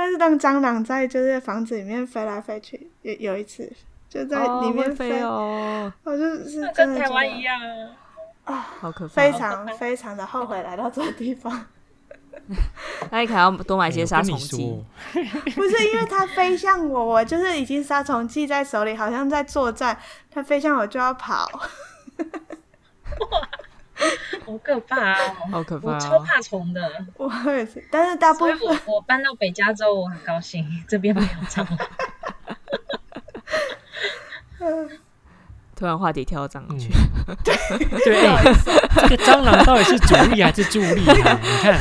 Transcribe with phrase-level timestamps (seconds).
[0.00, 3.68] 但是当蟑螂在就是房子里面飞来飞去，有有一次
[4.08, 7.60] 就在里面飞，哦我就是跟台湾一样
[8.44, 11.66] 啊，好可怕，非常非常的后悔来到这个地方。
[13.10, 14.84] 那你可能要多买些杀虫剂。
[15.12, 19.98] 不是因为它飞向我，我就是已经杀虫剂在手里，好像在作战。
[20.30, 21.48] 它飞向我就要跑。
[23.98, 24.06] 哇，
[24.46, 25.34] 好可怕哦！
[25.50, 26.80] 好可怕，我超怕虫的。
[27.16, 31.78] 我也是，但是大部分我我搬到北加州，我很高兴，这边没有蟑螂。
[35.76, 36.88] 突然话题跳到蟑螂去，
[37.44, 37.56] 对
[38.04, 38.52] 对，
[39.08, 41.38] 这个蟑螂到底是主力还是助力啊？
[41.40, 41.78] 你看，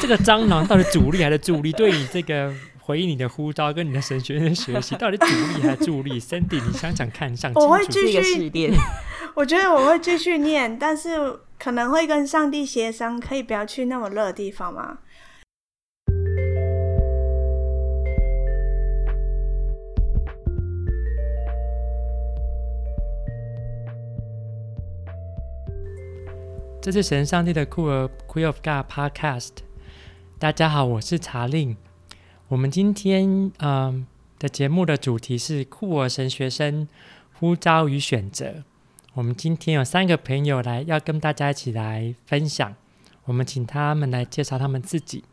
[0.00, 1.70] 这个蟑螂到底主力还是助力？
[1.72, 7.68] 对你这个回应你的呼召跟你的神学院学习，到底主力还是助力？Cindy，你想想看，想清楚。
[7.68, 8.72] 我会继续试炼。
[9.38, 14.98] 我觉得我会继续念，但是可能会跟上帝协商，可以不要去那么热的地方吗？
[26.82, 29.58] 这是神上帝的酷儿 Queen of God Podcast。
[30.40, 31.76] 大家好，我是查令。
[32.48, 34.04] 我们今天嗯、
[34.40, 36.88] 的节目的主题是酷儿神学生
[37.34, 38.64] 呼召与选择。
[39.18, 42.72] 我们今天有三个朋友来要跟大家一起来分享。
[43.24, 45.24] 我们请他们来介绍他们自己。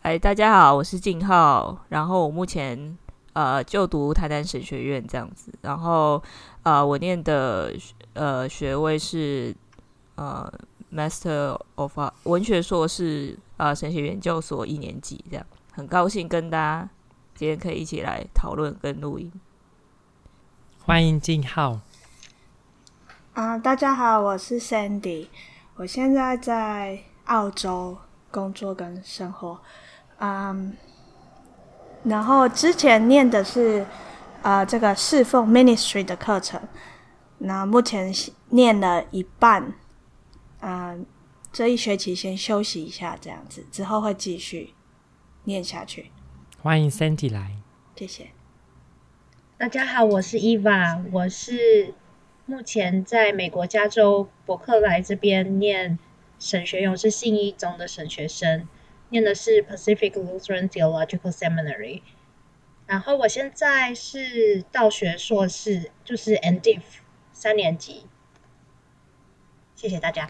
[0.00, 1.84] 哎，大家好，我是静浩。
[1.90, 2.96] 然后我目前
[3.34, 5.52] 呃就读台南神学院这样子。
[5.60, 6.22] 然后
[6.62, 7.74] 呃我念的
[8.14, 9.54] 呃学位是。
[10.14, 10.50] 呃
[10.92, 16.88] ，Master of 文学硕士，呃，神学研究所一年级，这样很高兴跟大家
[17.34, 19.30] 今天可以一起来讨论跟录音。
[20.84, 21.80] 欢迎静浩。
[23.32, 25.28] 啊，大家好，我是 Sandy，
[25.76, 27.96] 我现在在澳洲
[28.28, 29.60] 工作跟生活。
[30.18, 30.76] 嗯，
[32.02, 33.86] 然后之前念的是
[34.42, 36.60] 呃这个侍奉 Ministry 的课程，
[37.38, 38.12] 那目前
[38.48, 39.74] 念了一半。
[40.60, 41.06] 嗯，
[41.52, 44.74] 这一学期先休息一下，这样子之后会继续
[45.44, 46.10] 念下去。
[46.60, 47.58] 欢迎 Sandy 来，
[47.94, 48.32] 谢谢。
[49.56, 51.94] 大家好，我是 Eva，我是
[52.50, 56.00] 目前在美国加州伯克莱这边念
[56.40, 58.66] 神学院，我是信一中的神学生，
[59.10, 62.02] 念的是 Pacific Lutheran Theological Seminary。
[62.88, 66.80] 然后我现在是道学硕士，就是 NDiv
[67.32, 68.06] 三年级。
[69.76, 70.28] 谢谢大家。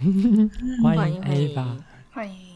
[0.82, 1.84] 欢迎 A 吧，
[2.14, 2.51] 欢迎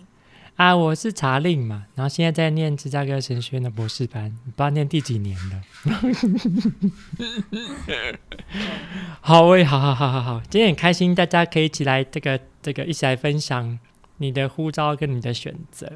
[0.57, 0.75] 啊！
[0.75, 5.63] 我是查令嘛，然后现在在念芝加哥神学院的博士班，不知道念第几年了。
[9.21, 13.79] 好，喂，好好好好好，今天很开心，大家可以一起来这个这个一起来分享
[14.17, 15.93] 你的呼召跟你的选择。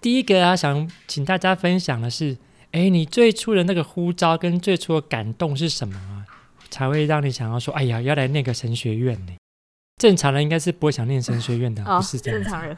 [0.00, 2.38] 第一个啊，想请大家分享的是，
[2.72, 6.24] 哎，你最初的那个呼召跟最初的感动是什么啊？
[6.70, 9.34] 才会让你想要说，哎呀，要来念个神学院呢？
[10.00, 12.42] 正常人应该是不会想念神学院的，不是这样。
[12.42, 12.74] 正常人。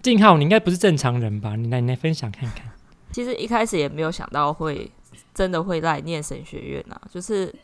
[0.00, 1.54] 静浩，你应该不是正常人吧？
[1.54, 2.72] 你来，你来分享看看。
[3.12, 4.90] 其实一开始也没有想到会
[5.34, 7.54] 真的会来念神学院啊，就是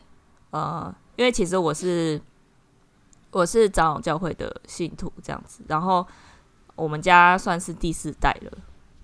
[0.51, 2.21] 呃，因为其实我是
[3.31, 6.05] 我是长老教会的信徒这样子，然后
[6.75, 8.51] 我们家算是第四代了，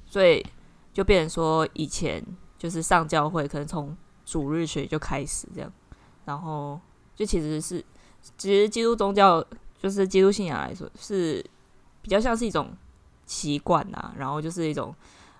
[0.05, 0.45] 所以
[0.93, 2.23] 就变成说以前
[2.59, 5.73] 就是上教会可能从主日学就开始这样，
[6.25, 6.79] 然后
[7.15, 7.83] 就其实是
[8.37, 9.43] 其实基督宗教。
[9.81, 11.43] 就是基督信仰来说，是
[12.01, 12.75] 比较像是一种
[13.25, 14.93] 习惯呐，然后就是一种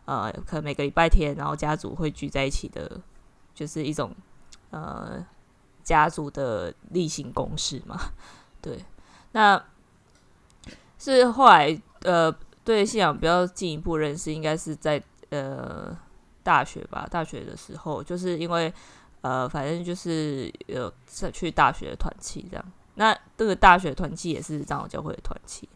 [0.06, 3.00] 呃，可能每个礼拜天，然后家族会聚在一起的，
[3.54, 4.16] 就是一种
[4.72, 5.26] 呃
[5.84, 8.00] 家族的例行公事嘛。
[8.62, 8.84] 对，
[9.34, 9.62] 那
[10.98, 12.34] 是后来呃
[12.64, 15.98] 对信仰比较进一步认识，应该是在呃
[16.44, 18.74] 大学吧，大学的时候，就是因为
[19.22, 22.66] 呃反正就是有在去大学团契这样。
[23.00, 25.70] 那这个大学团契也是长老教会的团契，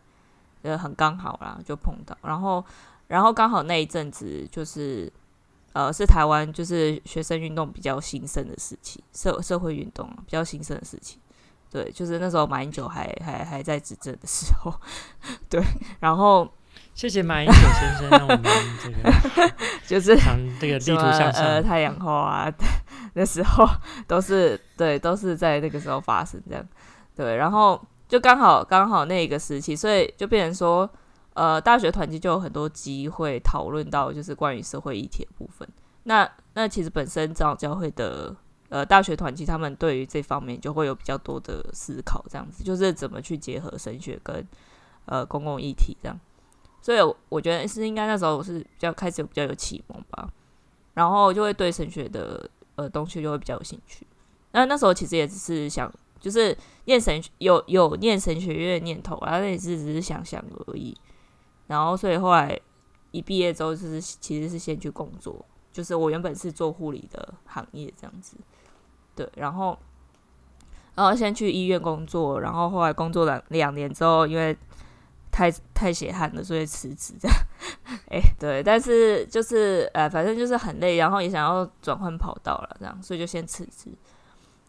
[0.61, 2.17] 呃，很刚好啦，就碰到。
[2.21, 2.63] 然后，
[3.07, 5.09] 然后刚好那一阵子就是，
[5.71, 11.17] 呃，是台湾就是学生运动比较兴盛的时期，社社会运动比较兴盛的时期。
[11.71, 14.73] 对，就是那时候马英九还还还在执政的时候。
[15.49, 15.63] 对，
[16.01, 16.45] 然后
[16.93, 18.43] 谢谢马英九先生，让我们
[18.83, 19.55] 这个
[19.87, 20.17] 就是
[20.59, 22.53] 这个地图上，呃，太阳花啊，
[23.15, 23.65] 那时候
[24.07, 26.67] 都是对，都是在那个时候发生这样。
[27.15, 30.89] 对，然后就刚好刚好那个时期，所以就变成说，
[31.33, 35.67] 呃，大学团契就有很多机会讨论到就是关于社会议题的部分。
[36.03, 38.35] 那那其实本身长老教会的
[38.69, 44.45] 呃大学团契，他们对于这方面就会有比较多的思考，这样子就是怎么去结合神学跟
[45.05, 46.19] 呃公共议题这样。
[46.81, 46.97] 所以
[47.29, 50.27] 我觉得是应该那时候是比较开始比较有启蒙吧，
[50.93, 54.05] 然后就会对神学的呃东西就会比较有兴趣。
[54.51, 55.89] 那那时候其实也只是想，
[56.23, 60.97] 就是念神有有念神学院的念头，然后那也是只是想想而已。
[61.67, 62.57] 然后所以后来
[63.11, 68.37] 一毕业之后，就是其实是先去工作，就是我原本是做护理的行业这样子，
[69.13, 69.77] 对，然后
[70.95, 74.57] 然后先去医院工作，然后后来工作了两年之后，因为
[75.29, 77.37] 太太血汗了，所以辞职这样。
[78.09, 83.91] 哎，对，但是就是呃，反正就是很累，然后也想要转换跑道了，这样，所以就先辞职。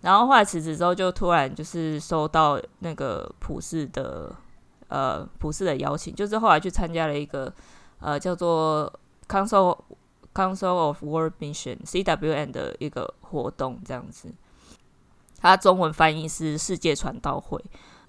[0.04, 4.30] 然后后来辞职之后，就突然就是收到那个普世的
[4.88, 7.50] 呃普世的邀请，就是后来去参加了一个
[8.00, 8.92] 呃叫做
[9.26, 9.78] Council
[10.34, 14.30] Council of World Mission CWM 的一个活动，这样子。
[15.40, 17.58] 它中文翻译是世界传道会，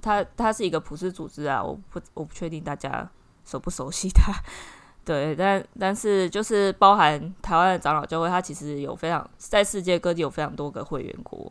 [0.01, 3.09] 它它是一个普世组织啊，我不我不确定大家
[3.45, 4.33] 熟不熟悉它。
[5.06, 11.50] 对，但但是就是包含台湾的长老教会，它其实有非常在世界各地有非常多个会员国。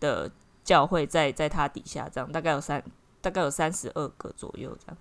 [0.00, 0.30] 的
[0.64, 2.82] 教会在在他底下，这样大概有三
[3.20, 4.96] 大概有三十二个左右这样。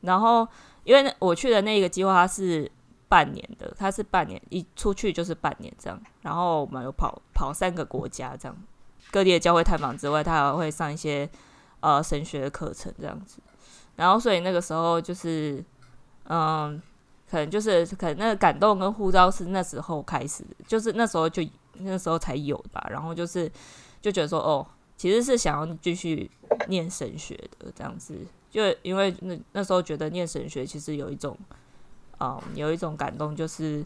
[0.00, 0.46] 然后
[0.84, 2.70] 因为我去的那个计划，它是
[3.08, 6.00] 半年的，它是半年一出去就是半年这样。
[6.22, 8.56] 然后我们有跑跑三个国家这样，
[9.10, 11.28] 各地的教会探访之外，他还会上一些
[11.80, 13.40] 呃神学的课程这样子。
[13.96, 15.64] 然后所以那个时候就是
[16.24, 16.82] 嗯，
[17.30, 21.42] 可能就是可能那个感动跟呼召是那时候开始，就是那时候就
[21.74, 22.86] 那时候才有吧。
[22.90, 23.50] 然后就是。
[24.04, 24.66] 就觉得说哦，
[24.98, 26.30] 其实是想要继续
[26.68, 28.14] 念神学的这样子，
[28.50, 31.34] 就因为那那时候觉得念神学其实有一种，
[32.20, 33.82] 嗯，有一种感动，就是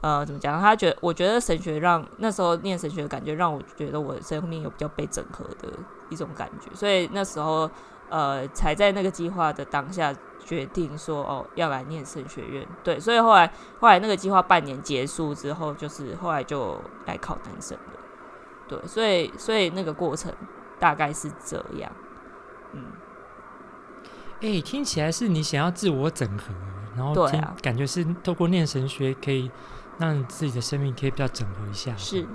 [0.00, 0.60] 呃，怎么讲？
[0.60, 5.72] 他觉得我觉得神学让那时候念神学的感觉让我觉得我的生命有比较被整合的
[6.10, 7.70] 一种感觉，所以那时候
[8.08, 10.12] 呃，才在那个计划的当下
[10.44, 12.66] 决定说哦，要来念神学院。
[12.82, 13.48] 对，所以后来
[13.78, 18.00] 后来那个计划半年结束之后，就是后来就来考单身了。
[18.66, 20.32] 对，所以所以那个过程
[20.78, 21.92] 大概是这样，
[22.72, 22.82] 嗯，
[24.40, 26.46] 哎、欸，听起来是你想要自我整合，
[26.96, 29.50] 然后听、啊、感觉是透过念神学可以
[29.98, 31.94] 让自己的生命可以比较整合一下。
[31.96, 32.26] 是，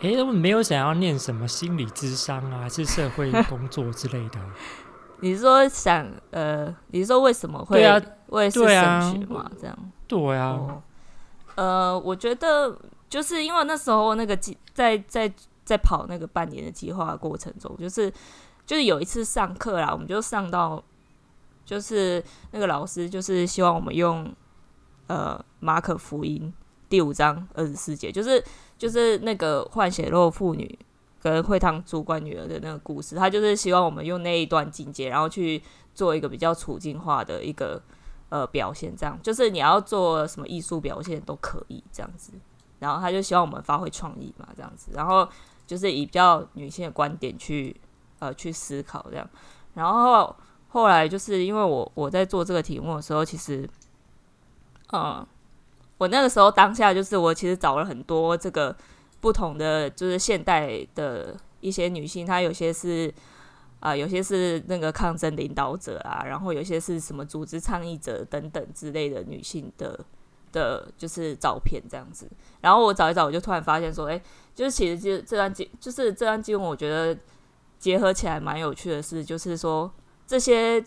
[0.00, 4.40] 哎、欸，我没有想要念什么心理智商啊，还是社会 工作之类的。
[5.20, 8.02] 你说想呃，你说为什么会对啊？
[8.26, 9.48] 为是神学嘛？
[9.56, 9.78] 这样
[10.08, 10.82] 对啊、哦，
[11.54, 12.76] 呃，我觉得。
[13.08, 15.32] 就是因为那时候那个计在在
[15.64, 18.12] 在跑那个半年的计划过程中，就是
[18.64, 20.82] 就是有一次上课啦，我们就上到
[21.64, 24.32] 就是那个老师就是希望我们用
[25.06, 26.52] 呃马可福音
[26.88, 28.42] 第五章二十四节，就是
[28.78, 30.78] 就是那个换血肉妇女
[31.20, 35.60] 跟会堂主管女儿的那个故事，他就是希望我们用那一段经节，然后去
[35.94, 37.82] 做一个比较处境化的一个
[38.28, 42.32] 呃表现，这样就是你要做什么艺术表现都可以这样子。
[42.78, 45.28] 然后他就希望我们发挥创意嘛，这样子，然后
[45.66, 47.74] 就是以比较女性的观点去
[48.18, 49.28] 呃去思考这样。
[49.74, 50.34] 然后
[50.68, 53.68] 后来就是因为我我在做这个题目的时候，其实，
[54.92, 55.26] 嗯，
[55.98, 58.76] 我那个时候当下就是我其实找了很多这个
[59.20, 63.12] 不同的就是现代的一些女性，她有些是
[63.80, 69.98] 啊、有些是那个抗争领导者啊，然后有些是什么组织倡议者等等之类的女性的。
[70.56, 72.26] 的就是照片这样子，
[72.62, 74.20] 然后我找一找，我就突然发现说，哎、
[74.54, 77.16] 就是其实这这段经，就是这段经文，我觉得
[77.78, 79.92] 结合起来蛮有趣的是，就是说
[80.26, 80.82] 这些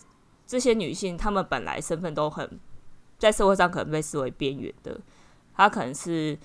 [0.47, 2.59] 这些女性，她们本来身份都很
[3.19, 4.99] 在社会上可能被视为边缘的，
[5.53, 6.35] 她可能是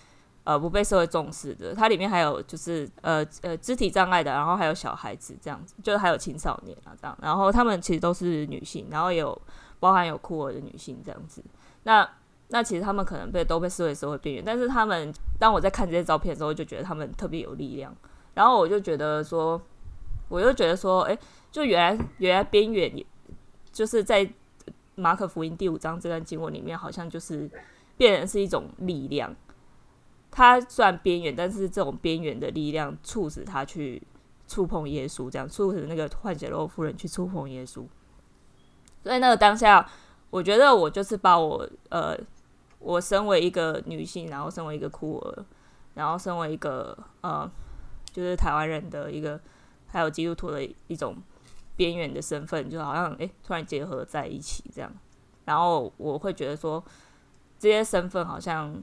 [0.44, 9.40] 呃不被社会重视的，它里面还有就是呃呃肢体障碍的，然后还有小孩子这样子，就是还有青少年啊这样，然后她们其实都是女性，然后也有
[9.80, 11.42] 包含有酷儿的女性这样子，
[11.84, 12.06] 那。
[12.48, 17.92] 那其实他们可能被都被视为社会边缘，但是他们当我在看这些照片的时候，就觉得他们特别有力量。
[18.34, 19.60] 然后我就觉得说，
[20.28, 21.18] 我就觉得说，哎、
[21.50, 22.92] 就原来原来边缘，
[23.72, 24.30] 就是在
[24.94, 27.50] 马可福音第五章这段经文里面，好像就是
[27.96, 29.34] 变成是一种力量。
[30.30, 34.00] 他虽然边缘，但是这种边缘的力量促使他去
[34.46, 37.84] 触碰耶稣，这样促使那个换血肉夫人去触碰耶稣。
[39.02, 39.88] 所以那个当下，
[40.30, 42.16] 我觉得我就是把我呃。
[42.84, 45.44] 我身为一个女性，然后身为一个酷儿，
[45.94, 47.50] 然后身为一个呃，
[48.12, 49.40] 就是台湾人的一个，
[49.86, 51.16] 还有基督徒的一种
[51.76, 54.92] 边缘的身份，就好像诶、突然结合在一起这样。
[55.46, 56.84] 然后我会觉得说，
[57.58, 58.82] 这些身份好像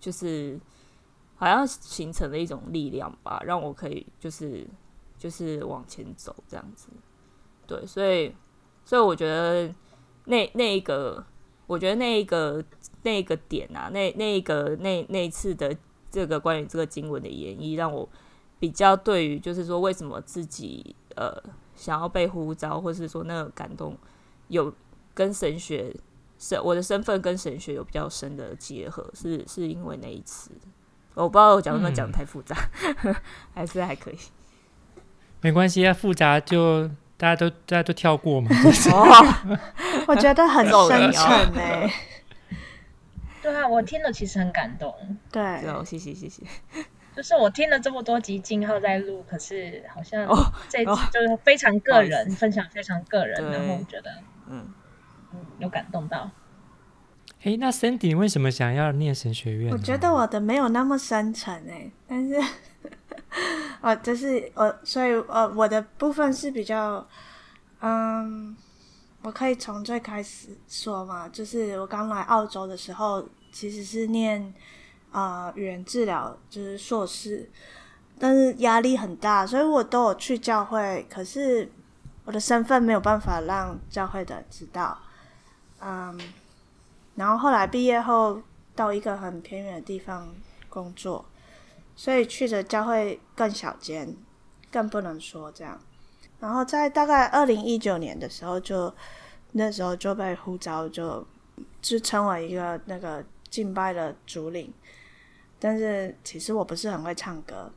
[0.00, 0.58] 就是
[1.36, 4.66] 好像形成了一种力量吧，让我可以就是
[5.18, 6.88] 就是往前走这样子。
[7.66, 8.34] 对，所以
[8.82, 9.70] 所以我觉得
[10.24, 11.22] 那那一个。
[11.72, 12.62] 我觉得那一个
[13.02, 15.74] 那一个点啊，那那一个那那一次的
[16.10, 18.06] 这个关于这个经文的演绎，让我
[18.58, 21.34] 比较对于就是说为什么自己呃
[21.74, 23.96] 想要被呼召，或是说那个感动
[24.48, 24.70] 有
[25.14, 25.96] 跟神学
[26.38, 30.50] 身我的身份跟神学有比较深的结合，是是因为那一次。
[31.14, 32.54] 我不知道我讲的讲的太复杂，
[33.04, 33.14] 嗯、
[33.54, 34.18] 还是还可以。
[35.40, 36.86] 没关系啊，复杂就
[37.16, 38.48] 大家都大家都跳过嘛。
[38.92, 39.58] 哦，
[40.08, 41.24] 我觉得很深沉
[41.56, 41.92] 哎。
[43.42, 44.94] 对啊，我听了其实很感动。
[45.30, 46.42] 对，谢谢谢谢。
[47.14, 50.26] 就是我听了这么多集静浩在录，可是好像
[50.68, 54.10] 这一次就是非常个人、哦、分享，非常个人，然后我觉得
[54.48, 54.72] 嗯
[55.34, 56.30] 嗯有感动到。
[57.42, 59.72] 哎，那 Cindy 你为什么想要念神学院？
[59.72, 62.40] 我觉得我的没有那么深沉哎，但是，
[63.82, 67.04] 哦，就是我，所以呃，我的部分是比较，
[67.80, 68.56] 嗯，
[69.22, 74.52] 我可以从最开始说嘛，就是我刚来澳洲的时候，其实是念
[75.10, 77.48] 啊、语言治疗，就是硕士，
[78.18, 81.70] 但是压力很大，所以我都有去教会，可是
[82.24, 84.98] 我的身份没有办法让教会的知道，
[85.80, 86.18] 嗯。
[87.14, 88.40] 然后后来毕业后
[88.74, 90.34] 到一个很偏远的地方
[90.70, 91.22] 工作，
[91.94, 94.16] 所以去的教会更小间，
[94.70, 95.78] 更不能说这样。
[96.42, 98.92] 然后在大概二零一九年的时候就，
[99.52, 101.24] 那时候就被呼召，就
[101.80, 104.74] 就成为一个那个敬拜的主领。
[105.60, 107.70] 但是其实我不是很会唱歌，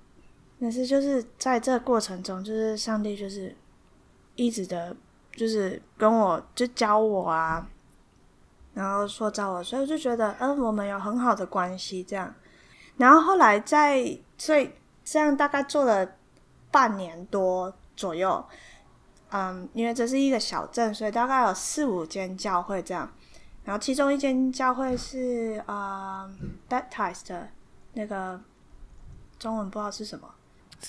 [0.60, 3.56] 但是就是在这过程中，就是上帝就是
[4.36, 4.98] 一直的，
[5.34, 7.70] 就是跟我就教我啊。
[8.74, 12.34] 然后塑造我，所以我就觉得，嗯，我们有很好的关系这样。
[12.98, 14.72] 然后后来在，所以
[15.04, 16.16] 这样大概做了
[16.72, 18.44] 半年多左右，
[19.32, 23.12] 嗯，因为这是一个小镇，所以大概有四五间教会这样。
[23.64, 27.48] 然后其中一间教会是啊、嗯、Baptist 的
[27.94, 28.40] 那个
[29.40, 30.28] 中文不知道是什么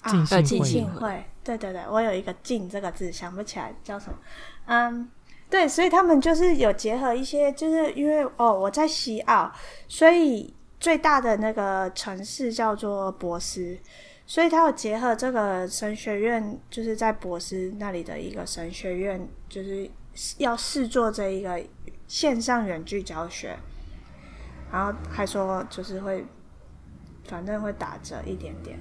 [0.02, 1.24] 啊，浸信会。
[1.42, 4.18] 对对对，我有一个“浸”这个字，想不起来叫什么，
[4.66, 5.10] 嗯。
[5.48, 9.48] 对，所以他们就是有结合一些，就是因为哦，我在西澳，
[9.86, 13.78] 所以最大的那个城市叫做博斯，
[14.26, 19.88] 所以他有结合这个神学院，就是在博斯那里的一个神学院，就是
[20.38, 21.62] 要试做这一个
[22.08, 23.56] 线上远距教学，
[24.72, 26.26] 然后还说就是会，
[27.24, 28.78] 反正会打折一点点，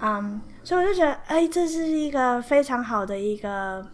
[0.00, 3.88] 嗯，所以我就觉得，哎，这是一个非常好的一个。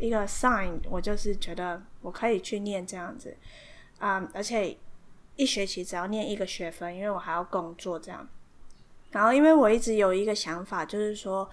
[0.00, 3.36] 一个 sign，我就是觉得我可以去念这样子，
[3.98, 4.78] 啊、而且
[5.34, 8.24] 一学期只要念一个学分，因为我还要工作这样。
[9.10, 11.48] 然后，因为我一直有一个想法，就是说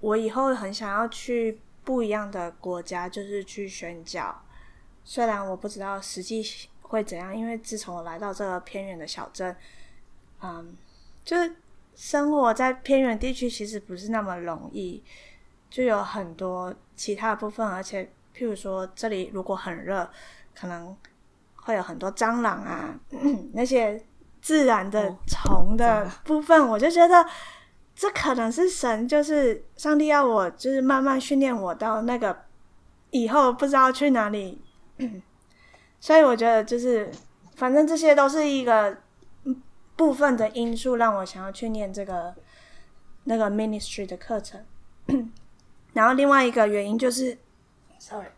[0.00, 4.42] 我以后很想要去不一样的国家，就是去宣教。
[5.04, 6.44] 虽然我不知道实际
[6.82, 9.56] 会怎样，因为自从我来到这个偏远的小镇，
[10.40, 10.76] 嗯，
[11.24, 11.56] 就是
[11.94, 15.02] 生活在偏远地区其实不是那么容易。
[15.70, 18.04] 就有很多其他的部分，而且
[18.34, 20.08] 譬如说这里如果很热，
[20.54, 20.96] 可能
[21.56, 22.98] 会有很多蟑螂啊，
[23.52, 24.02] 那些
[24.40, 27.24] 自然的虫的部分，我就觉得
[27.94, 32.44] 这可能是神，就是上帝要我，就是慢慢训练我到那个
[33.10, 34.62] 以后不知道去哪里，
[36.00, 37.10] 所以我觉得就是
[37.56, 38.98] 反正这些都是一个
[39.96, 42.34] 部分的因素，让我想要去念这个
[43.24, 44.64] 那个 ministry 的课程。
[45.94, 47.36] 然后另外一个原因就是
[47.98, 48.28] ，sorry，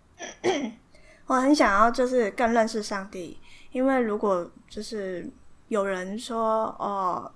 [1.26, 3.38] 我很想要就是更认识上帝，
[3.72, 5.28] 因为如果就是
[5.70, 7.32] 有人说哦，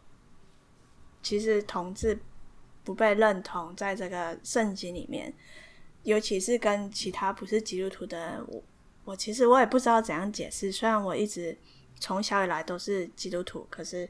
[1.22, 2.18] 其实同志
[2.84, 5.32] 不被认同在这个圣经里面，
[6.02, 8.62] 尤其是跟其他不是基督徒的人，我
[9.04, 10.70] 我其实我也不知道怎样解释。
[10.70, 11.56] 虽然我一直
[11.98, 14.06] 从小以来都是基督徒，可是。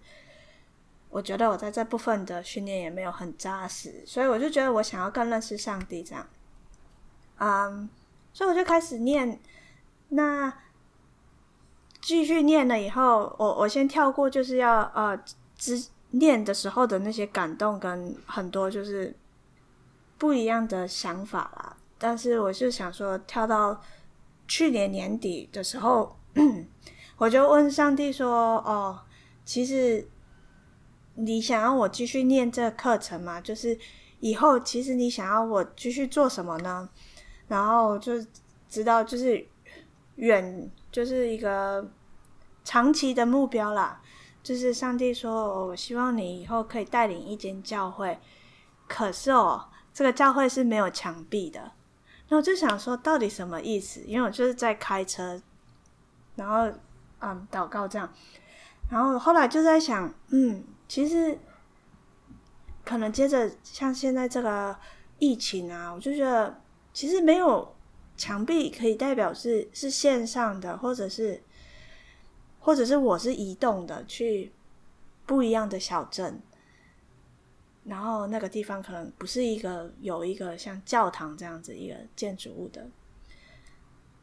[1.10, 6.26] 我觉得我在这部分的训练也没有很扎实，所以我就觉得我想要更认识上帝这样，
[7.38, 7.88] 嗯，
[8.32, 9.38] 所以我就开始念。
[10.08, 10.52] 那
[12.04, 15.18] 继续念了以后，我我先跳过，就是要呃，
[15.56, 19.16] 只念的时候的那些感动跟很多就是
[20.18, 21.76] 不一样的想法啦。
[21.99, 23.80] 但是我是想说，跳到
[24.46, 26.14] 去年年底的时候，
[27.16, 29.00] 我就问上帝说：“哦，
[29.44, 30.06] 其实。”
[31.16, 33.40] 你想要我继续念这课程吗？
[33.40, 33.78] 就是
[34.18, 36.88] 以后其实你想要我继续做什么呢？
[37.46, 38.14] 然后就
[38.68, 39.46] 知道就是
[40.16, 41.90] 远就是一个
[42.62, 44.00] 长期的目标啦。
[44.44, 48.20] 就是上帝说，我希望你以后可以带领一间教会。
[48.86, 51.72] 可是哦，这个教会是没有墙壁的。
[52.28, 54.02] 那我就想说，到底什么意思？
[54.06, 55.40] 因为我就是在开车
[56.36, 56.70] 然后
[57.20, 58.12] 嗯祷告这样，
[58.90, 61.38] 然后后来就在想，嗯，其实
[62.84, 64.76] 可能接着像现在这个
[65.18, 66.60] 疫情啊，我就觉得
[66.92, 67.74] 其实没有
[68.16, 71.42] 墙壁可以代表是是线上的，或者是
[72.61, 74.52] 或者是我是移动的去
[75.26, 76.40] 不一样的小镇。
[77.85, 82.87] 然后那个地方可能不是一个有一个像教堂这样子一个建筑物的，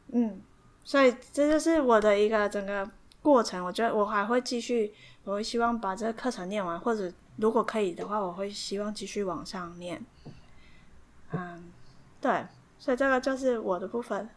[0.07, 0.41] 嗯，
[0.83, 2.89] 所以这就是我的一个整个
[3.21, 3.63] 过程。
[3.63, 4.91] 我觉得我还会继续，
[5.25, 10.03] 我会希望把这个课程念完，或者如果可以的话，我会希望继续往上念。
[11.31, 11.71] 嗯，
[12.19, 12.43] 对，
[12.81, 14.27] 所以这个就是我的部分。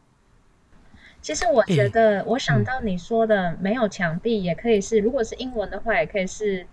[1.22, 6.66] 其实我觉得，我想到你说的没有墙壁，也可以是，如果是英文的话，也可以是。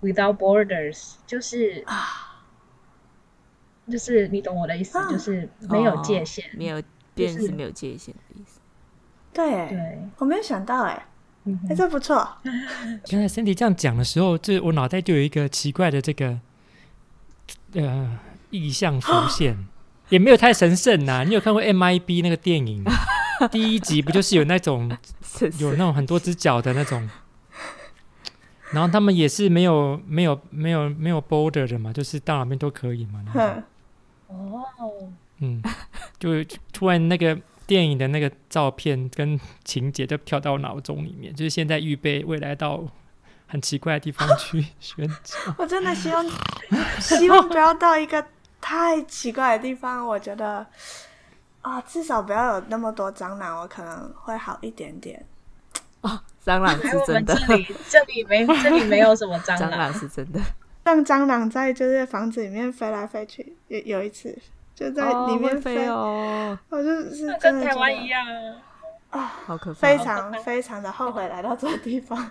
[0.00, 2.46] Without borders，就是啊，
[3.90, 6.80] 就是你懂我的意思，啊、就是没有界限，哦、没有
[7.16, 8.60] 变是没有界限的意思。
[9.32, 11.04] 对对，我没有想到哎，
[11.68, 12.18] 哎、这不错。
[13.10, 16.38] 刚才 candy 这样讲的时候，就我脑袋就有一个奇怪的这个
[17.74, 18.20] 呃
[18.50, 19.58] 意象浮现，啊、
[20.08, 21.24] 也没有太神圣呐、啊。
[21.24, 22.84] 你有看过 MIB 那个电影？
[23.52, 24.90] 第一集不就是有那种
[25.58, 27.08] 有那种很多只脚的那种？
[28.72, 33.24] 然后他们也是没有没有没有没有 border 的嘛，就是到哪边都可以嘛。
[34.26, 34.62] 哦，
[35.38, 35.62] 嗯，
[36.18, 42.84] 就突然那个电影的那个照片跟情节就跳到脑中里面，就是现在预备未来到
[43.46, 45.36] 很奇怪的地方去 选择。
[45.56, 46.26] 我真的希望
[47.00, 48.26] 希望不要到一个
[48.60, 50.66] 太奇怪的地方，我觉得
[51.62, 55.24] 啊，至少不要有那么多蟑螂，我可能会好一点点。
[56.02, 60.40] 哦蟑螂是真的，这里这里没这里没有什么蟑螂， 蟑螂是真的。
[60.84, 64.36] 让蟑螂在就是房子里面飞来飞去，有有一次
[64.74, 68.24] 就在里面飞哦，我就是跟台湾一样
[69.10, 72.30] 啊，好可怕，非常非常的后悔来到这个地方。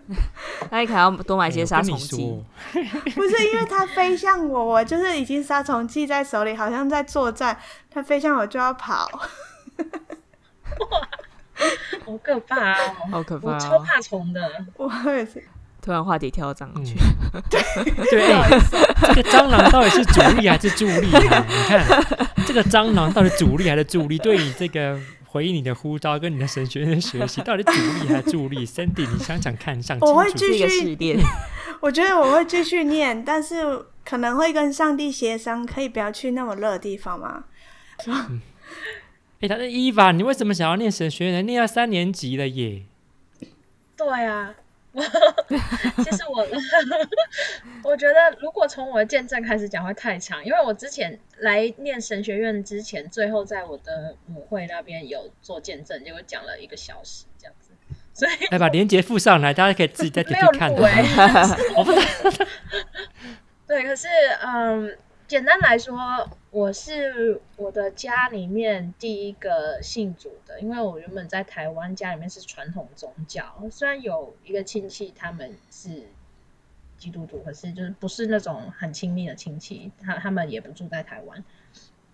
[0.70, 2.42] 那你可能要多买些杀虫剂，
[3.14, 7.58] 不是因为它飞向我，我就是已经杀虫剂在手里，好像在作战，
[7.90, 9.08] 它飞向我就要跑。
[12.04, 12.94] 好可怕哦！
[13.10, 14.40] 好可怕，我超怕虫的。
[14.76, 15.44] 我也是。
[15.80, 16.94] 突然话题跳到蟑螂去，
[17.50, 17.60] 对
[18.08, 18.28] 对，
[19.14, 21.44] 这个蟑螂到底是主力还是助力啊？
[21.48, 21.84] 你看，
[22.46, 24.16] 这个蟑螂到底主力还是助力？
[24.18, 24.96] 对你这个
[25.32, 30.12] 回应你的呼召跟你的神学院学习，到底主力还是助力？Sandy，你想想看，想清楚。
[30.12, 31.18] 我会继续试炼。
[31.80, 37.44] 我觉得我会继续念，但是可能会跟上帝协商，可以不要去那么热的地方吗？
[38.06, 38.42] 嗯
[39.40, 41.46] 哎，他是伊娃，你为什么想要念神学院？
[41.46, 42.82] 念到三年级了耶？
[43.96, 44.54] 对啊，
[46.04, 46.46] 其实我
[47.82, 57.70] 我觉得，如果从我的见证开始讲会太长，因为我之前来念神学院之前，最后在我的母会那边有做见证，结果讲了一个小时这样子，
[58.12, 60.70] 所以来 把链接附上来，大家可以自己在这里看。
[60.72, 62.46] 我不知道。
[63.66, 64.08] 对，可是
[64.44, 64.96] 嗯。
[65.32, 76.02] 简单来说，我是我的家里面第一个信主的，因为我原本在台湾家里面是传统宗教，虽然有一个亲戚他们是
[76.98, 81.42] 基督徒，可是就是不是那种很亲密的亲戚，他他们也不住在台湾，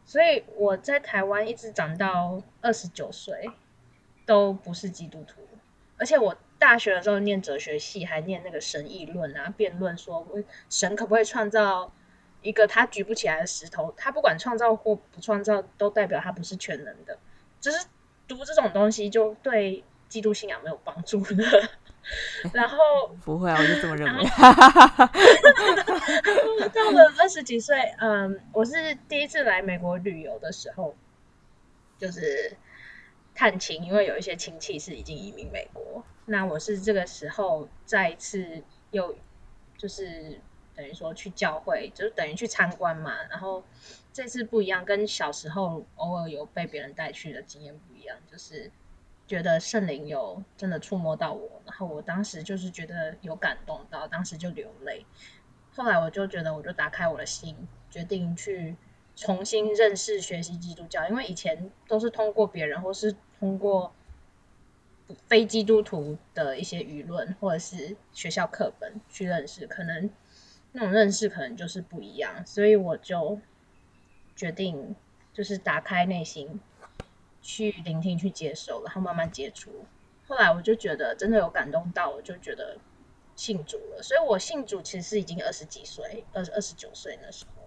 [0.07, 3.51] 所以我在台湾一直长到二十九岁
[4.27, 5.41] 都不是基督徒，
[5.97, 10.25] 而且我大学的时候念哲学系，还念那个神议论啊，辩论说
[10.71, 11.91] 神可不可以创造。
[12.41, 17.19] 一个他举不起来的石头，他不管创造或不创造，都代表他不是全能的。
[17.61, 17.87] 只是
[18.29, 21.69] 读这种东西，就对基督信仰没有帮助的。
[22.53, 22.77] 然后
[23.25, 24.25] 不会啊，我就这么认为。
[26.73, 30.95] 到了二十几岁，嗯，我是第一次来美国旅游的时候，
[31.99, 32.57] 就是
[33.35, 36.05] 探亲，因为有一些亲戚是已经移民美国。
[36.27, 39.17] 那我是这个时候再一次又
[39.77, 40.41] 就是。
[40.79, 43.13] 等于说去教会，就是等于去参观嘛。
[43.29, 43.65] 然后
[44.13, 48.71] 这次不一样，跟小时候偶尔有被别人带去的经验不一样，就是
[49.27, 51.61] 觉得圣灵有真的触摸到我。
[51.67, 55.05] 然后我当时就是觉得有感动到，当时就流泪。
[55.75, 57.57] 后来我就觉得，我就打开我的心，
[57.91, 58.77] 决定去
[59.17, 61.09] 重新认识、学习基督教。
[61.09, 63.93] 因为以前都是通过别人，或是通过
[65.27, 70.09] 非基督徒的一些舆论，或者是学校课本去认识，可能。
[70.79, 73.41] 那种认识可能就是不一样，所以我就
[74.37, 74.95] 决定
[75.33, 76.61] 就是打开内心
[77.43, 79.73] 去聆听、去接受，然后慢慢接触。
[80.29, 82.77] 后来我就觉得真的有感动到，我就觉得
[83.35, 84.03] 信主了。
[84.05, 87.63] 所以我信主其实是已经二十几岁，二十二十九岁那时候。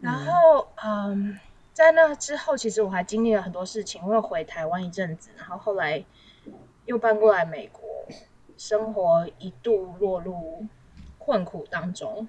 [0.00, 1.38] 然后，嗯，
[1.72, 4.04] 在那之后，其实我还经历了很多事情。
[4.04, 6.04] 我有回台湾一阵子，然后后来
[6.86, 7.84] 又搬过来美国，
[8.58, 10.66] 生活一度落入
[11.24, 12.26] 困苦当中。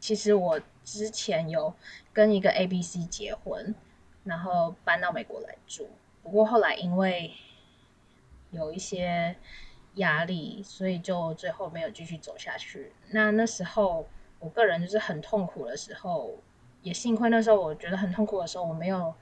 [0.00, 1.74] 其实我之前有
[2.12, 3.74] 跟一个 ABC 结婚，
[4.24, 5.88] 然后搬到美国来住。
[6.22, 7.32] 不过后来因为
[8.50, 9.36] 有一些
[9.96, 12.92] 压力，所以就最后没有继续走下去。
[13.10, 14.08] 那那时候
[14.40, 16.38] 我个人就是很痛苦的时候，
[16.82, 19.14] 也幸亏那时候我觉得很痛苦的时候，我没有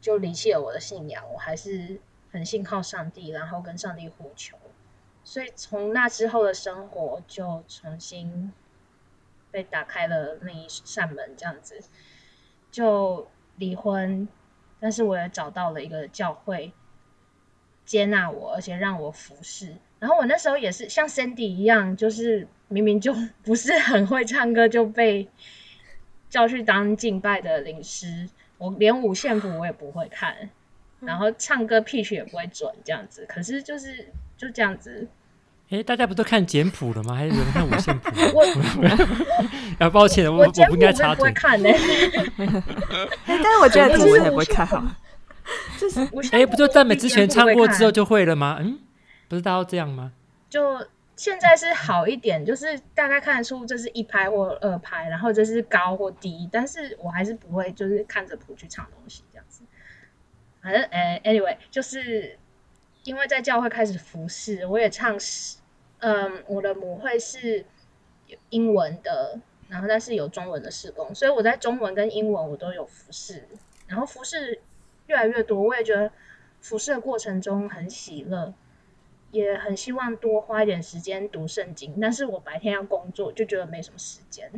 [0.00, 4.56] 就离弃了我的信仰，我还是很信靠上帝，然后跟上帝呼求。
[5.24, 8.52] 所以从那之后的生活就重新
[9.50, 11.80] 被打开了那一扇门，这样子
[12.70, 14.28] 就离婚，
[14.80, 16.72] 但是我也找到了一个教会。
[17.84, 19.74] 接纳我，而且让我服侍。
[19.98, 25.28] 然后我那时候也是像 candy 一样，就是明明就不是很会唱歌，就被
[26.30, 28.30] 叫去当敬拜的领师。
[28.56, 30.48] 我连五线谱我也不会看，
[31.00, 33.26] 然后唱歌 pitch 也不会准，这样子。
[33.28, 35.06] 可是就是就这样子。
[35.70, 37.14] 哎，大家不都看简谱了吗？
[37.14, 38.10] 还是有人看五线谱？
[38.34, 38.42] 我，
[39.78, 41.28] 啊，抱歉，我我不应该插嘴。
[41.28, 41.68] 我看呢。
[43.24, 44.82] 但是我觉得我也不会看好。
[45.78, 46.00] 就是，
[46.32, 48.58] 哎、欸，不就赞美之前唱过之后就会了吗？
[48.60, 48.78] 嗯，
[49.28, 50.12] 不是大家都这样吗？
[50.50, 59.62] 就现在是好一点，就是大概看得出这是一拍或二拍，然后这是高或低，但是我还是不会就是看着谱去唱东西这样子。
[60.60, 62.38] 反正哎，anyway，就是
[63.04, 65.58] 因为在教会开始服侍，我也唱诗，
[65.98, 67.64] 嗯，我的母会是
[68.50, 69.38] 英文的，
[69.68, 73.48] 然后但是有中文的事工，所以我在中文跟英文我都有服侍，
[73.86, 74.60] 然后服侍。
[75.08, 76.10] 越来越多，我也觉得
[76.60, 78.54] 服侍的过程中很喜乐，
[79.32, 82.00] 也很希望多花一点时间读圣经。
[82.00, 84.50] 但是我白天要工作，就觉得没什么时间。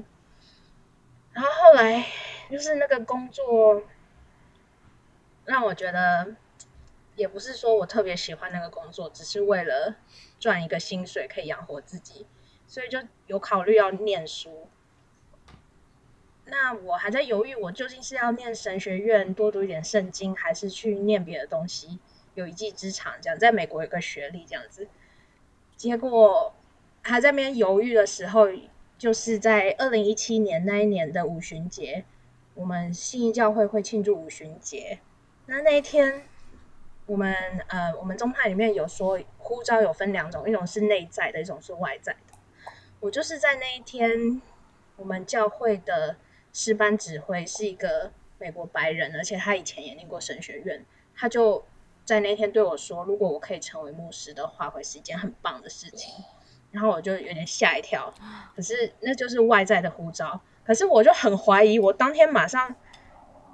[1.32, 2.04] 然后后来
[2.50, 3.82] 就是那个工作
[5.46, 6.36] 让我觉得，
[7.16, 9.96] 也不是说我特别喜欢那个工作，只是为了
[10.40, 12.26] 赚一个薪水可以养活自己，
[12.66, 14.66] 所以就有考虑要念书。
[16.46, 21.98] 那我还在犹豫，我究竟是要念神学院多读一点圣经，还是去念别的东西，
[22.34, 24.86] 有一技之长这样，在美国有个学历这样子。
[25.76, 26.54] 结果
[27.02, 28.48] 还在那边犹豫的时候，
[28.98, 32.04] 就是在二零一七年那一年的五旬节，
[32.54, 34.98] 我们信义教会会庆祝五旬节。
[35.46, 36.26] 那那一天，
[37.06, 37.34] 我们
[37.68, 42.38] 呃，我们宗派里面有说呼召有分两种，一种是内在的，一种是外在的。
[43.00, 44.40] 我就是在那一天，
[44.96, 46.16] 我们教会的。
[46.56, 50.86] 诗班指挥是一个美国白人，而且他以前也念过神学院。
[51.16, 51.64] 他就
[52.04, 56.14] 在那天对我说：“如果我可以成为牧师的话，会是一件很棒的事情。”
[56.70, 58.14] 然后我就有点吓一跳。
[58.54, 60.40] 可是那就是外在的呼召。
[60.64, 62.76] 可是我就很怀疑，我当天马上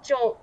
[0.03, 0.37] 就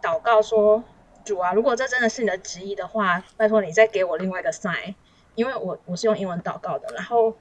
[0.00, 0.82] 祷告说
[1.24, 4.94] ：“主啊，如果这真的是你的旨意的话，拜托你再给我另外一个 sign。”
[5.34, 6.94] 因为我我是用英文祷告的。
[6.94, 7.36] 然后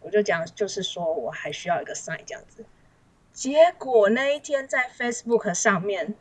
[0.00, 2.64] 我就讲，就是说我还需要一个 sign 这样子。
[3.32, 6.14] 结果那一天在 Facebook 上面，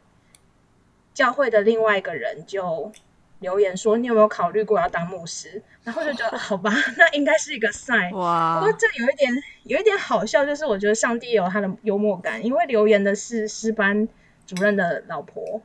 [1.14, 2.92] 教会的另外一个人就
[3.40, 8.16] 留言说：“你有没有考虑过要当牧师？”然后就觉得好吧， 那应该是一个 sign。
[8.16, 8.60] 哇！
[8.60, 9.32] 不过这有一点
[9.64, 14.08] 有一点好笑，就是我觉得上帝有他的幽默感，因为留言的是诗班
[14.48, 15.62] 主任的老婆，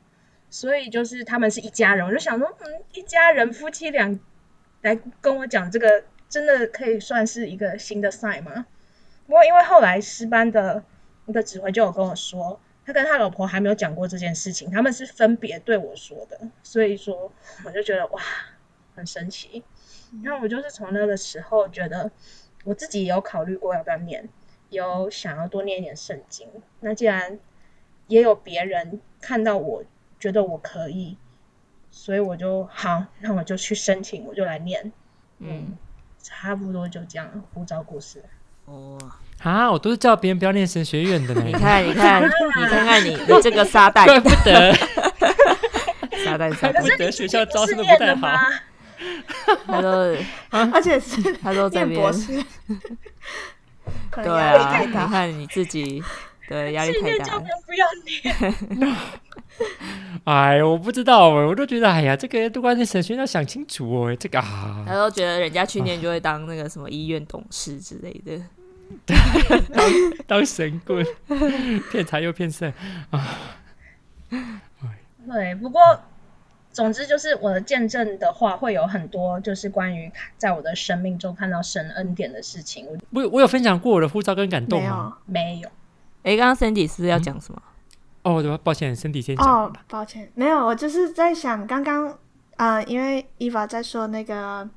[0.51, 2.07] 所以就是他们是一家人。
[2.07, 4.19] 我就想说，嗯，一家人夫妻俩
[4.83, 8.67] 来跟我讲这个，真的可以算是一个新的 sign 吗？
[9.27, 10.85] 不过因为后来师班的。
[11.31, 17.31] 那个指挥就有跟我说，他跟他老婆还没有讲过这件事情，他们是分别对我说的，所以说
[17.67, 18.23] 我就觉得哇，
[18.97, 19.63] 很神奇。
[20.25, 22.11] 然后我就是从那个时候觉得，
[22.65, 24.27] 我自己也有考虑过要不要念，
[24.71, 26.49] 有想要多念一点圣经。
[26.81, 27.39] 那既然
[28.07, 29.85] 也有别人看到我
[30.19, 31.17] 觉得我可以，
[31.91, 34.93] 所以我就好，那我就去申请，我就来念。
[35.39, 35.77] 嗯，
[36.23, 38.23] 差不多就这样，呼召故事。
[38.65, 38.99] 哦。
[39.43, 39.71] 啊！
[39.71, 41.43] 我都是叫别人不要念神学院的呢。
[41.47, 44.75] 你看，你看， 你看看你，你这个沙袋，怪不得。
[46.25, 48.29] 撒旦，撒旦，怪不得学校招生的不太好。
[49.65, 50.17] 他说，
[50.51, 52.13] 而且是他说这边。
[54.11, 56.03] 对啊，你看你自己，
[56.49, 57.39] 对压力太大。
[57.39, 58.55] 不要念。
[60.25, 64.85] 哎呦，我不知道哎，我都觉得哎呀，这个都关键神学要想清楚哦，这个啊。
[64.87, 68.41] 他都觉得人家去年就会当那个什么医院董事之类的。
[69.07, 69.85] 当
[70.27, 71.05] 当神棍，
[71.93, 72.73] 骗财又骗色
[73.11, 73.39] 啊！
[75.31, 75.83] 对，不过
[76.73, 82.87] 总之就是我的见证的话，会有很多就是关于在我的生命中看到神恩典的事情。
[83.11, 85.19] 我我有分享过我的护照跟感动吗？
[85.27, 85.69] 没有。
[86.23, 87.63] 哎，刚刚 Sandy 是要讲什么？
[88.25, 88.35] 嗯？
[88.35, 89.47] 哦，对，抱歉，身体先讲。
[89.47, 92.19] 哦，抱歉，没有，我就是在想，刚刚
[92.57, 94.69] 啊，因为伊娃在说那个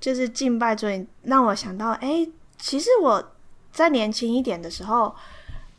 [0.00, 0.86] 就是敬拜主，
[1.24, 3.32] 让我想到，哎，其实我
[3.72, 5.14] 在年轻一点的时候，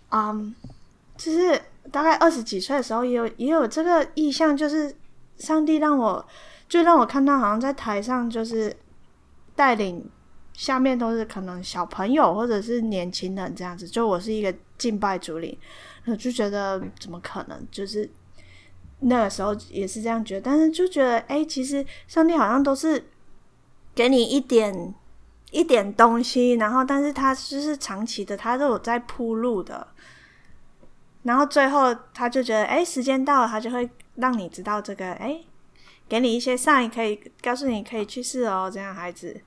[0.09, 0.53] 嗯，
[1.15, 1.59] 就是
[1.91, 4.95] 大概二十几岁的时候，也有也有这个意向，就是
[5.37, 6.23] 上帝让我
[6.69, 8.75] 就让我看到，好像在台上就是
[9.55, 10.07] 带领
[10.57, 15.55] 下面都是可能小朋友或者是年轻人这样子，就我是一个敬拜主领。
[16.05, 17.67] 我就觉得怎么可能？
[17.69, 18.09] 就是
[19.01, 23.05] 那个时候也是这样觉得，但是就觉得，哎，其实上帝好像都是
[23.93, 24.95] 给你一点
[25.51, 29.85] 一点东西，然后，但是他就是长期的，他都有在铺路的。
[31.21, 35.39] 然后最后他就觉得，哎，时间到了，他就会让你知道这个，哎，
[36.09, 39.39] 给你一些善意可以告诉你可以去试哦，这样孩子。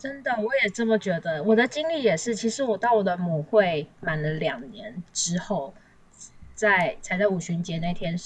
[0.00, 1.42] 真的，我也这么觉得。
[1.42, 5.74] 我的经历也是，其实我到我的母会满了两年之后，
[6.54, 8.16] 在才在五旬节那天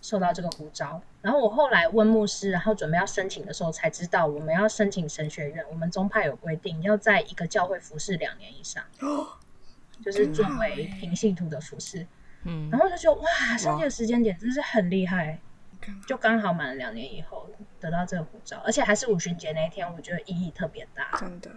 [0.00, 1.02] 受到这个呼召。
[1.22, 5.64] 然后我后来问牧师，然后准备要申请的时候，才知道我们要申请神学院。
[5.68, 8.84] 我们宗派有规定，要在一个教会服侍两年以上，
[10.04, 12.06] 就是作为平信徒的服侍。
[12.44, 15.40] 嗯，然后就觉得哇，上帝的时间点真是很厉害。
[16.06, 17.48] 就刚好满了两年以后
[17.80, 21.18] 得到这个护照，而且还是五旬节那一天，我觉得意义特别大。
[21.18, 21.50] 真的，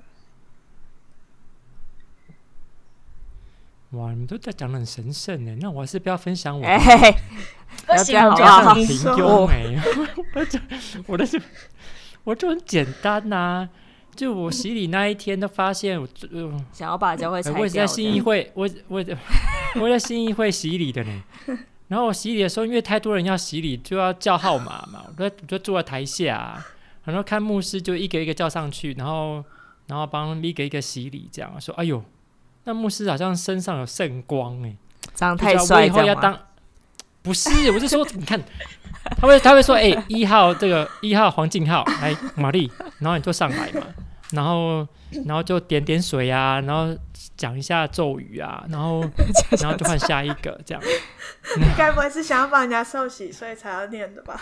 [3.91, 4.09] 哇！
[4.11, 6.65] 你们都在讲的很神圣呢，那我还是不要分享我。
[6.65, 6.77] 哎，
[7.85, 9.81] 不行，我很平庸哎。
[10.33, 10.59] 我就
[11.07, 11.39] 我的就
[12.23, 13.69] 我就很简单呐、啊，
[14.15, 17.59] 就我洗礼那一天都发现我，呃、想要把教会拆掉。
[17.59, 19.05] 我也在信义会，我我
[19.79, 21.23] 我在信义会洗礼的呢。
[21.87, 26.61] 然后我洗礼的时候，因为太多人要洗礼，就要叫号码嘛， 我就我就坐在台下，
[27.05, 29.43] 然后看牧师就一个一个叫上去，然后
[29.87, 32.03] 然后帮一个一个洗礼，这样说，哎呦，
[32.65, 34.75] 那牧师好像身上有圣光哎，
[35.13, 36.37] 长得太帅，以后要当，
[37.21, 38.37] 不是，我是说，你看，
[39.17, 42.69] 他会他会说，哎，一号这个一号黄静浩来玛丽，
[42.99, 43.87] 然后你就上来嘛，
[44.31, 44.85] 然后
[45.25, 46.93] 然后就点点水啊，然后。
[47.37, 49.01] 讲一下咒语啊， 然后
[49.61, 50.83] 然后就换下一个这样。
[51.57, 54.41] 你该不会是想要帮人家受洗，所以才要念的吧？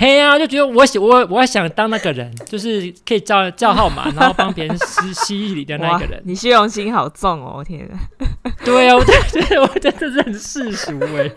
[0.00, 6.22] 嘿呀、啊，就觉得我想我我想当那个人， 就是可以叫叫号码，然后帮别人吸吸礼的那个人。
[6.24, 7.64] 你虚荣心好重哦！
[7.64, 7.98] 天啊，
[8.64, 9.12] 对啊， 我觉
[9.48, 11.28] 得我真的是很世俗哎。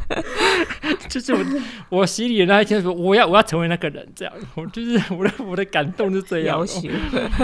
[1.10, 1.44] 就是我
[1.90, 6.66] 我洗礼的那一天说，我要我要成为那个人，这样我就是我的我的感动是这样。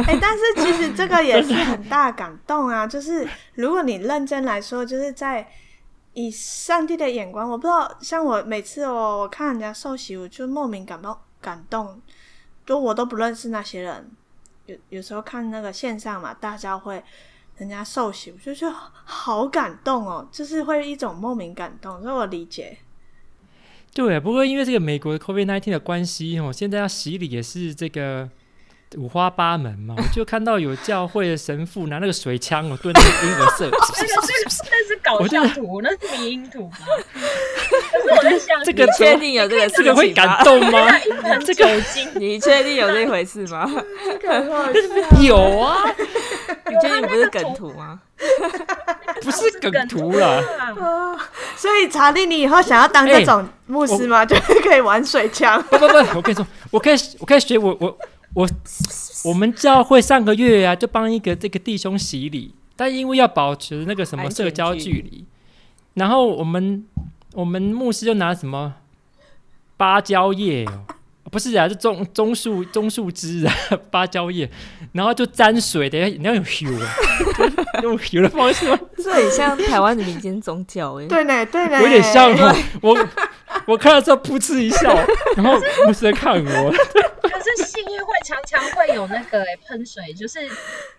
[0.06, 2.86] 哎、欸，但是其实这个也是很大感动啊！
[2.86, 5.46] 就是如果你认真来说，就是在。
[6.14, 12.00] 以上帝的眼光，我不知道，像我每次哦，我看人家受洗，我就莫名感到感动，
[12.64, 14.10] 就我都不认识那些人，
[14.66, 17.02] 有有时候看那个线上嘛，大家会
[17.56, 18.74] 人家受洗，我就觉得
[19.04, 22.78] 好感动哦，就是会一种莫名感动，所以我理解。
[23.92, 28.30] 对，不过因为这个美国的 COVID-19 的关系哦，现在要洗礼也是这个。
[28.96, 33.68] 五花八门嘛，我就看到有教会的神父拿那个水枪我，对那个 婴儿射。
[33.70, 36.70] 那个是那是搞笑图，那是迷因图。
[36.70, 40.86] 可是我在想，这个确定有这个，这个会感动吗？
[41.44, 41.66] 这个
[42.14, 43.70] 你确定有这回事吗？
[45.22, 45.76] 有啊，
[46.68, 48.00] 你确定不是梗图吗？
[49.22, 50.42] 不是梗图了。
[51.56, 54.24] 所以查理，你以后想要当这种牧师吗？
[54.24, 55.62] 就是可以玩水枪。
[55.64, 57.96] 不不不，我跟你说，我可以我可以学我我。
[58.34, 58.48] 我
[59.24, 65.24] 我们教会上个月呀、啊，就帮一个这个弟兄洗礼，但因为要保持那个什么社交距离，
[65.94, 66.84] 然后我们
[67.32, 68.74] 我们牧师就拿什么
[69.76, 70.84] 芭蕉叶哦，
[71.30, 73.54] 不是啊，是棕棕树棕树枝啊，
[73.90, 74.50] 芭蕉叶，
[74.92, 76.90] 然后就沾水等下，你要用油啊，
[77.82, 78.78] 用油的方式吗？
[78.96, 83.08] 这很像台湾的民间宗教哎，对呢对呢，有点像哦，我
[83.66, 84.92] 我看到之后噗嗤一笑，
[85.36, 85.54] 然后
[85.86, 86.74] 牧师在看我。
[87.56, 90.40] 是信义会常常会有那个喷水，就是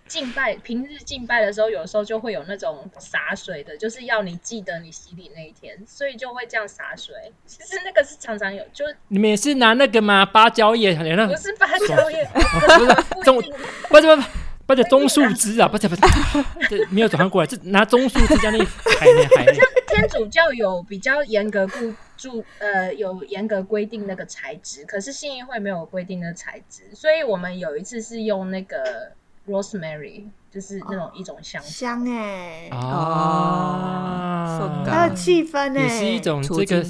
[0.08, 7.14] 敬拜平日敬拜的时候，有时候就会有那种洒水的，就是要你记得你洗礼那一天，所以就会这样洒水。
[7.46, 10.26] 其实那个是常常有，就你们也是拿那个吗？
[10.26, 10.96] 芭蕉叶？
[10.96, 12.40] 不是芭蕉叶， 不
[12.70, 13.42] 是棕，
[13.90, 14.28] 不是不是
[14.66, 16.02] 不是棕树枝啊，不是不是，
[16.70, 18.66] 这没有转换过来，是拿棕树枝这样
[19.00, 19.54] 海海。
[19.54, 21.94] 像天主教有比较严格固。
[22.18, 29.12] 注呃有严格规定那个材质，可是信义会没有规定的材质，所以我们有一次是用那个
[29.48, 36.84] rosemary，就是那种一种香香哎哦，它的气氛哎，也是一种这个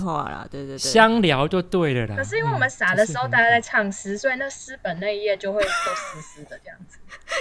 [0.49, 2.15] 对对对，香疗就对了啦。
[2.15, 6.97] 可是因为我们撒的时候大家在唱诗，所以那诗本那一页就会都湿湿的这样子。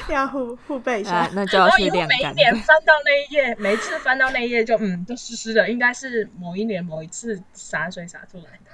[0.12, 2.08] 要互互背一下，那就要去晾干。
[2.08, 8.70] 每一年翻到那一页，每一次翻到那一页就 嗯，都湿湿的，应该是某一年某一次洒水洒出来的。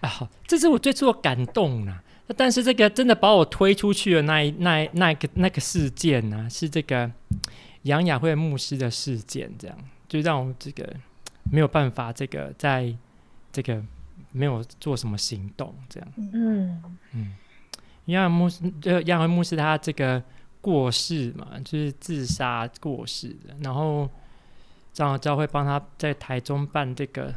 [0.00, 2.02] 啊，这是我最初的感动啊！
[2.36, 7.10] 但是这个真的把我推出去的那一那那个那个事件呢、啊，是这个
[7.82, 9.76] 杨雅慧牧师的事件，这样
[10.08, 10.94] 就让我这个
[11.50, 12.94] 没有办法，这个在
[13.50, 13.82] 这个
[14.32, 16.08] 没有做什么行动，这样。
[16.16, 17.34] 嗯嗯，
[18.04, 20.22] 杨雅牧师，呃，杨雅慧牧师他这个
[20.60, 24.08] 过世嘛，就是自杀过世的，然后
[24.92, 27.34] 长老教会帮他在台中办这个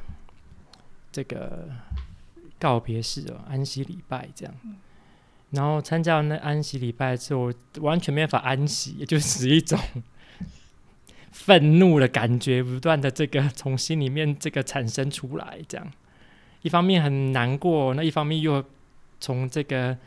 [1.12, 1.70] 这个。
[2.64, 4.56] 告别式哦，安息礼拜这样，
[5.50, 9.78] 然后参加了那安息礼拜之后，完全没办法安息，也就是一种
[11.34, 15.92] 愤怒的感觉，不断的这个从心里面这个产生出来，这样，
[16.62, 18.64] 一方面很难过，那一方面又
[19.20, 19.98] 从这个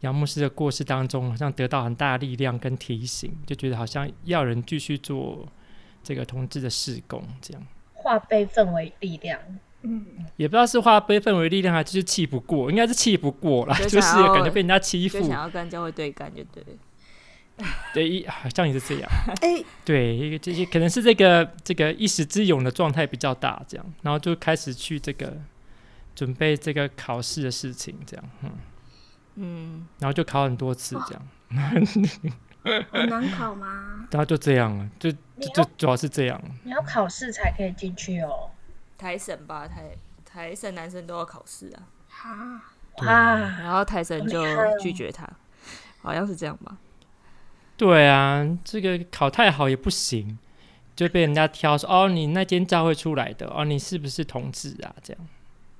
[0.00, 5.48] 杨牧师的过世当中，好像得到很大的力量跟提醒，就觉得好像要人继续做
[6.02, 7.66] 这个同志的事工，这样。
[7.94, 9.40] 化悲愤为力量。
[9.82, 16.64] 嗯，也不知道是化悲愤为力量，还是气不过，应该是气不过了，就，就是感觉被人家欺负，想要跟教会对干，就对。
[17.92, 19.10] 对，好像也是这样。
[19.42, 25.36] 哎、欸，对，一个这些可能是这个这个一时之勇的状态比较大，这样，然后就开始去这个
[26.14, 28.50] 准备这个考试的事情，这样，嗯
[29.36, 31.22] 嗯，然后就考很多次，这样。
[32.90, 34.06] 很难考吗？
[34.10, 36.40] 然后就这样了，就就主要是这样。
[36.64, 38.50] 你要考试才可以进去哦。
[39.02, 39.90] 台审吧，台
[40.24, 42.62] 台审男生都要考试啊，
[42.98, 44.44] 啊，然后台审就
[44.78, 45.28] 拒绝他，
[46.02, 46.78] 好像是这样吧？
[47.76, 50.38] 对啊，这个考太好也不行，
[50.94, 54.94] 就被人家挑说哦，你那间教会出来的哦，你是不是同志啊？
[55.02, 55.28] 这样，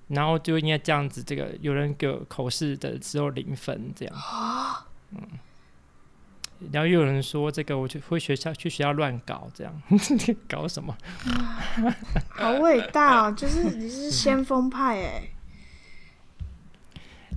[0.09, 4.15] 然后就应该这样子，这个有人给我口试的时候零分这样，
[5.11, 5.23] 嗯。
[6.71, 9.83] 然后又有人说这个，我就回学校去学校乱搞，这样
[10.49, 10.97] 搞什么？
[12.29, 13.33] 好伟大哦！
[13.33, 15.29] 就是你是先锋派哎，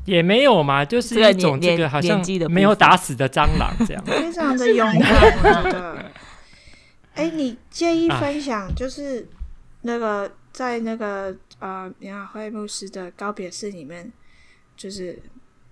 [0.06, 6.12] 也没有嘛，就是一种这个好像没有打死的蟑螂这样， 非常的勇敢，我觉得。
[7.16, 9.28] 哎，你介意分享就是
[9.84, 14.12] 那个在那个呃杨雅慧牧师的告别式里面，
[14.76, 15.18] 就是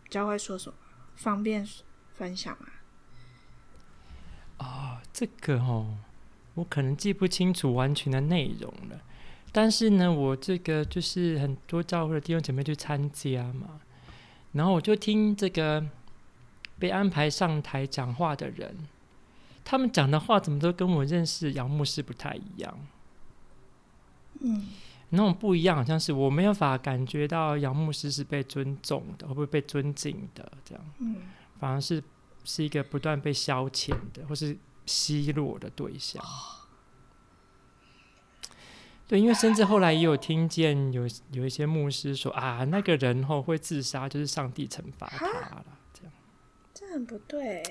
[0.10, 0.76] 教会说什么，
[1.18, 1.68] 方便
[2.16, 2.58] 分享
[4.64, 4.98] 吗？
[4.98, 5.98] 哦，这个哦，
[6.54, 9.00] 我可能记不清楚完全的内容了。
[9.52, 13.82] 但是呢，我这个就是很多教会的弟兄姐妹去参加嘛，
[14.54, 15.86] 然后我就听这个
[16.80, 18.76] 被安排上台讲话的人，
[19.64, 22.80] 他们讲的话怎么都跟我认识杨牧师不太一样。
[24.40, 24.70] 嗯，
[25.10, 30.84] 那种不一样，好像是我没有法感觉到杨牧师是被尊重的，会不会被尊敬的这样。
[30.98, 31.18] 嗯，
[31.60, 32.04] 反而是。
[32.44, 36.24] 是一个不断被消遣的，或是奚落的对象。
[39.08, 45.66] 对，因为甚至后来也有听见有有一些牧师说啊，那个人后会自杀，就是上帝惩罚他了。
[45.94, 46.14] 这样，
[46.74, 47.62] 这很不对。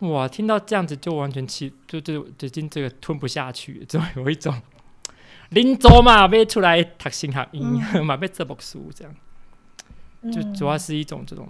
[0.00, 4.60] 哇，听到这样子就完全气，就就已经这个吞不下去，就有一种
[5.50, 9.14] 临走嘛，被出来读神学院嘛，被这本书这样，
[10.32, 11.48] 就主要是一种这种。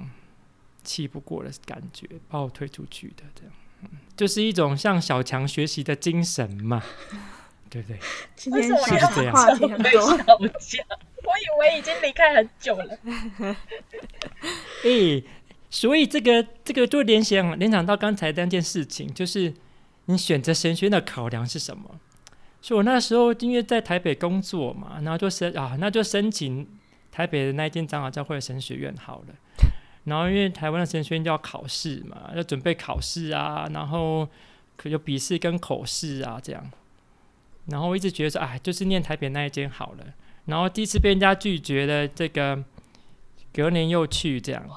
[0.84, 6.82] 气不过的感觉，把我推出去的，这样，嗯，就是一种向小强学习的精神嘛，
[7.70, 7.98] 对不对？
[8.36, 9.32] 今天是不是这样？
[9.34, 10.00] 话题很多。
[11.24, 12.98] 我以为已经离开很久了。
[14.82, 15.24] 哎、欸，
[15.70, 19.54] 所以这个这个就联想联想到刚才那件事情，就是
[20.06, 22.00] 你选择神学院的考量是什么？
[22.60, 26.68] 所以我那时候因为在台北工作嘛，然后就申啊，那就申请
[27.12, 29.34] 台北的那间长老教会的神学院好了。
[30.04, 34.28] 然后因为台湾的神学院就要考试嘛，要准备考试啊，然后
[34.76, 36.70] 可有笔试跟口试啊这样。
[37.66, 40.04] 然后我一直觉得说，哎，就是念台北那一间好了。
[40.46, 42.64] 然后第一次被人家拒绝的，这个
[43.52, 44.68] 隔年又去这样。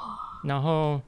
[0.43, 1.01] 然后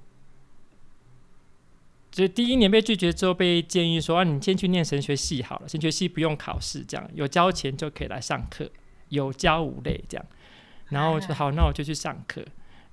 [2.10, 8.68] 就第一年被拒绝之后，被建议说啊，你先去念神学系好了，神学系不用考试，这样有交钱就可以来上课，
[9.10, 10.26] 有教无类这样。
[10.90, 12.44] 然后我说好，那我就去上课。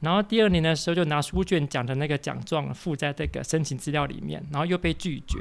[0.04, 5.38] 然后第二年的时候，就拿书卷讲的那个奖状附在这个申请资料里面，然后又被拒绝。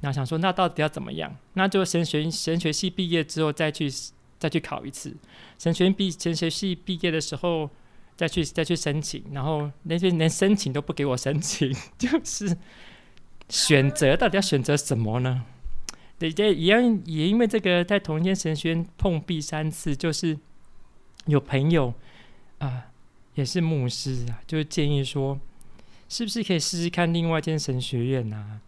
[0.00, 1.34] 然后想说，那到底要怎么样？
[1.54, 3.90] 那就神学神学系毕业之后再去
[4.38, 5.16] 再去考一次。
[5.58, 7.70] 神学毕神学系毕业的时候
[8.14, 12.54] 再去再去申请，然后那些连申请都不给我申请，就是
[13.48, 15.46] 选择到底要选择什么呢？
[16.18, 16.74] 对，这也
[17.06, 20.38] 也因为这个在同一间神学院碰壁三次，就是
[21.26, 21.94] 有朋友
[22.58, 22.88] 啊。
[23.34, 25.38] 也是牧师啊，就建议说，
[26.08, 28.60] 是不是可以试试看另外一间神学院啊？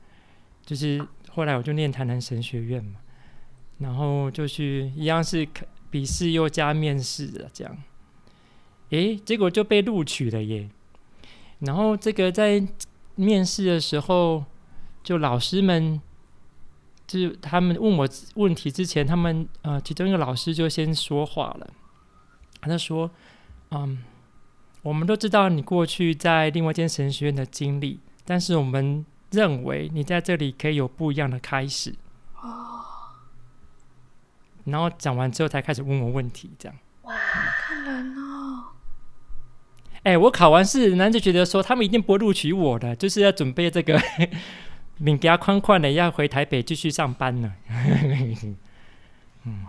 [0.65, 3.01] 就是后来我就念台南神学院嘛，
[3.79, 5.47] 然后就去一样是
[5.91, 7.77] 笔试又加面试的这样，
[8.91, 10.69] 诶，结果就被录取了耶。
[11.61, 12.67] 然后这个在
[13.15, 14.45] 面试的时候，
[15.03, 16.01] 就老师们。
[17.09, 21.71] 就是他们问我问题之前，他们呃，其中一个老师就先说话了。
[22.63, 23.09] 他说
[23.71, 24.03] ：“嗯，
[24.87, 31.93] 我们都知道你过去在另外一间神学院的经历，但是我们认为你在这里可以有不一样的开始。”
[32.41, 32.85] 哦。
[34.67, 36.79] 然后讲完之后，才开始问我问题，这样。
[37.03, 37.17] 哇，
[37.59, 38.67] 看人哦！
[40.05, 44.01] 哎，我考完试，然后就觉得说，他们一定不会录取我的，就是要准备这个。
[44.99, 47.53] 命比较宽宽的，要回台北继续上班呢。
[49.45, 49.67] 嗯，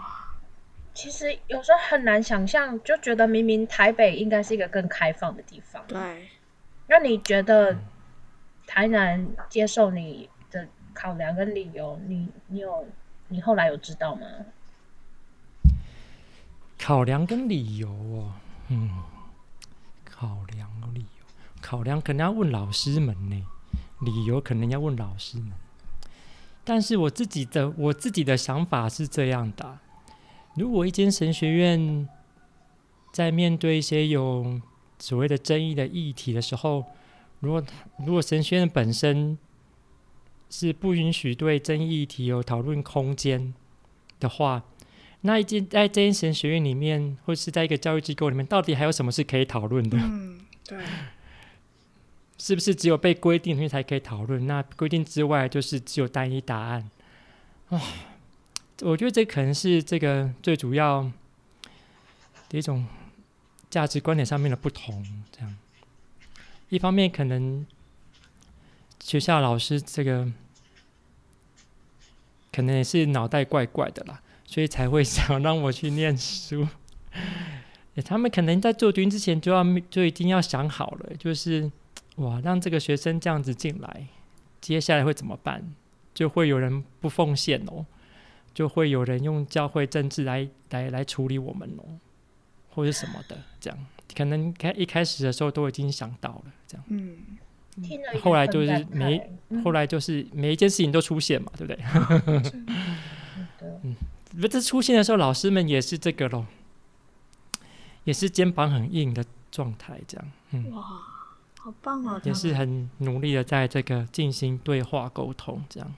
[0.98, 5.84] 其实有时候很难想象，就觉得明明台北应该是一个更开放的地方。
[5.88, 6.28] 对。
[6.88, 7.78] 那你觉得
[8.66, 12.88] 台南接受你的考量跟理由，你你有
[13.28, 14.26] 你后来有知道吗？
[16.80, 18.34] 考量跟理由哦，
[18.70, 18.90] 嗯，
[20.04, 21.26] 考量理由，
[21.62, 23.46] 考量可能要问老师们呢。
[24.00, 25.52] 理由可能要问老师们，
[26.64, 29.78] 但是我自己的我自己的想法是这样的：
[30.58, 32.10] 如果一间神学院
[33.14, 34.60] 在面对一些有
[35.00, 36.84] 所谓的争议的议题的时候，
[37.40, 37.64] 如果
[38.06, 39.38] 如果神学院本身
[40.50, 43.54] 是不允许对争议议题有讨论空间
[44.20, 44.64] 的话，
[45.22, 49.98] 那一间在这间神学院里面，或是在一个教育机构里面，到底还有什么是可以讨论的？
[49.98, 50.80] 嗯，对。
[52.40, 54.46] 是不是只有被规定的东西才可以讨论？
[54.46, 56.90] 那规定之外，就是只有单一答案
[57.70, 57.82] 啊？
[58.82, 61.10] 我觉得这可能是这个最主要
[62.50, 62.86] 的一种
[63.70, 65.06] 价值观点上面的不同。
[65.32, 65.58] 这样，
[66.70, 67.66] 一方面可能
[69.04, 70.32] 学校老师这个
[72.52, 76.68] 可能也是脑袋怪怪的啦，所以才会 想让我去念书。
[78.06, 81.72] 他们可能在做决定之前就要就已经要想好了，就是。
[82.18, 84.08] 哇，让这个学生这样子进来，
[84.60, 85.64] 接下来会怎么办？
[86.16, 87.86] 就会有人不奉献哦，
[88.58, 91.84] 就会有人用教会政治来来来处理我们哦，
[92.72, 93.86] 或者什么的，这样
[94.16, 96.84] 可能开一开始的时候都已经想到了，这样。
[96.90, 97.38] 嗯，
[98.20, 101.80] 后来就是每、嗯、后来就是每一件事情都出现嘛，对不对？
[103.84, 103.96] 嗯，
[104.42, 106.48] 不，这出现的时候，老师们也是这个咯，
[108.06, 110.32] 也是肩膀很硬的状态，这样。
[110.54, 110.72] 嗯。
[110.72, 110.84] 哇。
[111.60, 112.20] 好棒哦！
[112.24, 115.94] 也是很努力的在这个进行对话沟通，这样。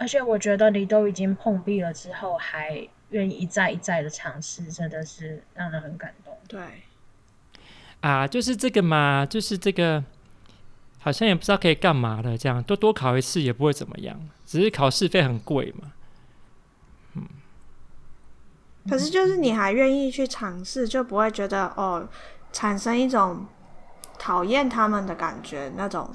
[0.00, 0.02] 嗯。
[0.02, 6.34] 而且我觉得你都已经碰壁了之后，还愿意一再一再的尝试，真的是让人很感动。
[6.48, 6.60] 对。
[8.00, 10.02] 啊，就是这个嘛，就是这个，
[10.98, 15.92] 好像也不知道可以干嘛的，这样多多考一次也不会怎么样，只是考试费很贵嘛。
[17.14, 17.22] 嗯。
[18.88, 22.08] 可是就是你还愿意去尝试，就不会觉得哦，
[22.52, 23.46] 产生一种。
[24.22, 26.14] 讨厌他们的感觉，那种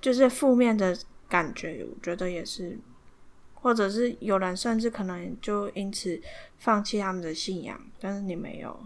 [0.00, 0.96] 就是负面的
[1.28, 2.78] 感觉，我觉得也是，
[3.66, 6.22] 或者是有人甚至可能就因此
[6.56, 8.78] 放弃他们的信仰，但是你没有，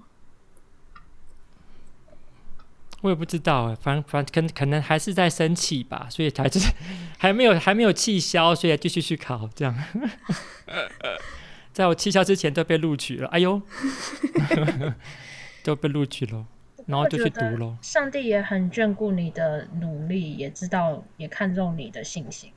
[3.03, 6.73] 我也不知道哎，反正反正可可能还是在生气吧，所以才就是
[7.19, 9.85] 还没有还没有气消，所以继续去考这样，
[11.75, 13.61] 在我气消之前都被录取了，哎呦，
[15.63, 16.47] 都被录取了。
[16.87, 17.77] 然后就去读了。
[17.83, 22.51] 上帝也很眷顾你的努力，也知道也看重你的信心。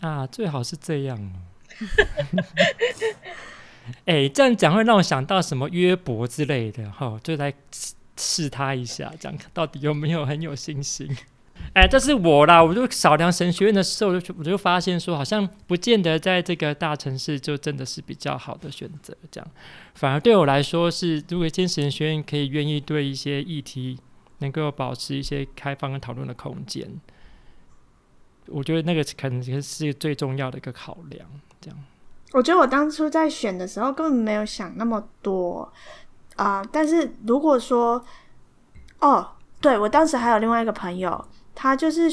[0.00, 1.32] 啊，最好是这样哦。
[4.04, 7.54] 哎，这样讲会让我想到什么约伯之类的哈、就来
[8.16, 11.08] 试他一下，这样到底有没有很有信心。
[11.72, 12.62] 哎，这是我啦！
[12.62, 19.16] 我就扫量神学院的时候，我就我就发现说，好像不见得在这个大城市就真的是比较好的选择。
[19.30, 19.50] 这样，
[19.94, 23.98] 反而对我来说是，如果一间神学院可以愿意对一些议题
[24.38, 27.00] 能够保持一些开放跟讨论的空间，
[28.48, 31.28] 我觉得那个可能是最重要的一个考量。
[31.60, 31.78] 这样，
[32.32, 35.72] 我觉得我当初在选的时候根本没有想那么多
[36.36, 38.04] 啊、但是如果说，
[39.00, 39.26] 哦，
[39.60, 41.24] 对，我当时还有另外一个朋友。
[41.58, 42.06] 他就是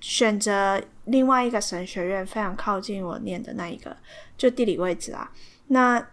[0.00, 3.96] 选择另外一个神学院，非常靠近我念的那一个，
[4.36, 5.30] 就地理位置啊。
[5.68, 6.04] 那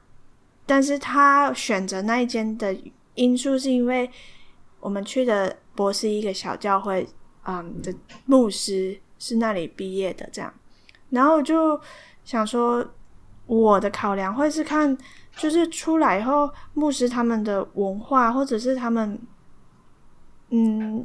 [0.67, 2.78] 但是他选择那一间的
[3.15, 4.07] 因素，是因为
[4.80, 7.07] 我们去的博士一个小教会，
[7.45, 7.91] 嗯的
[8.28, 10.53] 牧师是那里毕业的，这样。
[11.09, 11.80] 然后我就
[12.23, 12.86] 想说，
[13.47, 14.95] 我的考量会是看，
[15.36, 19.19] 就是出来以后牧师他们的文化，或者是他们。
[20.49, 21.03] 嗯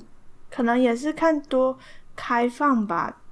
[0.51, 1.79] 可能也是看多
[2.15, 3.23] 开放吧。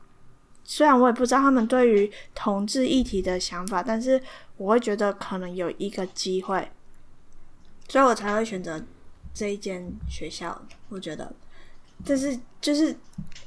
[0.65, 4.21] 虽然我也不知道他们对于同志议题的想法，但是
[4.57, 6.71] 我会觉得可能有一个机会，
[7.89, 8.83] 所以我才会选择
[9.35, 10.63] 这一间学校。
[10.89, 11.31] 我觉得，
[12.05, 12.97] 就是就是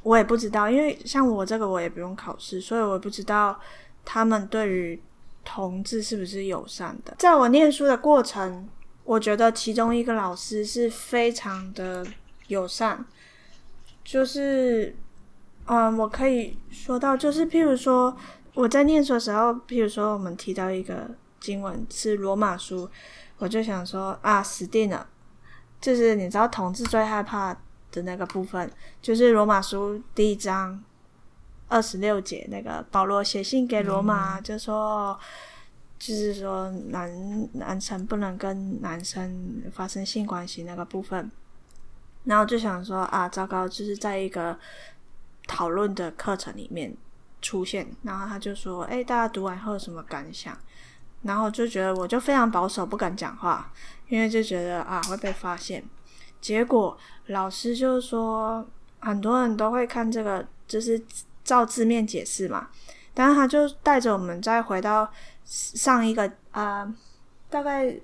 [0.04, 3.60] 我也不知道，因为像我这个我也不用考试，所以我不知道
[4.06, 5.02] 他们对于
[5.44, 7.16] 同志是不是友善的。
[7.20, 8.70] 在我念书的过程，
[9.04, 12.06] 我觉得其中一个老师是非常的
[12.48, 13.06] 友善，
[14.04, 14.96] 就是。
[15.68, 18.14] 嗯，我可以说到，就是譬如说
[18.56, 22.90] 我在念书的时候，譬如说我们提到一个经文是罗马书，
[23.38, 25.08] 我就想说啊，死定了！
[25.80, 27.56] 就是你知道同志最害怕
[27.92, 28.72] 的那个部分，
[29.02, 30.84] 就是罗马书第一章
[31.68, 35.20] 二十六节，那个保罗写信给罗马，就说
[36.00, 41.30] 就是说男男生不能跟男生发生性关系那个部分，
[42.24, 44.58] 然后就想说啊，糟糕，就是在一个。
[45.48, 46.96] 讨论的课程里面
[47.42, 50.58] 出现，然后他就说：“哎，大家读完后有什么感想？”
[51.24, 53.70] 然后就觉得我就非常保守，不敢讲话，
[54.08, 55.84] 因为就觉得啊会被发现。
[56.42, 58.68] 结果老师就是说，
[59.00, 61.02] 很多人都会看这个，就是
[61.44, 62.68] 照字面解释嘛。
[63.14, 65.10] 但是他就带着我们再回到
[65.46, 66.96] 上一个啊、呃，
[67.50, 67.96] 大概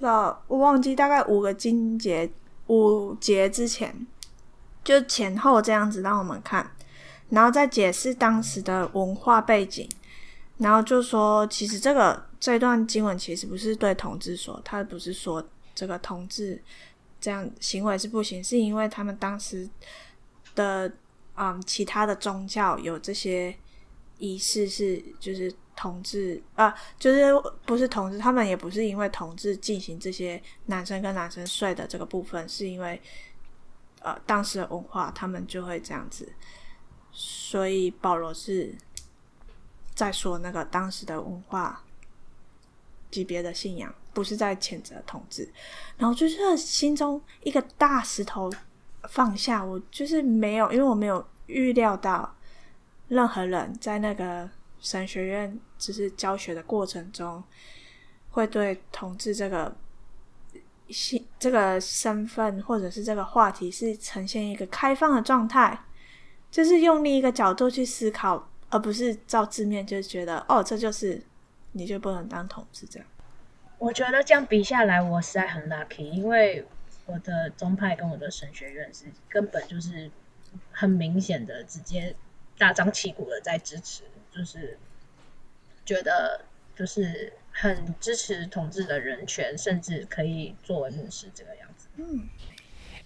[0.00, 2.30] 到我忘记大概五个经节
[2.68, 4.06] 五节之前。
[4.82, 6.68] 就前后这样子让我们看，
[7.28, 9.86] 然后再解释当时的文化背景，
[10.56, 16.60] 然后就说其实这个这段经文其实不是对同志说，他不是说这个同志
[17.20, 19.68] 这样行为是不行，是因为他们当时
[20.54, 20.90] 的
[21.34, 23.54] 嗯其他的宗教有这些
[24.18, 27.32] 仪式是就是同志啊，就是
[27.66, 33.00] 不是同志，他们也不是因为同志进行这些男生跟男生睡的这个部分，是因为。
[34.02, 36.32] 呃，当时的文化，他们就会这样子，
[37.12, 38.74] 所以保罗是
[39.94, 41.84] 在说那个当时的文化
[43.10, 45.48] 级别的信仰，不是在谴责同志。
[45.96, 48.50] 然后就是心中一个大石头
[49.08, 52.34] 放下，我就是没有，因为我没有预料到
[53.08, 54.48] 任何人在那个
[54.78, 57.42] 神学院就是教学的过程中，
[58.30, 59.76] 会对同志这个。
[61.38, 65.84] 这个身份或者是这个话题是呈现一个开放的状态，
[66.50, 71.22] 就是用另一个角度去思考，而不是照字面就觉得哦，这就是
[71.72, 73.08] 你就不能当同志这样。
[73.78, 76.66] 我觉得这样比下来，我实在很 lucky，因为
[77.06, 80.10] 我的宗派跟我的神学院是根本就是
[80.72, 82.14] 很明显的直接
[82.58, 84.78] 大张旗鼓的在支持，就是
[85.84, 86.44] 觉得
[86.74, 87.32] 就是。
[87.52, 91.88] 很支持同志的人权，甚至可以作为牧师这个样子。
[91.96, 92.28] 嗯，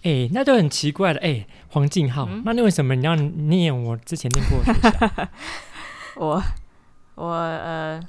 [0.03, 1.19] 哎、欸，那就很奇怪了。
[1.19, 5.29] 哎、欸，黄静浩，嗯、那你为什么你要念我之前念过的学校？
[6.21, 6.43] 我
[7.15, 7.99] 我呃，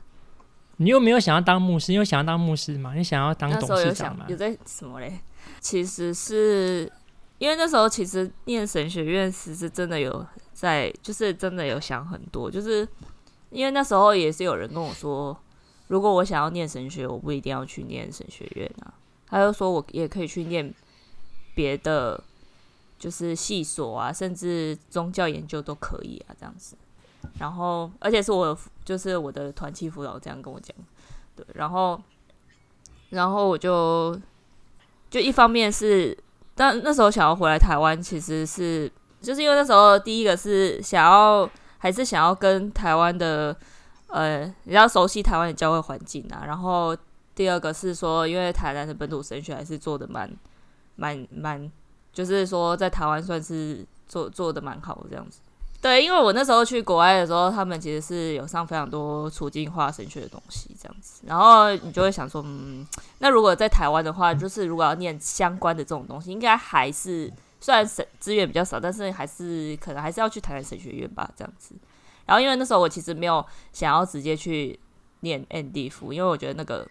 [0.77, 2.95] 你又没有想要当牧师，你有想要当牧师吗？
[2.95, 4.27] 你想要当董事长吗？
[4.29, 5.21] 有在什么嘞？
[5.61, 6.91] 其实是
[7.39, 12.87] 因为那时候其实念神学院时是真的有在，就是真的有想很多，就是
[13.51, 15.37] 因为那时候也是有人跟我说。
[15.89, 18.93] 如果我想要念神学，我不一定要去念神学院啊。
[19.29, 20.75] 他就说我也可以去念
[21.55, 22.21] 别的，
[22.99, 26.77] 就是系所啊，甚至宗教研究都可以啊，这样子。
[27.39, 30.75] 然后，而且是我就是我的团契辅导这样跟我讲，
[31.35, 31.45] 对。
[31.55, 32.01] 然后，
[33.11, 34.19] 然后我就
[35.11, 36.17] 就一方面是，
[36.55, 41.49] 但那时候想要回来台湾，其实是就是因为那时候第一个是想要，
[41.79, 43.57] 还是想要跟台湾的。
[44.09, 46.45] 呃，比较熟悉台湾的教会环境啊。
[46.47, 46.97] 然后
[47.35, 50.31] 第二个是说，因为台南的本土神学还是做的蛮、
[50.95, 51.71] 蛮、蛮，
[52.13, 55.41] 就是说在台湾算是做做的蛮好的这样子。
[55.87, 61.23] 对，因为我那时候去国外的时候，他们其实是有上非常多处境化神学的东西这样子。
[61.25, 62.85] 然后你就会想说，嗯，
[63.21, 71.77] 那如果在台湾的话，就是如果要念相关的这种东西，应该还是虽然神资源比较少，但是还是可能还是要去台南神学院吧，这样子。
[72.25, 74.77] 然后，因为那时候我其实没有想要直接去
[75.21, 76.85] 念 MDiv，因为我觉得那个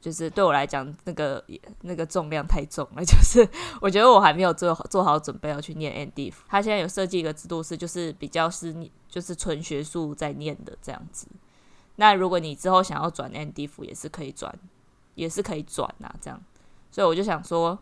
[0.00, 1.44] 就是对我来讲，那个
[1.82, 3.02] 那个重量太重了。
[3.04, 3.46] 就是
[3.80, 6.34] 我觉得我还没有做好做好准备要去念 MDiv。
[6.48, 8.74] 他现在有设计一个制度是，就是比较是
[9.08, 11.26] 就是纯学术在念的这样子。
[11.96, 14.52] 那如果你之后想要转 MDiv，也是可以转，
[15.14, 16.42] 也是可以转啊，这样。
[16.90, 17.78] 所以我就想说，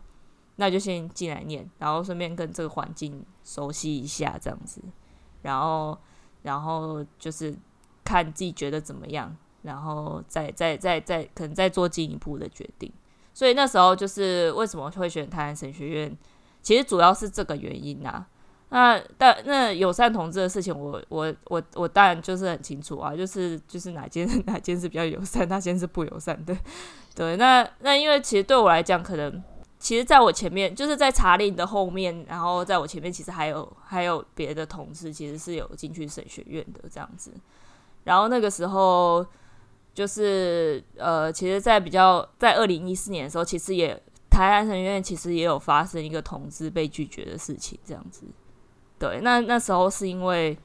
[0.57, 4.81] 那就先进来念，然后顺便跟这个环境熟悉一下这样子，
[5.41, 5.97] 然后。
[6.41, 7.53] 然后就是
[8.01, 12.91] 看自己觉得怎么样，然后再再再再可能再做进一步的决定。
[13.33, 16.17] 所以那时候就是为什么会选台南神学院，
[16.61, 18.25] 其实主要是这个原因呐。
[18.71, 26.55] 那但那友善同志的事情我，我我我我当然就是很清楚啊，就是就是哪间哪间是比较友善，哪间是不友善的。
[27.15, 29.43] 对，那那因为其实对我来讲，可能
[29.79, 37.33] 其实在我前面，就是在查令的后面，然后在我前面，其实还有还有别的同志，其实是有进去神学院的这样子。
[38.03, 39.25] 然后那个时候，
[39.93, 48.25] 就是呃，其实，在比较在二零一四年的时候，其实也台湾神学院其实也有发生一个同志被拒绝的事情，这样子。
[48.97, 50.57] 对，那那时候是因为，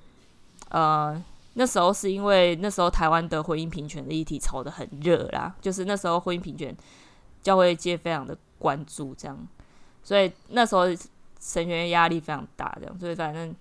[0.68, 1.20] 呃，
[1.54, 6.76] 那时候是因为那时候台湾的婚姻平权的议题炒得很热啦，就是那时候婚姻平权
[7.42, 9.48] 教会界非常的关注这样，
[10.02, 10.86] 所以那时候
[11.40, 13.54] 神学院压力非常大这样，所以反正，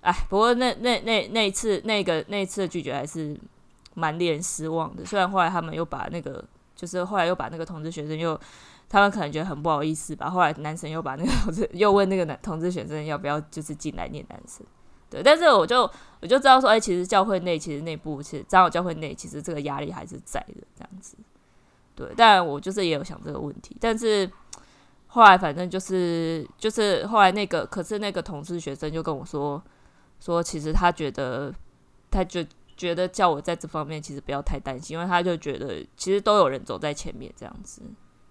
[0.00, 3.38] 哎，不过那那那那一次那个那一次的拒绝还是
[3.94, 8.38] 蛮令人失望的，虽然后来他们又把那个就是后来又把那个同志学生又。
[8.88, 10.28] 他们可能觉得很不好意思吧。
[10.28, 14.66] 后来男生又把那个同志 又问那个男同志学生要不要就是进来念男生，
[15.08, 15.22] 对。
[15.22, 15.90] 但是我就
[16.20, 21.16] 我就知道说，哎、其实教会内其实内部其实长老教会内其实这个压力还是在的这样子，
[21.94, 22.06] 对。
[22.14, 24.30] 但我就是也有想这个问题，但是
[25.06, 29.62] 后来反正就是就是后来那个可是那个同志学生就跟我说
[30.20, 31.50] 说，其实他觉得
[32.10, 32.44] 他就
[32.82, 37.80] 觉得叫我在这方面其实不要太担心，因为他就觉得其实都有人走在前面这样子。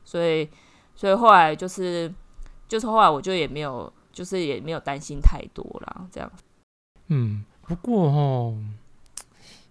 [0.03, 0.49] 所以，
[0.93, 2.13] 所以后来就是，
[2.67, 6.29] 就是后来我就也没有，就是也没有担心太多啦，这样。
[7.07, 8.57] 嗯，不过哦，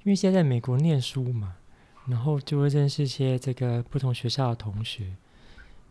[0.02, 1.56] 因为现在在美国念书嘛，
[2.06, 5.14] 然后就会认识一些这个不同学校的同学，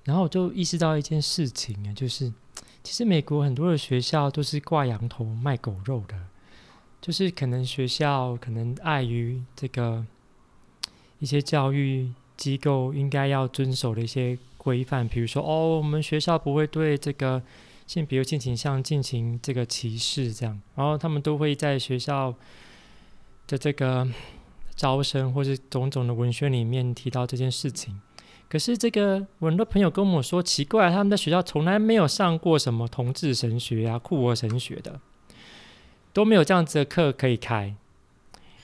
[0.03, 2.33] 然后我就意识到一件事情啊，就是
[2.81, 6.17] 其实美国很多的学校都是挂羊头卖狗肉的，
[7.01, 10.05] 就是可能学校可能碍于这个
[11.19, 12.11] 一些教育。
[12.39, 17.43] 机构应该要遵守的一些规范，比如说，哦，我们学校不会对这个
[17.85, 22.33] 性别、性倾向进行这个歧视，这样，然后他们都会在学校
[23.45, 24.07] 的这个
[24.73, 27.99] 招生或是种种的文宣里面提到这件事情。
[28.47, 34.97] 可是，这个我很多朋友跟我说，奇怪，他们在学校从来没有上过什么同志神学啊、酷儿神学的，
[36.11, 37.75] 都没有这样子的课可以开，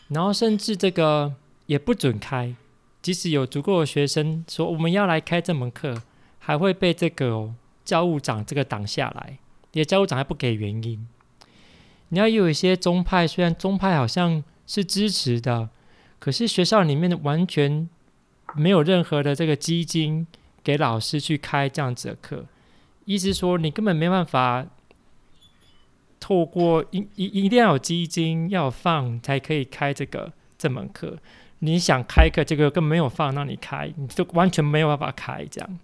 [0.09, 1.33] 然后甚至这个
[1.67, 2.55] 也不准开。
[3.01, 6.01] 即使有足够的学生说我们要来开这门课，
[6.39, 9.37] 还会被这个、教务长这个挡下来，
[9.73, 11.07] 也教务长还不给原因。
[12.09, 15.69] 你要有一些宗派，虽然宗派好像是支持的，
[16.17, 17.87] 可是学校里面的完全
[18.55, 20.25] 没有任何的这个基金
[20.63, 22.45] 给老师去开这样子的课，
[23.05, 24.65] 意思说你根本没办法
[26.25, 31.15] 透过一一一定要有基金要放才可以开这个这门课。
[31.59, 35.45] 你想开课，这个更没有放让你开，你就完全没有办法开。
[35.45, 35.79] 这样，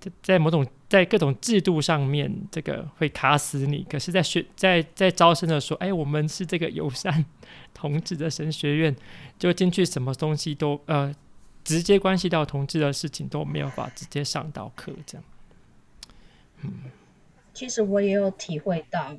[0.00, 3.86] 在在某种在各种制度上面，这个会卡死你。
[3.88, 7.24] 可是在，在学在在招生的时候，哎，我们是这个友善
[7.72, 8.96] 同志的神学院，
[9.38, 11.14] 就进去什么东西都呃，
[11.62, 14.92] 直接关系到同志的事情都没有办法直接上到课。
[15.06, 15.24] 这样，
[16.62, 16.72] 嗯，
[17.58, 19.16] 其实我也有体会到，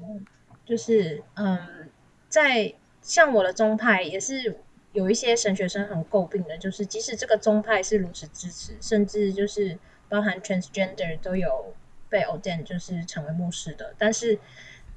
[0.65, 1.89] 就是嗯，
[2.29, 4.59] 在像我的宗派也是。
[4.91, 9.77] 有一些神学生很诟病的，就是即使这个宗派是如此支持，甚至就是
[10.09, 11.75] 包含 transgender 都有
[12.09, 14.39] 被 ordain 就是成为牧师的，但是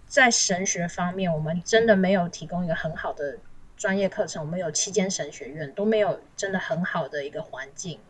[0.06, 3.36] 在神学方面，我们真的没有提供一个很好的
[3.76, 4.42] 专业课程。
[4.42, 8.00] 我们有七间神学院都没有真的很好的一个环境。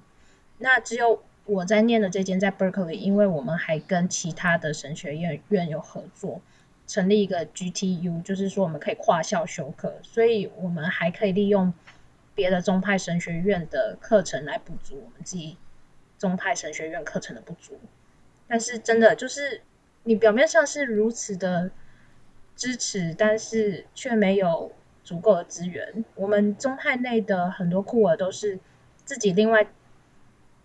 [0.58, 6.40] 那只有我在念的这间在 Berkeley，因为我们还跟其他的神学院院有合作。
[6.84, 11.72] 成立一个 GTU，就是说我们可以跨校修课，所以我们还可以利用
[12.34, 15.56] 别的宗派神学院的课程来补足我们自己
[16.18, 17.78] 宗派神学院课程的不足。
[18.46, 19.62] 但是真的就是
[20.02, 21.70] 你表面上是如此的
[22.56, 24.72] 支持，但是却没有
[25.02, 26.04] 足够的资源。
[26.16, 28.58] 我们宗派内的很多酷儿都是
[29.04, 29.66] 自己另外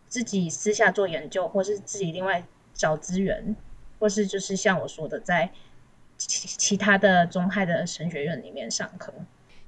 [0.08, 2.44] 自己私下做研究，或是自己另外
[2.74, 3.56] 找资源，
[4.00, 5.52] 或是就是像我说的在。
[6.20, 9.14] 其其他的中泰的神学院里面上课，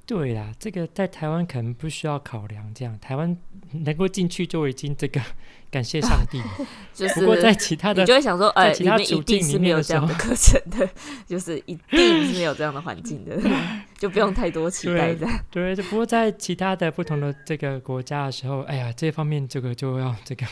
[0.09, 3.37] 对啦，这个在台湾可能不需要考量，这样台湾
[3.85, 5.21] 能够进去就已经这个
[5.69, 6.41] 感谢上帝。
[6.95, 10.89] 就是不过在其他的，你就会想说，呃，其他里面一定是没有这样的课程的，
[11.27, 13.39] 就是一定是没有这样的环境的，
[13.99, 15.27] 就不用太多期待的。
[15.51, 20.45] 对，对，不过在其他的不同的这个国家的时候，哎呀，这方面这个就要这个。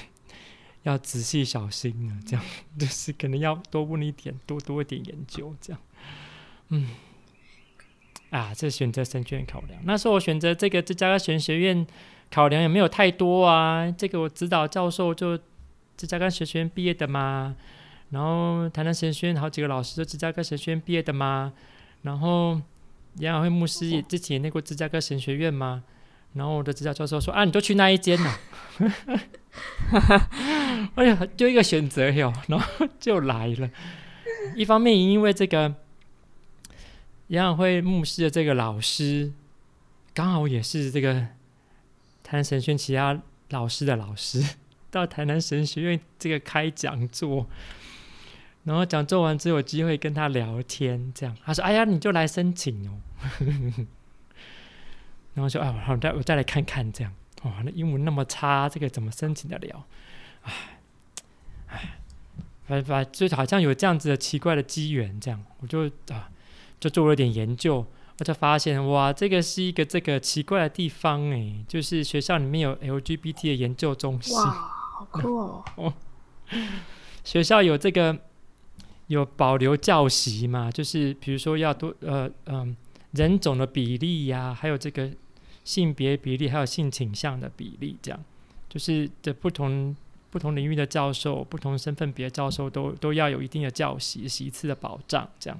[0.84, 2.46] 要仔细小心了，这样
[2.80, 5.82] 就是可能要多问一点，多多一点研究，这样。
[6.70, 6.88] 嗯，
[8.30, 11.86] 啊，这选择神学院考量，那时候我选择这个芝加哥神学院
[12.30, 13.90] 考量也没有太多啊。
[13.98, 15.38] 这个我指导教授就
[15.96, 17.56] 芝加哥神学院毕业的嘛，
[18.10, 21.54] 然后台南神学院好几个老师都芝加哥神学院毕业的嘛？
[22.02, 22.60] 然后
[23.20, 25.84] 杨雅慧牧师也之前也念过芝加哥神学院嘛？
[26.34, 28.36] 然后我的指导教授说啊，你就去那一间呐。
[30.96, 33.70] 哎呀，就一个选择哟，然后就来了。
[34.56, 35.74] 一方面因为这个
[37.28, 39.34] 杨雅慧牧师的这个老师，
[40.14, 41.14] 刚好也是这个
[42.24, 44.56] 台南神学院其他老师的老师，
[44.90, 47.46] 到台南神学院这个开讲座，
[48.64, 52.98] 然后讲座完之后有机会跟他聊天，这样他说：“哎呀，你就来申请哦。
[55.36, 57.14] ”然后说：“哎，好，再我再来看看这样。
[57.44, 59.86] 哇，那英文那么差，这个怎么申请得了？
[60.44, 60.54] 哎，
[61.68, 62.00] 哎。”
[62.68, 66.30] 反反就好像有这样子的奇怪的机缘，这样我就啊
[66.80, 67.86] 就做了点研究，
[68.20, 75.64] 我就发现哇，这个是一个这个奇怪的地方哎，就是学校里面有 LGBT 的研究中心，哇，好酷哦！
[75.76, 75.94] 哦
[77.24, 78.18] 学校有这个
[79.08, 82.76] 有保留教席嘛，就是比如说要多呃嗯、呃、
[83.12, 85.12] 人种的比例呀、啊，还有这个
[85.64, 88.20] 性别比例，还有性倾向的比例，这样
[88.70, 89.96] 就是的不同。
[90.30, 95.60] 不同领域的教授，不同身份别的教授都都要有一定的教席席次的保障，这样，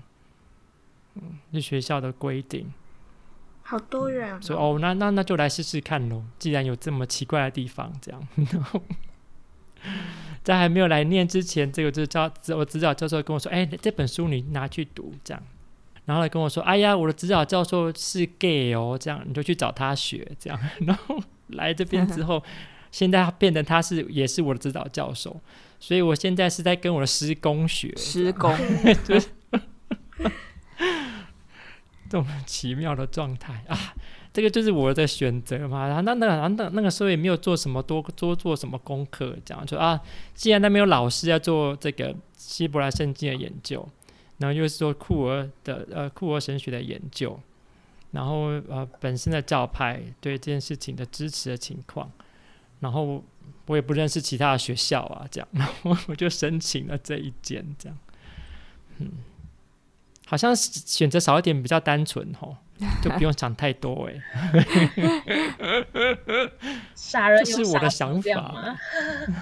[1.22, 2.72] 嗯，是学校的规定。
[3.64, 6.24] 好多人、哦嗯，所以哦，那那那就来试试看喽。
[6.40, 8.28] 既然有这么奇怪的地方，这样，
[10.44, 15.44] 在还没有来念之前，这个就教我指导教授跟我说：“哎，这本书你拿去读。”这样，
[16.06, 22.44] 然后来跟我说：“哎呀，我的指导教授是 gay 哦，这样你就去找他学。”这样， 然后来这边之后。
[22.90, 25.36] 现在变得他是也是我的指导教授，
[25.78, 28.56] 所以我现在是在跟我的师公学师公，
[29.04, 29.28] 就是
[32.10, 33.94] 这种奇妙的状态啊，
[34.34, 35.88] 这个就是我的选择嘛。
[35.88, 40.02] 然后那那那那个时候也没有做什么多多做什么功课，这样就啊，
[40.34, 43.88] 既然那边有老师要做这个希伯来圣经的研究，
[44.38, 47.40] 然后又是做库尔的呃库尔神学的研究，
[48.12, 52.12] 然后呃本身的教派对这件事情的支持的情况。
[52.80, 53.24] 然后
[53.66, 57.98] 我也不认识其他的学校啊，这样，然 后我就申请了这一间，这样，
[59.00, 59.12] 嗯，
[60.30, 62.58] 好像选择少一点比较单纯哦，
[63.02, 64.22] 就不用想太多哎。
[66.94, 68.78] 傻人这是我的想法。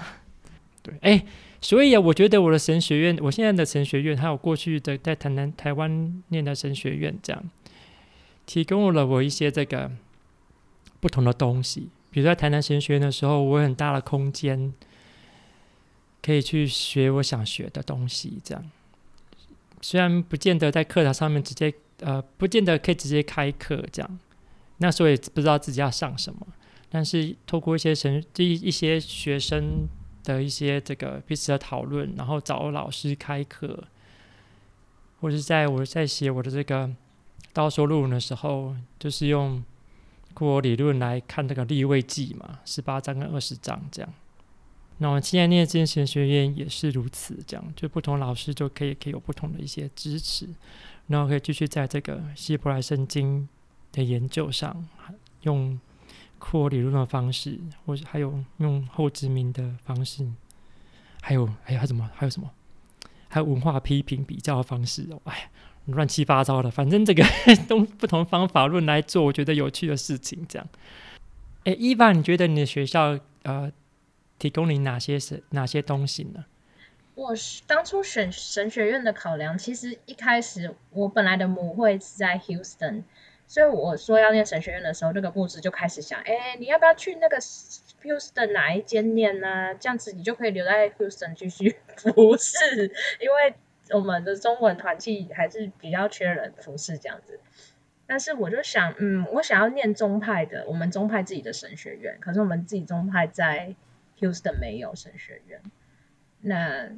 [0.84, 1.26] 对，哎，
[1.60, 7.50] 所以啊，我觉得我的神学院，我现在的神学院，还有过去的在台南、台湾念的神学院，这样，
[8.46, 9.90] 提供了我一些这个
[11.00, 11.90] 不同的东西。
[12.12, 14.72] 比如在台南神学院的时候，我有很大的空间，
[16.22, 18.40] 可以去学我想学的东西。
[18.44, 18.70] 这样，
[19.88, 23.80] 虽然不见得在课堂上面直接，呃，不见得可以直接开课。
[23.92, 24.18] 这样，
[24.78, 26.44] 那时候也不知道自己要上什么，
[26.90, 29.86] 但是透过一些神，一一些学生
[30.24, 33.84] 的一些这个彼此的讨论，然后找老师开课，
[35.20, 36.90] 或者是在我在写我的这个
[37.52, 39.62] 道说论文的时候，就是用。
[40.34, 44.12] 库尔理论来看这个立位记嘛，十八章跟二十章这样。
[44.98, 50.48] 那我们现在念这间神学院也是如此，这样就不同老师就可以可以有不同的一些支持，
[51.08, 53.48] 然后可以继续在这个希伯来圣经
[53.92, 54.86] 的研究上，
[55.42, 55.78] 用
[56.38, 60.26] 库尔理论的方式，或者还有用后殖民的方式，
[61.20, 62.10] 还有还有还有什么？
[62.14, 62.50] 还有什么？
[63.28, 65.50] 还有文化批评比较的方式哦，哎。
[65.90, 67.24] 乱七八糟的，反正这个
[67.68, 70.44] 都不同方法论来做，我觉得有趣的事情。
[70.48, 70.68] 这样，
[71.62, 73.70] 哎，伊凡，你觉得你的学校呃
[74.38, 76.44] 提供你哪些是哪些东西呢？
[77.14, 77.34] 我
[77.66, 83.04] 当初选神学院的考量，其实一开始我本来的母会是在 Houston，
[83.46, 89.74] 所以我说要念神学院的时候，那个牧师就开始想，哎，你要不要去那个 Houston 哪一间念呢？
[89.74, 93.54] 这样子你就可以留在 Houston 继续服侍，因为。
[93.90, 97.38] 我们的中文团契还是比较缺人服侍这样子，
[98.04, 103.76] 但是我就想，嗯，我想要念宗派的，我们宗派自己的神学院，可是我们自己宗派在
[104.18, 105.62] Houston 没有神学院，
[106.40, 106.90] 那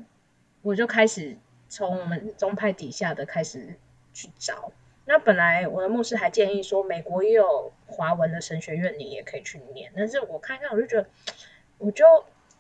[0.62, 1.36] 我就开始
[1.68, 3.74] 从我们宗派底下的开始
[4.12, 4.72] 去找。
[5.04, 11.08] 那本来我的牧师还建议说，美国也有华文的神学院，你也可以去念，但是我看看，我就觉得，
[11.78, 12.04] 我就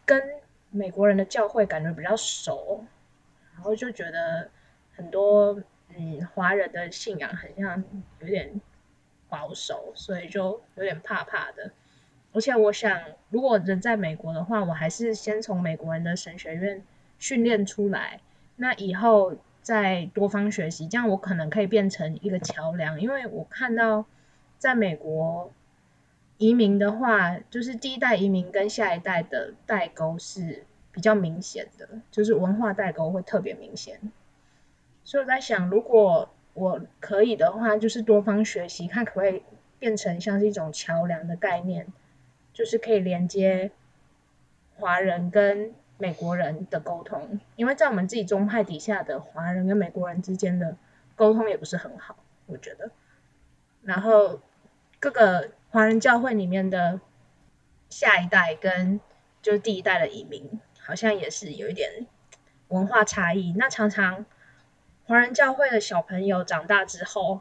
[0.04, 0.40] 跟
[0.70, 2.84] 美国人的教会感觉比较熟。
[3.54, 4.48] 然后就觉得
[4.94, 7.82] 很多嗯，华人的信仰很像
[8.20, 8.60] 有点
[9.28, 11.72] 保守，所以就有点怕怕的。
[12.38, 16.84] 而且我想，如果人在美国的话，我还是先从美国人的神学院
[17.18, 18.20] 训练出来，
[18.54, 23.00] 那以后再多方学习，这样我可能可以变成一个桥梁。
[23.00, 24.06] 因为我看到
[24.56, 25.50] 在美国
[26.36, 33.98] 移民的话，就是第一代移民跟下一代的代沟是比较明显的，就是文化代沟会特别明显。
[35.02, 39.42] 所以我在想，如果我可以的话，就是多方学习，看可不可以
[39.80, 41.88] 变成像是一种桥梁的概念，
[42.58, 43.70] 就是可以连接
[44.74, 47.38] 华人跟美国人的沟通。
[47.54, 50.76] 因为在我们自己宗派底下的华人跟美国人之间的
[51.14, 52.90] 沟通也不是很好，我觉得。
[53.82, 54.40] 然后
[54.98, 57.00] 各个华人教会里面的
[57.88, 58.98] 下一代跟
[59.40, 62.08] 就是第一代的移民，好像也是有一点
[62.66, 63.54] 文化差异。
[63.56, 64.26] 那常常。
[65.06, 67.40] 华人教会的小朋友长大之后，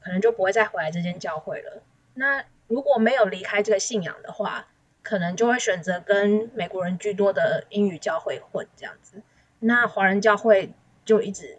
[0.00, 1.80] 可能就不会再回来这间教会了。
[2.14, 4.68] 那如果没有离开这个信仰的话，
[5.02, 9.22] 可能就会选择跟美国人居多的英语教会混这样子。
[9.58, 10.72] 那华人教会
[11.04, 11.58] 就一直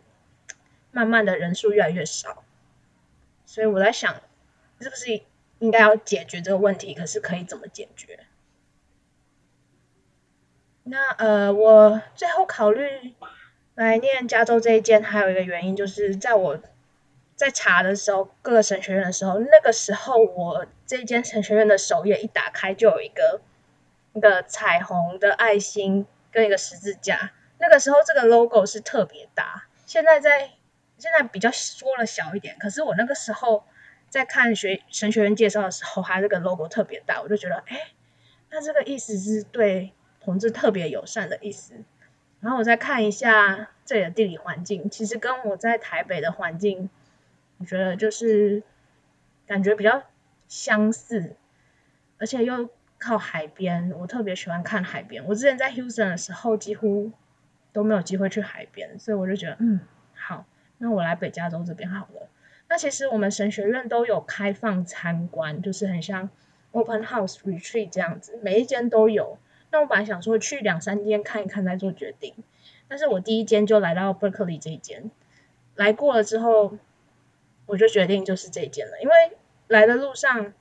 [0.92, 2.44] 慢慢的人数越来越少。
[3.46, 4.22] 所以我在想，
[4.80, 5.22] 是不是
[5.60, 6.94] 应该要解决这个问题？
[6.94, 8.20] 可是可以怎么解决？
[10.84, 13.16] 那呃，我最后考虑。
[13.76, 16.60] 来念加州这一间，还有一个原因就是，在我
[17.36, 23.42] 在查的时候，各个神学院的时候，那个时候我这一间神学院的首页一打开，就有一个
[24.14, 27.34] 一个彩虹的爱心跟一个十字架。
[27.60, 30.52] 那个时候这个 logo 是特别大，现在在
[30.98, 32.58] 现在比较缩了小一点。
[32.58, 33.66] 可是我那个时候
[34.10, 37.92] 在看学神学院介绍的时候，它这个 logo 特别大，我就觉得，哎，
[38.50, 41.74] 那这个意思是对同志特别友善的意思。
[42.40, 46.90] 然后我再看一下这里的地理环境，其实跟我在台北的环境，
[47.58, 48.62] 我觉得就是
[49.48, 50.04] 感觉比较
[50.48, 51.36] 相似，
[52.18, 55.26] 而且又靠海边，我特别喜欢看海边。
[55.26, 57.12] 我之前在 Houston 的时候，几乎
[57.74, 59.80] 都没有机会去海边，所以我就觉得，嗯，
[60.14, 60.46] 好，
[60.78, 62.28] 那我来北加州这边好了。
[62.70, 66.30] 那其实我们神学院都有开放参观，就是很像
[66.72, 69.38] Open House Retreat 这样子，每一间都有。
[69.72, 72.34] 那我本来想说去两三间看一看再做决定，
[72.88, 75.12] 但是我第一间就来到 Berkeley 这一间，
[75.76, 76.78] 来过了之后，
[77.68, 79.00] 我就决定就是这一间了。
[79.02, 79.37] 因为
[79.68, 80.54] 来的路上，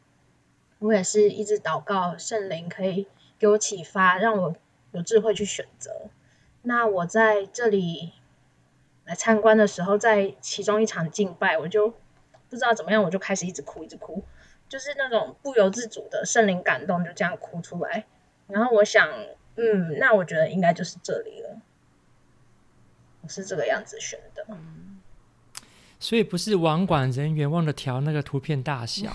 [0.78, 3.06] 我也是一直祷告圣灵可以
[3.38, 4.56] 给我启发，让我
[4.92, 6.08] 有智慧去选择。
[6.62, 8.12] 那我在这里
[9.04, 11.90] 来参观的时候，在其中一场敬拜，我就
[12.48, 14.24] 不知道怎么样，我就开始一直哭，一直哭，
[14.68, 18.04] 就是那种不由自主的圣灵感动，就这样哭出来。
[18.48, 19.08] 然后我想，
[19.56, 21.60] 嗯，那我觉得应该就是这里了。
[23.22, 24.46] 我是这个样子选的。
[24.48, 24.85] 嗯，
[25.98, 29.10] 所以不是网管人员忘了调那个图片大小。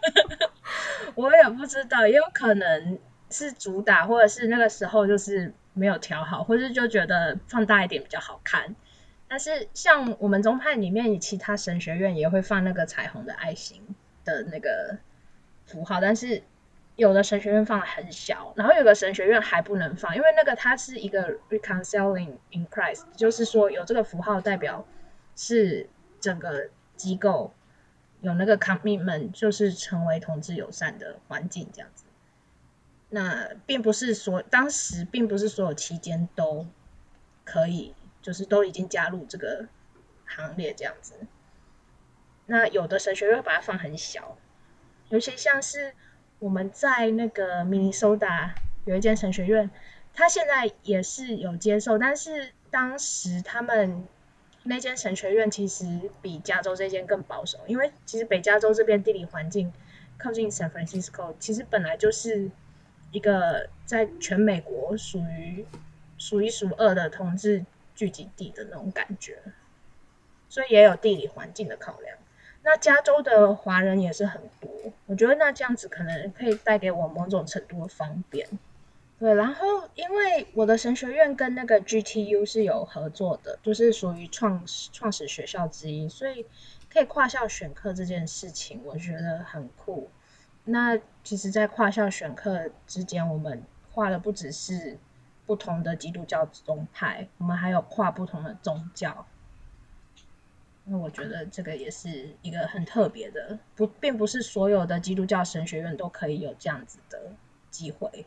[1.14, 2.98] 我也不知道，也有可能
[3.30, 8.76] 是主打，或者是那个时候就是没有调好，或者就觉得放大一点比较好看。
[9.28, 13.82] 但是像我们宗派里面，其他神学院也会放那个彩虹的爱心
[14.24, 14.98] 的那个
[15.64, 16.42] 符号，但是。
[16.96, 24.82] 有的神学院放的很小，然后有的神学院还不能放，因为那个它是一个 reconciling in Christ，就是说有这个符号代表
[25.36, 27.54] 是整个机构
[28.22, 32.06] 有那个 commitment，就是成为同志友善的环境这样子。
[33.10, 36.66] 那并不是说当时并不是所有期间都
[37.44, 39.68] 可以，就是都已经加入这个
[40.24, 41.14] 行列这样子。
[42.46, 44.36] 那有的神学院会把它放很小，
[45.10, 45.94] 有些像是。
[46.38, 49.70] 我们在那个明尼苏达有一间神学院，
[50.12, 54.06] 他现在也是有接受，但是当时他们
[54.68, 55.84] 那间神学院其实
[56.20, 59.72] 比加州这间更保守，因为其实北加州这边地理环境
[60.18, 62.50] 靠近 San Francisco，其实本来就是
[63.12, 65.64] 一个在全美国属于
[66.18, 67.64] 数一数二的同志
[67.94, 69.38] 聚集地的那种感觉，
[70.48, 72.16] 所以也有地理环境的考量。
[72.62, 74.70] 那加州的华人也是很多，
[75.06, 78.48] 我觉得那这样子可能可以带给我某种程度的方便。
[79.18, 84.62] 对，然后因为我的神学院跟那个 GTU 是有合作的，就是属于创
[84.92, 86.44] 创始学校之一，所以
[86.90, 90.10] 可以跨校选课这件事情，我觉得很酷。
[90.64, 93.62] 那其实，在跨校选课之间，我们
[93.94, 94.98] 跨的不只是
[95.46, 99.26] 不同的基督教宗派，我们还有跨不同的宗教。
[100.84, 107.32] 那我觉得这个也是一个很特别的，不，并不是所有的基督教神学院都可以有这样子的
[107.70, 108.26] 机会。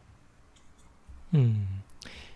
[1.31, 1.81] 嗯，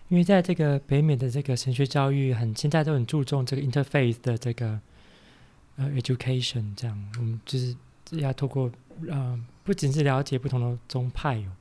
[0.08, 4.80] 因为在这个北美的这个神学教育很，现在都很注重这个 interfaith 的这个
[5.76, 7.76] 呃 education，这样，嗯，就是
[8.12, 8.70] 要透过
[9.08, 11.52] 呃，不仅是了解不同的宗派哦，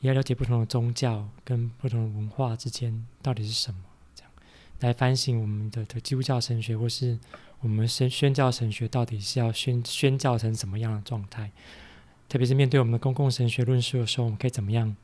[0.00, 3.80] 也要了解不同的宗教跟不同的文化之间到底是什么，
[4.14, 4.32] 这样
[4.80, 7.18] 来反省我们的的基督教神学或是。
[7.62, 11.48] 我们宣宣教神学到底是要宣宣教成什么样的状态？
[12.28, 14.96] 特别是面对我们的公共神学论述的时候，我们可以怎么样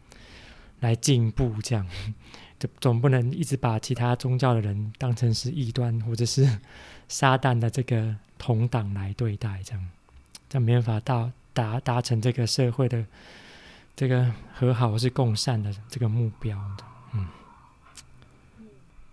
[0.81, 1.87] 来进步，这样
[2.59, 6.59] 就总不能一直把其他宗教的人当成是异端或者是
[7.09, 9.89] 撒旦的这个同党来对待，这样
[10.49, 13.05] 这没办法到达达成这个社会的
[13.95, 16.85] 这个和好或是共善的这个目标的。
[17.15, 17.27] 嗯，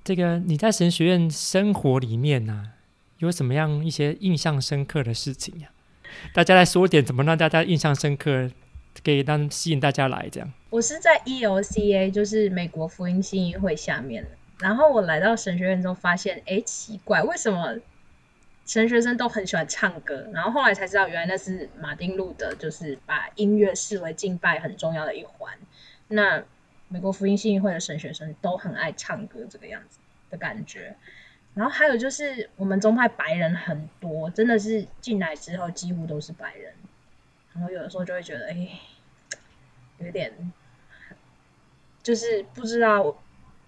[0.03, 2.72] 这个你在神学院生活里面呢、
[3.20, 5.70] 有什么样一些印象深刻的事情呀、
[6.34, 8.49] 大家来说点怎么让大家印象深刻？
[9.04, 10.52] 可以让吸引大家来这样。
[10.70, 12.12] 我是在 E.O.C.A.
[12.12, 14.26] 就是美国福音信义会下面。
[14.60, 17.78] 然后我来到神学院之后，发现，哎，奇怪，为什么
[18.66, 20.28] 神学生都很喜欢唱歌？
[20.34, 25.54] 然后后来才知道，原来那是马丁路德，就是把音乐视为敬拜很重要的一环。
[26.08, 26.43] 那
[26.88, 30.96] 美国福音信义会的神学生都很爱唱歌，这个样子的感觉。
[31.54, 36.74] 然后还有就是，我们宗派白人很多，真的是进来之后几乎都是白人。
[37.56, 38.70] 然后有的时候就会觉得，哎，
[39.99, 40.51] 有点，
[42.03, 43.16] 就是不知道，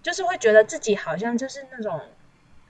[0.02, 1.98] 就是会觉得自己好像就是那种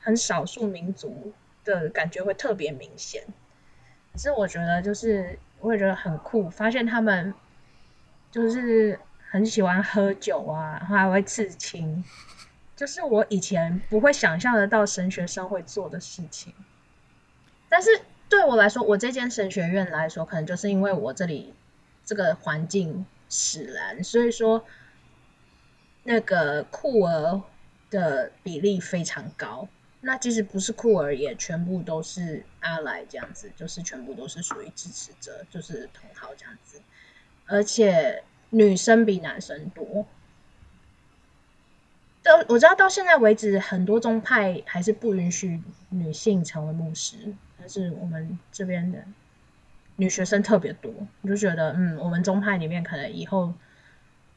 [0.01, 1.33] 很少数民族
[1.65, 3.25] 的感觉会特别明显。
[4.13, 7.35] 可是我觉得，就是我也觉得很酷，发现他们
[8.31, 12.05] 就是很喜欢喝酒啊，然后还会刺青，
[12.77, 16.55] 就是我以前不会想象得到神学生会做的事情，
[17.69, 17.91] 但是。
[18.29, 21.55] 对我来说，我这间神学院来说，可能就是因为我这里
[22.05, 24.65] 这个环境使然，所以说
[26.05, 27.43] 那个酷儿
[27.91, 29.69] 的比例非常高。
[30.01, 36.81] 那即使不是酷儿，也全部都是阿莱这样子，就是全部都是属于支持者，就是同好这样子。
[37.47, 40.07] 而且女生比男生多。
[42.23, 47.35] 到我知道到现在为止，很多宗派还是不允许女性成为牧师。
[47.69, 49.05] 是我们这边的
[49.97, 50.93] 女学生特别多，
[51.23, 53.53] 我就觉得，嗯，我们宗派里面可能以后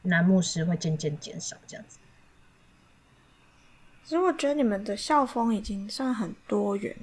[0.02, 1.98] 男牧师会渐渐减少这样子。
[4.04, 6.96] 其实我觉得你们的校风已经算很多元、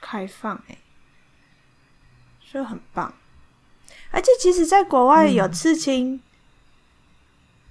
[0.00, 0.76] 开放，哎，
[2.40, 3.14] 所以很棒。
[4.10, 6.20] 而且其实，在国外有刺青，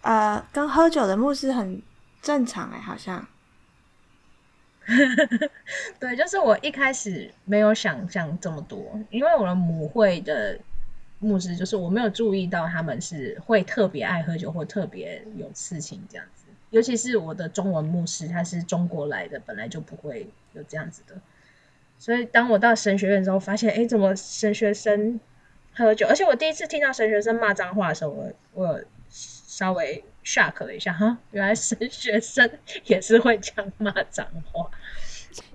[0.01, 1.81] 嗯、呃，跟喝酒的牧师很
[2.21, 3.27] 正常，哎，好像。
[5.99, 10.59] 对，就是我一开始没有想象这么多，因为我的母会的
[11.19, 16.45] 牧师，就是我没有注意到他们是会特别爱喝酒或特别有事情这样子。
[16.71, 21.15] 尤其是我的中文牧师，他是中国来的，本来就不会有这样子的。
[21.99, 25.19] 所以当我到神学院之后，发现哎，怎么神学生
[25.73, 26.07] 喝酒？
[26.07, 30.03] 而且我第一次听到神学生骂脏话的时候，我我稍微。
[30.23, 32.49] Shock 了一下哈，原来神学生
[32.85, 34.69] 也是会这样骂脏话。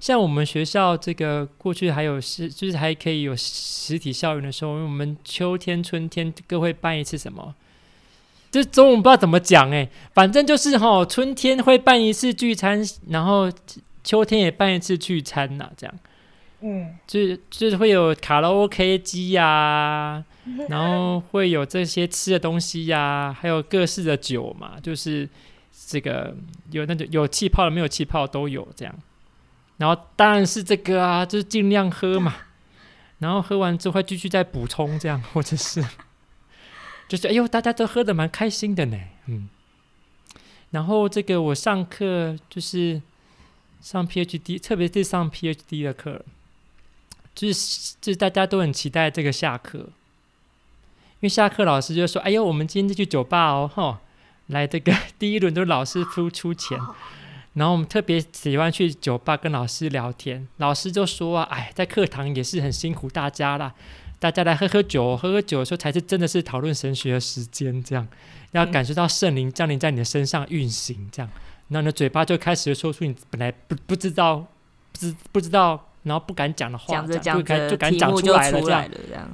[0.00, 7.54] 像我们学校这个过去还有是，就是还可以有实体校园的时候，我们秋天、春天各会办一次什么？
[8.50, 13.52] 这中午不知道怎么讲哎，反正就是哈，春天会办一次聚餐，然后
[14.02, 15.94] 秋天也办一次聚餐呐，这样。
[16.60, 20.24] 嗯，就是就是会有卡拉 OK 机呀、啊。
[20.68, 25.28] 然后会有这些吃的东西呀、啊，还有各式的酒嘛，就是
[25.88, 26.36] 这个
[26.70, 28.94] 有那种有气泡的，没有气泡都有这样。
[29.78, 32.34] 然后当然是这个啊，就是尽量喝嘛。
[33.18, 35.84] 然后喝完之后会继续再补充这样， 或者是
[37.08, 38.96] 就是哎呦，大家都喝的蛮开心的呢，
[39.26, 39.48] 嗯。
[40.70, 43.02] 然后这个我上课就是
[43.80, 46.24] 上 PhD，特别是上 PhD 的课，
[47.36, 49.78] 就是就是大家都很期待这个下课。
[49.78, 53.98] 因为下课老师就说：“哎呦，我们今天就去酒吧哦，吼，
[54.48, 56.78] 来这个 第一轮都是老师出出钱，
[57.54, 60.46] 然后我们特别喜欢去酒吧跟老师聊天。
[60.58, 63.72] 老师就说啊，哎，在课堂也是很辛苦大家啦，
[64.18, 68.06] 大家来喝喝酒，喝喝酒的时候才是真的是讨论神学的时间，这样
[68.52, 71.30] 要感受到圣灵降临在你的身上运行，这样，
[71.68, 74.46] 然后你的嘴巴就开始说出你本来不不知道、
[74.92, 79.28] 不知不知道，然后不敢讲的话，讲着讲着就敢讲出来了，这样。”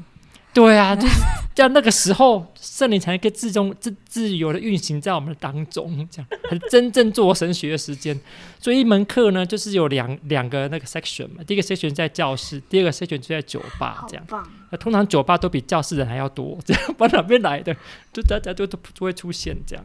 [0.55, 1.15] 对啊，就是
[1.55, 1.73] 这样。
[1.73, 8.21] 那个时候，圣灵才能够自中自自由的运行在我们当中，这样很真正做神学的时间。
[8.61, 11.43] 所以一门课呢，就是有两两个那个 section 嘛。
[11.47, 14.27] 第一个 section 在教室，第二个 section 就在酒吧，这样。
[14.69, 17.75] 那通常酒吧都比教室人还要多， 这样往哪边来的，
[18.13, 19.83] 就大家都都都会出现这样。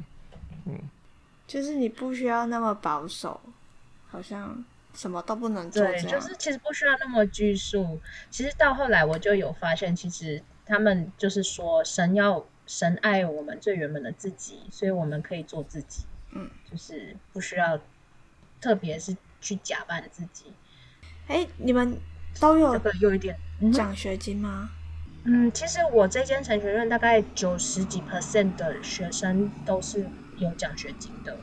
[0.66, 0.78] 嗯，
[1.48, 3.40] 就是你不需要那么保守，
[4.12, 4.66] 好像。
[4.98, 8.00] 什么都不能做，对，就是其实不需要那么拘束。
[8.32, 17.80] 其实到后来我就有发现，其实他们就是说，神要神爱我们最原本的自己，所以我们可以做自己，嗯，就是不需要，
[18.60, 20.46] 特别是去假扮自己。
[21.28, 21.96] 哎，你们
[22.40, 23.38] 都有这个有一点
[23.72, 24.72] 奖学金吗？
[25.26, 31.38] 嗯，其实我这间神学院大概九十几 percent 的学生都是有奖学金的。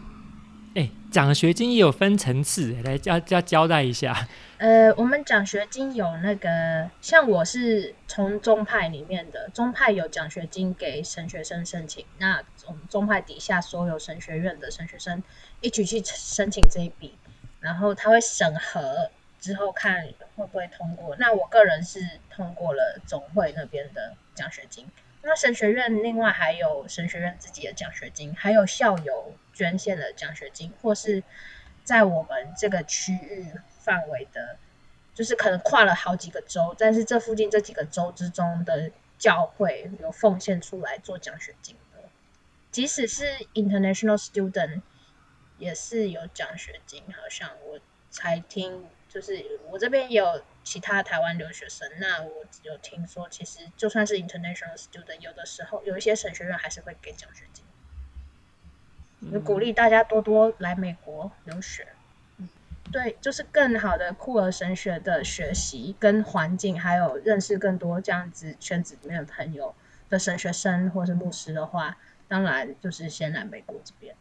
[0.74, 4.26] 哎，奖学金也有分层次，来要要交代一下。
[4.58, 15.22] 呃，我们奖学金有那个，像我是从中派里面的，中派有奖学金给神学生申请，那从中派底下所有神学院的神学生
[15.60, 17.14] 一起去申请这一笔，
[17.60, 20.04] 然后他会审核之后看
[20.34, 21.14] 会不会通过。
[21.20, 22.00] 那我个人是
[22.30, 24.86] 通过了总会那边的奖学金。
[25.22, 31.22] 那神学院另外还有神学院自己的奖学金，还有校友捐献的奖学金，或是
[31.84, 33.46] 在我们这个区域
[33.78, 34.58] 范围的，
[35.14, 42.00] 就是可能跨了好几个州，但是这附近这几个州之中的教会有奉献出来做奖学金的，
[42.70, 43.24] 即使是
[43.54, 44.82] international student
[45.58, 47.80] 也是有奖学金，好像我
[48.10, 50.42] 才听，就是我这边有。
[50.64, 57.62] 其他台湾留学生，那我有听说，其实就算是 international student，有的时候有一些神学院还是会给奖学金，
[59.32, 61.86] 就鼓励大家多多来美国留学。
[62.92, 69.74] 对，就是更好的酷儿神学的学习跟环境，还有认识更多这样子圈子里面的朋友
[70.10, 71.96] 的神学生或是牧师的话，
[72.28, 74.14] 当然就是先来美国这边。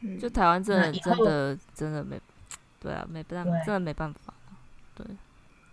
[0.00, 2.20] 嗯，就台湾真的真的真的没，
[2.80, 4.34] 对啊，没办法，真的没办法。
[4.94, 5.06] 对，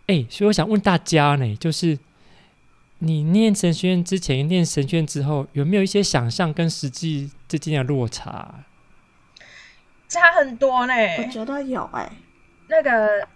[0.08, 1.98] 哎、欸，所以我想问大家呢，就是
[3.00, 8.64] 你念神学院之前，念神学院之后，有没有一些想象跟实际之间的落差？
[10.08, 10.94] 差很多呢。
[11.18, 12.12] 我觉得有哎、欸，
[12.68, 13.28] 那个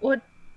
[0.00, 0.16] 我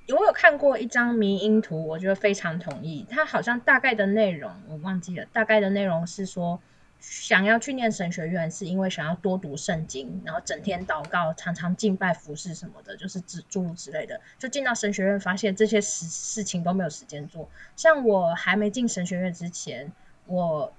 [0.09, 3.05] 我有看过一张迷因图，我觉得非常同意。
[3.09, 6.61] 它好像大概的内容我忘记了，大概的内容是说。
[6.99, 14.19] 想要去念神学院，是因为想要多读圣经，然后整天祷告，常常敬拜服侍什么的，就是诸诸如此类的。
[14.39, 17.49] 就进到神学院，发现这些事事情都没有时间做。
[17.75, 19.91] 像我还没进神学院之前，
[20.25, 20.73] 我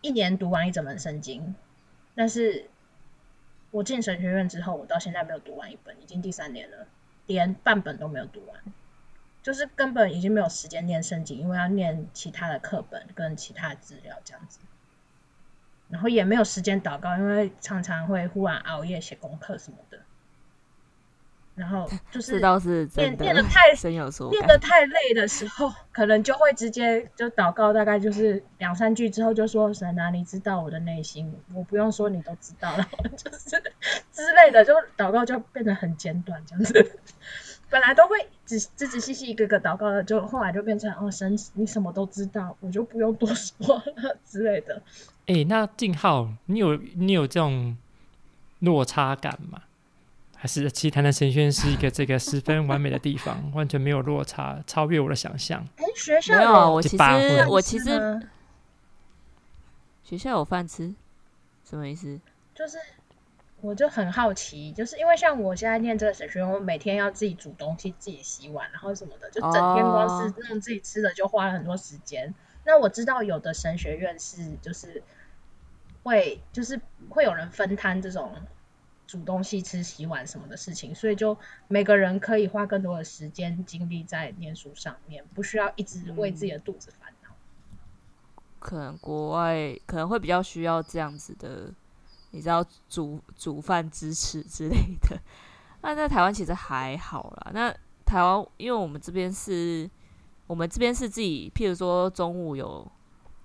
[0.00, 1.54] 一年读完一整本圣经，
[2.14, 2.70] 但是
[3.72, 6.86] 我进神学院之后，我到现在没有读完一本，已经第三年了，
[7.26, 8.60] 连半本都没有读完，
[9.42, 14.60] 就是根本已经没有时间念圣经，因为要念其他的课本跟其他的资料这样子。
[15.88, 19.98] 然后也没有时间祷告，因为常常会忽然熬夜写功课什么的。
[21.54, 23.72] 然后 就是这倒是练练的太
[24.30, 32.86] 练的太累的时候，可能就会直接就祷告，大概就是两三句之后就说：“神啊，你知道我的内心，我不用说你都知道了。
[33.16, 33.48] ”就是
[34.12, 36.98] 之类的，就祷告就变得很简短这样子。
[37.68, 44.80] 本来都会仔仔仔细细一个个祷告的，就后来就变成哦，神你什么都知道，我就不用多说了之类的。
[45.26, 47.76] 哎、欸，那静浩，你有你有这种
[48.60, 49.62] 落差感吗？
[50.38, 55.66] 还是其实台南神轩是一个这个十分完美的地方， 完全没有落差，超越我的想象？
[55.76, 57.04] 哎、欸，学校没有啊，我其实，
[57.48, 58.20] 我其实
[60.04, 60.94] 学校有饭吃，
[61.68, 62.20] 什么意思？
[62.54, 62.78] 就是
[63.66, 72.26] 我就很好奇，就是因为像我现在念这个神学院，我每天要自己煮东西、自己洗碗，然后什么的，就整天光是弄自己吃的就花了很多时间。
[72.26, 72.34] Oh.
[72.64, 75.02] 那我知道有的神学院是就是。
[76.06, 78.32] 会就是会有人分摊这种
[79.08, 81.36] 煮东西吃、洗碗什么的事情，所以就
[81.66, 87.30] 每个人可以花更多的时间精力在念书上面，不需要一直为自己的肚子烦恼。
[88.60, 91.72] 可能国外可能会比较需要这样子的，
[92.36, 95.18] 你知道煮煮饭支持之类的。
[95.80, 97.50] 那在台湾其实还好啦。
[97.52, 99.90] 那台湾因为我们这边是，
[100.46, 102.86] 我们这边是自己，譬如说中午有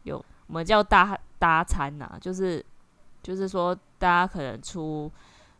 [0.04, 1.18] 有我们叫搭。
[1.42, 2.64] 搭餐呐、就是
[3.24, 5.12] 就是说，大家可能出，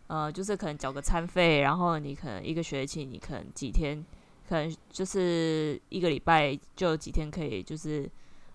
[0.06, 4.06] 呃，就是可能缴个餐费，然后你可能一个学期，你可能几天，
[4.48, 8.08] 可能就是一个礼拜就有几天可以，就是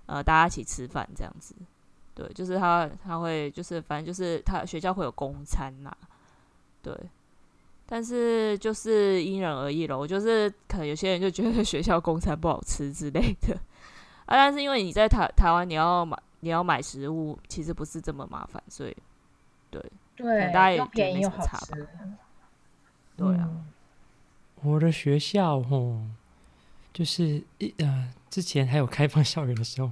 [0.07, 1.57] 呃，大家一起吃饭这样子。
[2.17, 5.97] 对，就是他他会就是反正就是他学校会有公餐呐、啊，
[6.83, 6.93] 对。
[7.89, 13.55] 但是就是因人而异咯，就是可能有些人就觉得 学校公餐不好吃之类的
[14.25, 16.19] 啊，但是因为你在台台湾你要买。
[16.41, 18.97] 你要买食物，其实不是这么麻烦，所以，
[19.71, 19.83] 对，
[20.15, 21.89] 对，大家也便宜又好吃，
[23.17, 23.51] 对啊。
[24.63, 26.03] 我的学校吼，
[26.93, 29.91] 就是一呃，之前还有开放校园的时候，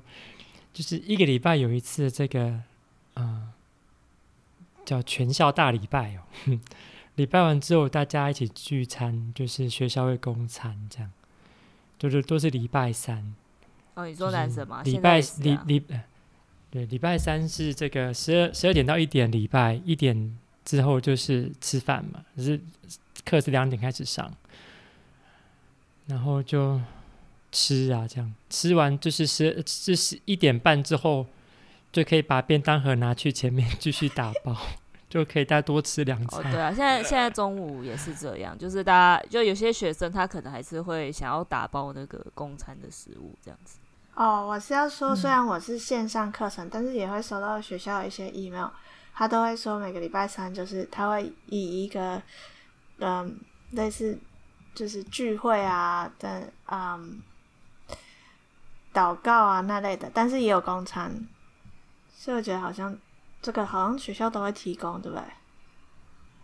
[0.75, 2.49] 就是一个礼拜有一次这个
[3.15, 3.53] 啊、呃，
[4.85, 6.59] 叫全校大礼拜哦。
[7.17, 11.11] 礼拜完之后，大家一起聚餐，就是学校会供餐这样，
[11.97, 13.35] 就是都是礼拜三。
[13.95, 14.83] 哦，你说男生吗？
[14.83, 15.83] 礼拜礼礼。
[16.71, 22.61] 对，礼拜三是这个十二十二点到一点，礼拜一点之后就是吃饭嘛，可是
[23.25, 24.29] 课是两点开始上，
[26.07, 26.81] 然后就
[27.55, 31.25] 吃啊，这样吃完就是十就是一点半之后
[31.93, 34.55] 就可以把便当盒拿去前面继续打包，
[35.09, 36.41] 就可以再多吃两餐。
[36.41, 43.79] 哦，对啊，现在现在中午也是这样，就是大家就有些学生他可能还是会想要打包那个公餐的食物这样子。
[44.17, 48.69] 哦，我是要说，虽然我是线上课程，嗯，但是也会收到学校一些 email，
[49.15, 52.21] 他都会说每个礼拜三就是他会以一个
[52.99, 53.39] 嗯
[53.71, 54.19] 类似
[54.75, 57.23] 就是聚会啊但嗯
[58.95, 61.27] 祷告啊那类的，但是也有公餐。
[62.15, 62.97] 所以我觉得好像
[63.43, 65.25] 这个好像学校都会提供，对不对？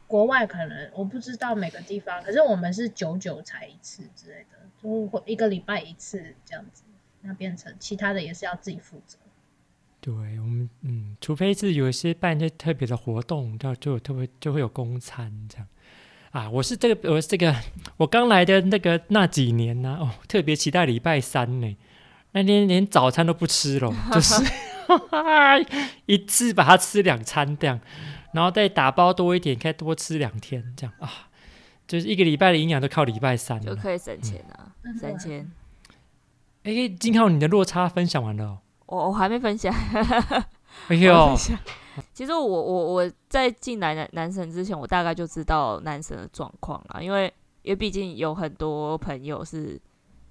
[0.06, 6.82] 国外可能我不知道每个地方，可是我们是久久才一次之类的，就会一个礼拜一次这样子，
[7.20, 9.16] 那变成其他的也是要自己负责。
[10.00, 15.66] 对我们，嗯，除非是有一些办一些特别的活动，就就特别就会有公餐这样。
[16.32, 17.54] 啊，我是这个，我是这个，
[17.96, 21.76] 我刚来的那个那几年呢、啊，哦，特别期待礼拜三呢，
[22.32, 24.42] 那天连早餐都不吃了， 就是。
[26.06, 27.78] 一次把它吃两餐这样，
[28.32, 31.28] 然后再打包多一点，可以多吃两天这样啊，
[31.86, 35.48] 就是一个礼拜的营养都靠礼拜三，就可以省钱啊，嗯、省钱。
[36.64, 38.58] 哎、欸，金浩，你的落差分享完了？
[38.86, 39.72] 我我还没分享。
[40.88, 41.36] 哎呦，
[42.12, 47.32] 其实我我我在进来男男神之前，我大概就知道男神的状况了，因为
[47.62, 49.80] 因为毕竟有很多朋友是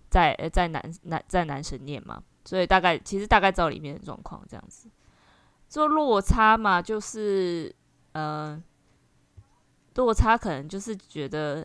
[0.09, 2.21] 在在男男在男神念嘛。
[2.45, 4.89] 所以大概其实大概知道里面的状况这样子，
[5.67, 7.71] 做落差嘛，就是
[8.13, 8.59] 呃，
[9.95, 11.61] 落差可能就是觉得，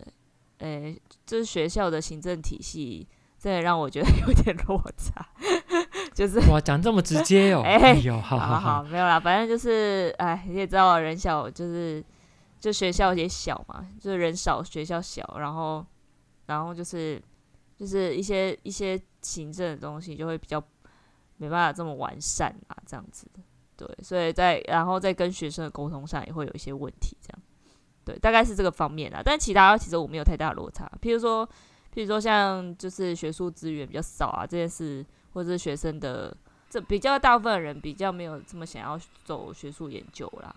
[0.59, 3.07] 诶、欸，就是学校的行政体系
[3.39, 5.27] 真的让我觉得 有点落差，
[6.13, 12.05] 就是哇，讲这么直接哦， 哎，哎呦，好好好，好，没有啦，反正就是，哎，你也知道人小，就是
[12.61, 15.87] 就学校也小嘛，就是人少，学校小，然后
[16.47, 17.23] 然后就是
[17.77, 20.63] 就是一些一些行政的东西就会比较。
[21.37, 23.27] 没办法这么完善啊，这样子，
[23.77, 27.43] 对，所以在然后在跟学生的沟通上也会有一些问题，这样，
[28.05, 29.21] 对，大概是这个方面啊。
[29.23, 31.45] 但其他其实我没有太大的落差，譬如说，
[31.93, 36.35] 譬如说像就是学术资源比较少啊这件事，或者是学生的
[36.71, 40.55] 这比较大部分人比较没有这么想要走学术研究啦，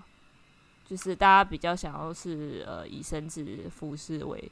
[0.85, 4.51] 就是大家比较想要是呃以生殖服饰为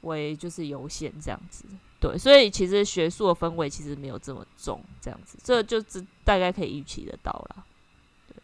[0.00, 1.64] 为就是优先这样子。
[2.02, 7.64] 对，所以其实学术的氛围其实没有这么重，这样子，这就是大概可以预期得到啦。
[8.26, 8.42] 对，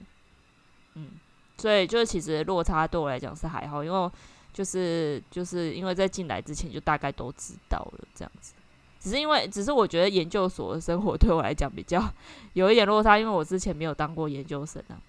[0.95, 1.09] 嗯，
[1.57, 4.11] 所以就是其实落差对我来讲是还好，因为
[4.53, 8.55] 就是就是因为在进来之前就大概都知道了这样子，
[9.01, 12.09] 只是因为只是我觉得研究所的生活对我来讲比较
[12.53, 15.03] 有一点落差，因为我之前没有当过研究生啊，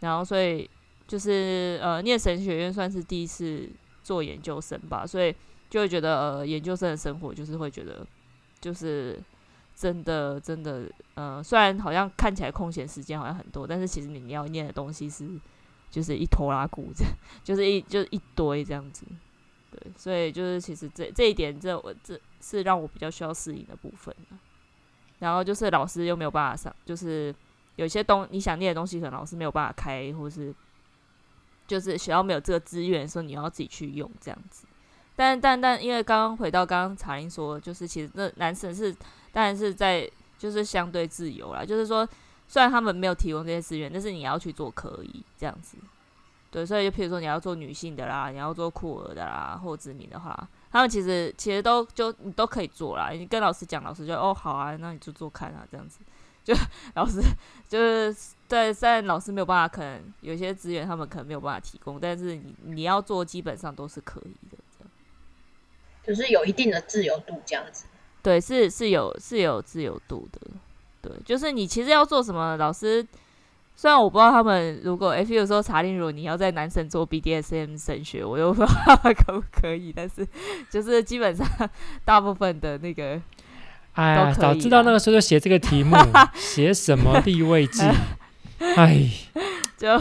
[0.00, 0.66] 然后所以
[1.06, 3.68] 就是呃念神学院算是第一次
[4.02, 5.34] 做研究生吧，所以。
[5.76, 8.02] 就会觉得呃，研究生的生活就是会觉得，
[8.62, 9.22] 就是
[9.74, 15.28] 真的真的，呃，虽然好像看起来空闲时间好像很多，但是其实你要念的东西是
[15.90, 17.12] 就是一拖拉库这样，
[17.44, 19.04] 就是一就是一堆这样子，
[19.70, 24.16] 对，所以就是其实这这一点这我这是让我比较需要适应的部分。
[25.18, 27.34] 然后就是老师又没有办法上，就是
[27.74, 30.54] 有些东你想念的东西，可能老师没有办法开，或是
[31.66, 34.65] 就是学校没有这个资源，说你要自己去用这样子。
[35.16, 38.94] 但但但，因为刚刚回到刚刚查玲说，就是其实那男生是
[39.32, 42.06] 当然是在就是相对自由啦，就是说
[42.46, 45.78] 虽然他们没有提供这些资源，但是你要去做可以这样子。
[46.50, 53.10] 对，所以就譬如说你要做女性的啦，你要做酷儿的啦，或子民的话，他们其实其实都就你都可以做啦。
[53.10, 56.00] 你跟老师讲，老师就哦好啊，那你就做看啊这样子。
[56.44, 56.54] 就
[56.94, 57.20] 老师
[57.68, 58.14] 就是
[58.46, 64.56] 在在老师没有办法，可能有些资源他们可能没有办法提供，但是你你要做基本上都是可以的。
[66.06, 67.86] 就是有一定的自由度这样子，
[68.22, 70.40] 对，是是有是有自由度的，
[71.02, 73.04] 对，就是你其实要做什么，老师
[73.74, 80.26] 虽然我不知道他们如果 F 有时候查令，如果你要在男神做 BDSM 神学，我又不知道可不可以，但是
[80.70, 81.46] 就是基本上
[82.04, 83.20] 大部分的那个，
[83.94, 85.96] 哎呀，早知道那个时候就写这个题目，
[86.34, 87.82] 写什么地位记，
[88.76, 89.10] 哎，
[89.76, 90.00] 就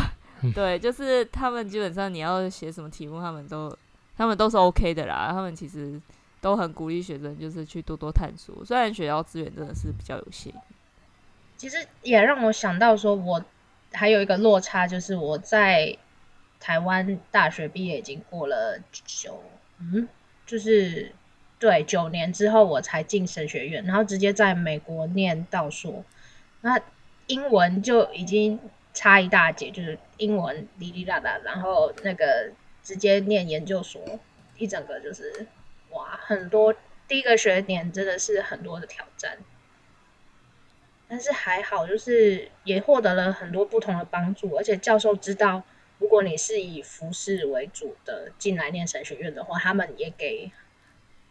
[0.54, 3.76] 对，就是他们基本上你要写什么题目，他们都。
[4.18, 6.00] 他们都是 OK 的啦，他们其实
[6.40, 8.64] 都很鼓励学生，就是去多多探索。
[8.64, 10.54] 虽然学校资源真的是比较有限，
[11.58, 13.44] 其实也让我想到说，我
[13.92, 15.98] 还有一个落差，就是我在
[16.60, 19.44] 台湾大学毕业已经过了九，
[19.80, 20.08] 嗯，
[20.46, 21.12] 就是
[21.60, 26.04] 对九年之后我才进神学院，然后直接在美国念道硕，
[26.62, 26.80] 那
[27.28, 28.60] 英文就已经
[28.94, 32.52] 差一大截，就是英文哩哩啦啦，然后那个。
[32.86, 34.02] 直接念研究所，
[34.56, 35.48] 一整个就是
[35.90, 36.74] 哇，很多
[37.08, 39.40] 第一个学年真的是很多的挑战。
[41.08, 45.64] 但是还好，就是也获得了很多不同的帮助，而且教授知道，
[46.00, 50.52] 如果你是以服饰为主的进来念神学院的话，他们也给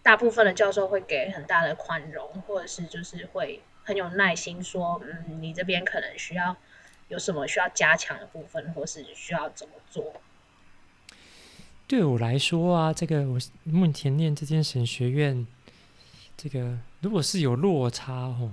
[0.02, 6.56] 大部分的教授会给很大的宽容，或者是就是会很有耐心说，嗯，你这边可能需要
[7.08, 10.14] 有什么需要加强的部分，或是需要怎么做。
[11.86, 15.46] 对我来说啊，这个我目前念这间神学院，
[16.36, 18.52] 这个如果是有落差哦，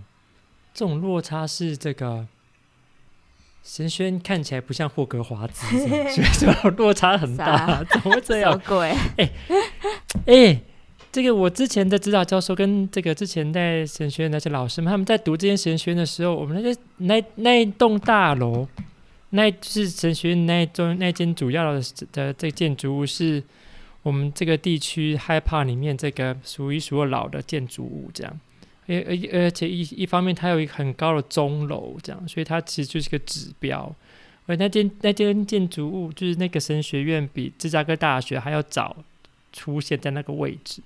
[0.74, 2.28] 这种落差是这个
[3.64, 5.66] 神学院看起来不像霍格华兹，
[6.12, 8.60] 所以说落差很大，怎么会这样？
[8.68, 8.90] 鬼！
[9.18, 9.32] 哎
[10.28, 10.62] 哎，
[11.12, 18.68] 这个我之前的指导教授跟这个之前在神学院那些老师们，他们在读这间神学院的时候，我们那些那那一栋大楼。
[19.34, 21.82] 那就是神学院那中那间主要的
[22.12, 23.42] 的这建筑物，是
[24.04, 28.40] 我们这个地区 Hyde Park 里面这个数一数二老的建筑物，这样，
[28.88, 33.96] 而而而且一一方面它有一个很高的钟楼，这样，所以它其实就是个指标。
[34.48, 38.98] 而那间那间建筑物就是那个神学院比芝加哥大学还要早
[39.54, 40.82] 出现在那个位置，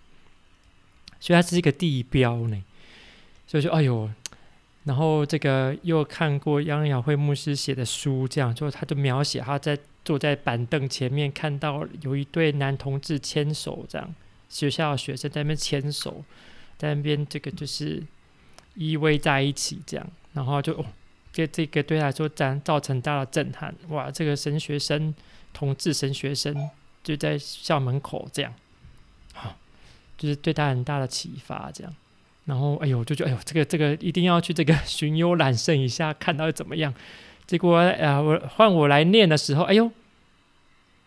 [1.19, 2.63] 所以它是一个地标呢。
[3.47, 4.09] 所以说，哎呦。
[4.85, 14.13] 然后这个又看过杨耀辉牧师写的书，这样就他就描写他在坐在板凳前面，看到有一对男同志牵手，这样
[14.47, 16.23] 学校的学生在那边牵手，
[16.77, 18.03] 在那边这个就是
[18.75, 20.85] 依偎在一起，这样，然后就哦，
[21.33, 25.15] 这这个对他来说造造成大的震撼，哇，这个神学生
[25.51, 26.69] 同志神学生
[27.03, 28.53] 就在校门口这样，
[29.33, 29.57] 好，
[30.15, 31.91] 就是对他很大的启发，这样。
[32.45, 36.93] 然后，哎呦，就觉得，哎呦，这个这个一定要去这个寻幽揽胜一下，看到怎么样？
[37.47, 39.91] 结果，啊， 我换我来念的时候，哎呦，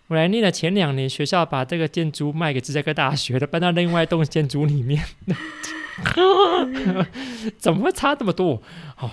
[0.08, 5.02] 我来念的前两年，学校把这个建筑卖给芝加哥大学的，搬到另外一栋建筑里面，
[7.58, 8.60] 怎么会差这么多？
[8.96, 9.10] 好，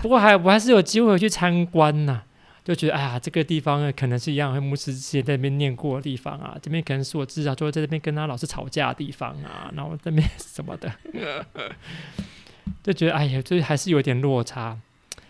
[0.00, 2.22] 不过还我还是有机会去参观呐、
[2.64, 6.56] 就觉得哎呀，这个地方可能是一样，和牧师之前在那边念过的地方啊。
[6.62, 9.70] 这边可能是我至少就在这边跟他老师吵架的地方啊。
[9.76, 10.90] 然后这边什么的，
[12.82, 14.78] 就觉得哎呀，就是还是有点落差。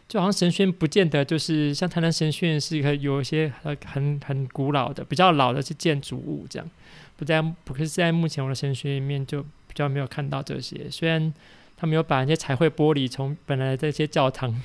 [0.06, 6.70] 就好像神学院不见得就是像台南神学院是一个有一些很很很古老的、比较老的是建筑物这样。
[7.16, 10.89] 不在不是在目前我的神学院里面就比较没有看到这些。
[10.89, 11.35] 虽然
[11.77, 14.62] 他们有把那些彩绘玻璃从本来的这些教堂。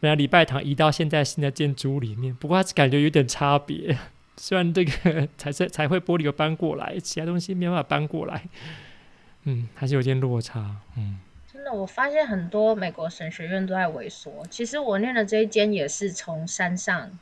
[0.00, 3.98] 本来礼拜堂移到现在新的建筑物里面，不过它感觉有点差别。
[4.38, 8.44] 虽然这个彩色彩绘玻璃有搬过来，其他东西没办法搬过来，
[9.44, 10.76] 嗯，还是有点落差。
[10.96, 11.18] 嗯，
[11.52, 14.46] 真的，我发现很多美国神学院都在萎缩。
[14.48, 17.18] 其实我念的这一间也是从山上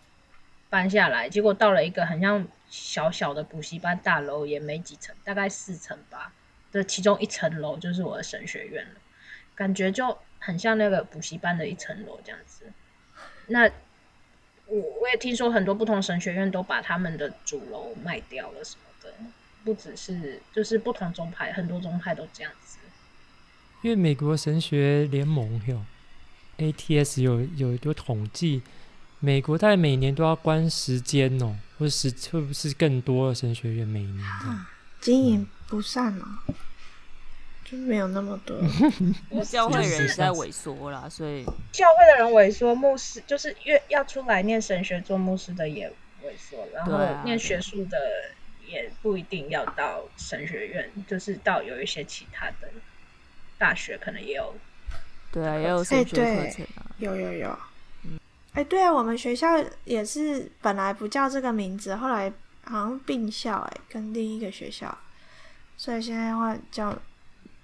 [0.70, 6.32] 搬下来，结果到了一个很像小小的补习班大楼，也没几层，大概四层吧。
[6.70, 9.00] 这其中一层楼就是我的神学院了，
[9.56, 10.16] 感觉就。
[10.38, 12.64] 很像那个补习班的一层楼这样子。
[13.46, 13.64] 那
[14.66, 19.14] 我我也听说很多不同神学院都把他们的主楼卖掉了什么的，
[19.64, 22.78] 不只是就是不同宗派，很多宗派都这样子。
[23.82, 25.82] 因为美国神学联盟有
[26.58, 28.60] ATS 有有有统计，
[29.20, 34.24] 美国大概每年都要关十间哦，或是会不是更多的神学院每年
[35.00, 36.24] 经营不善哦。
[36.48, 36.54] 嗯
[37.70, 38.56] 就没有那么多，
[39.44, 45.86] 教会人是在萎缩啦，所以教会的人萎缩，牧师就是越要出来念神学做牧师的也
[46.22, 47.98] 萎缩，然后念学术的
[48.66, 52.70] 也不一定要到神学院，就是到有一些其他的
[53.58, 54.54] 大学可能也有，
[55.30, 57.48] 对啊，也有神学课程啊，有有有，
[58.52, 62.32] 哎、欸，对啊，我们学校也是本来不叫这个名字，后来
[62.62, 64.96] 好像并校，哎，跟另一个学校，
[65.76, 66.96] 所以现在的话叫。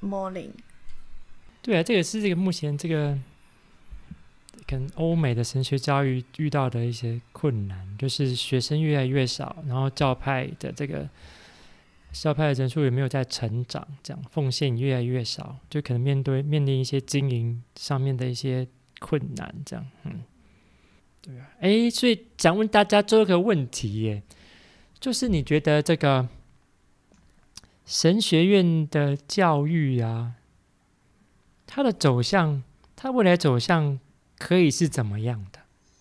[0.05, 0.51] Morning，
[1.62, 3.18] 对啊，这个是这个目前这个
[4.66, 11.09] 跟欧美的神学教育遇到的一些困难，就是学生越来越少，然后教派的这个
[12.12, 18.68] 教派的人数也没有在成长，这样奉献越来越少，就可能面对面临一些经营上面的一些
[18.98, 20.22] 困难，这样，嗯，
[21.22, 24.22] 对啊，哎，所以想问大家做一个问题耶，
[25.01, 26.28] 就是你觉得这个。
[27.85, 30.32] 神学院的教育啊，
[31.66, 32.62] 它的走向，
[32.97, 34.01] 它未来走向
[34.39, 35.59] 可以是怎么样的，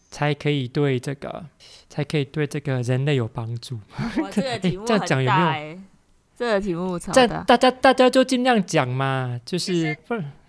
[0.09, 1.45] 才可以对这个，
[1.89, 3.79] 才可以对这个人类有帮助？
[4.21, 5.79] 哇， 这个题目很大，欸，这样讲有没有？
[6.37, 9.97] 这个题目超大，大家大家就尽量讲嘛，就是。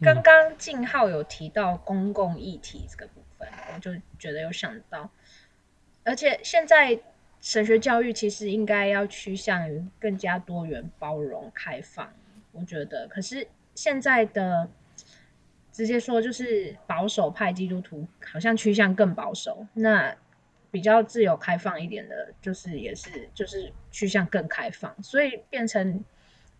[0.01, 5.11] 刚刚静浩有提到公共议题这个部分，我就觉得有想到，
[6.05, 7.01] 而且现在。
[7.45, 12.11] 神学教育其实应该要趋向于更加多元、包容、开放，
[12.53, 13.07] 我觉得。
[13.07, 14.67] 可是现在的
[15.71, 20.17] 直接说就是保守派基督徒好像趋向更保守，那
[20.71, 26.03] 比较自由开放一点的，就是也是就是趋向更开放，所以变成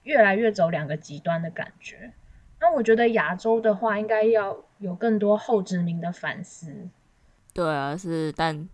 [0.03, 2.13] 越来越走两个极端的感觉。
[2.61, 6.91] 那我觉得亚洲的话，应该要有更多后殖民的反思。
[7.55, 8.69] 对啊，是但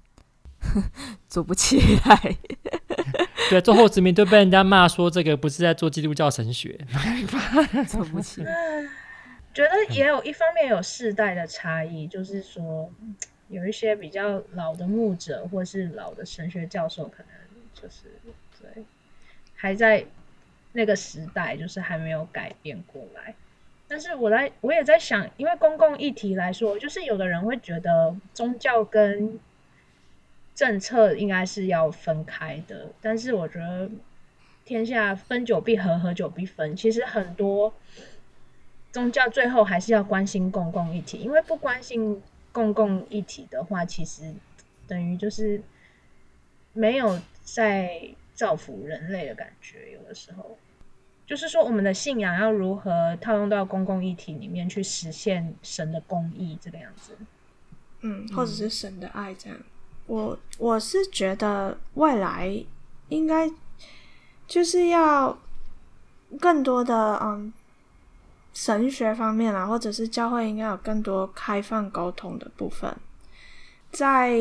[1.28, 2.36] 做不起来。
[3.50, 6.78] 对，做后殖民都被人家骂说这个不是在做基督教神学，
[7.88, 8.54] 做不起来。
[9.52, 12.88] 觉得也有一方面有世代的差异，就是说
[13.48, 17.26] 有一些比较老的牧者或是老的神学教授，可能
[17.74, 18.04] 就是
[18.60, 18.84] 对
[19.56, 20.06] 还在
[20.72, 23.34] 那个时代，就是还没有改变过来。
[23.88, 29.36] 但是我在我也在想，因为公共议题来说，就是有的人会觉得宗教跟
[30.60, 33.90] 政策应该是要分开的，但是我觉得
[34.66, 36.76] 天下分久必合，合久必分。
[36.76, 37.72] 其实很多。
[38.92, 42.20] 宗教最后还是要关心公共议题，因为不关心
[42.52, 44.34] 公共议题的话，其实
[44.86, 45.62] 等于就是
[46.74, 49.92] 没有在造福人类的感觉。
[49.92, 50.58] 有的时候，
[51.24, 57.16] 就是说我们的信仰要如何套用到公共议题里面去实现神的公义，这个样子。
[58.00, 59.56] 嗯，或者是神的爱这样。
[60.06, 62.64] 我我是觉得未来
[63.08, 63.50] 应该
[64.46, 65.38] 就是要
[66.38, 67.52] 更多的嗯。
[68.52, 72.94] 神学方面啊，或者是教会应该有更多开放沟通的部分，
[73.92, 74.36] 在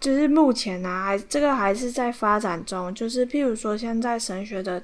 [0.00, 2.92] 就是目前啊，还这个还是在发展中。
[2.94, 4.82] 就是譬如说，现在神学的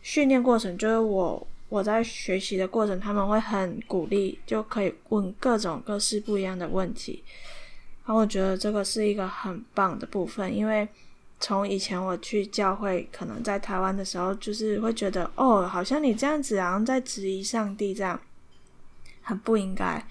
[0.00, 7.22] 训练过程，就是我我在学习的过程，他们会很鼓励，就可以问各种各式不一样的问题。
[8.04, 10.88] 然后我觉得这个是一个很棒的部分，因为。
[11.40, 18.18] 从以前我去教会，可能在台湾的时候，就是会觉得哦，好像你这样子，然后在质疑上帝，这样
[19.20, 20.02] 很不应该。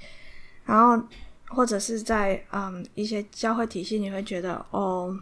[0.66, 1.02] 然后
[1.48, 5.18] 或者是在嗯一些教会体系，你会觉得哦，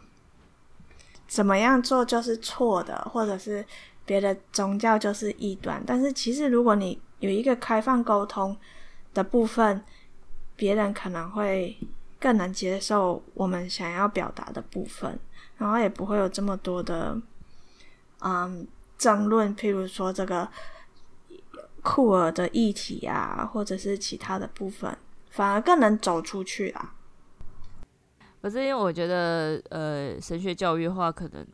[1.27, 3.64] 怎么样做就是错的，或者是
[4.03, 5.81] 别的宗教就是异端。
[5.85, 8.57] 但是其实如果你有一个开放沟通
[9.14, 9.81] 的部分，
[10.57, 11.77] 别人可能会
[12.22, 15.19] 更能接受我们想要表达的部分。
[15.57, 17.15] 然后也不会有这么多的，
[18.22, 18.65] 嗯，
[18.98, 20.49] 争论，譬如说这个
[21.84, 24.98] 酷儿的议题啊，或者是其他的部分，
[25.30, 26.95] 反而更能走出去啊。
[28.41, 31.45] 可是因为我觉得，呃，神学教育的话，可能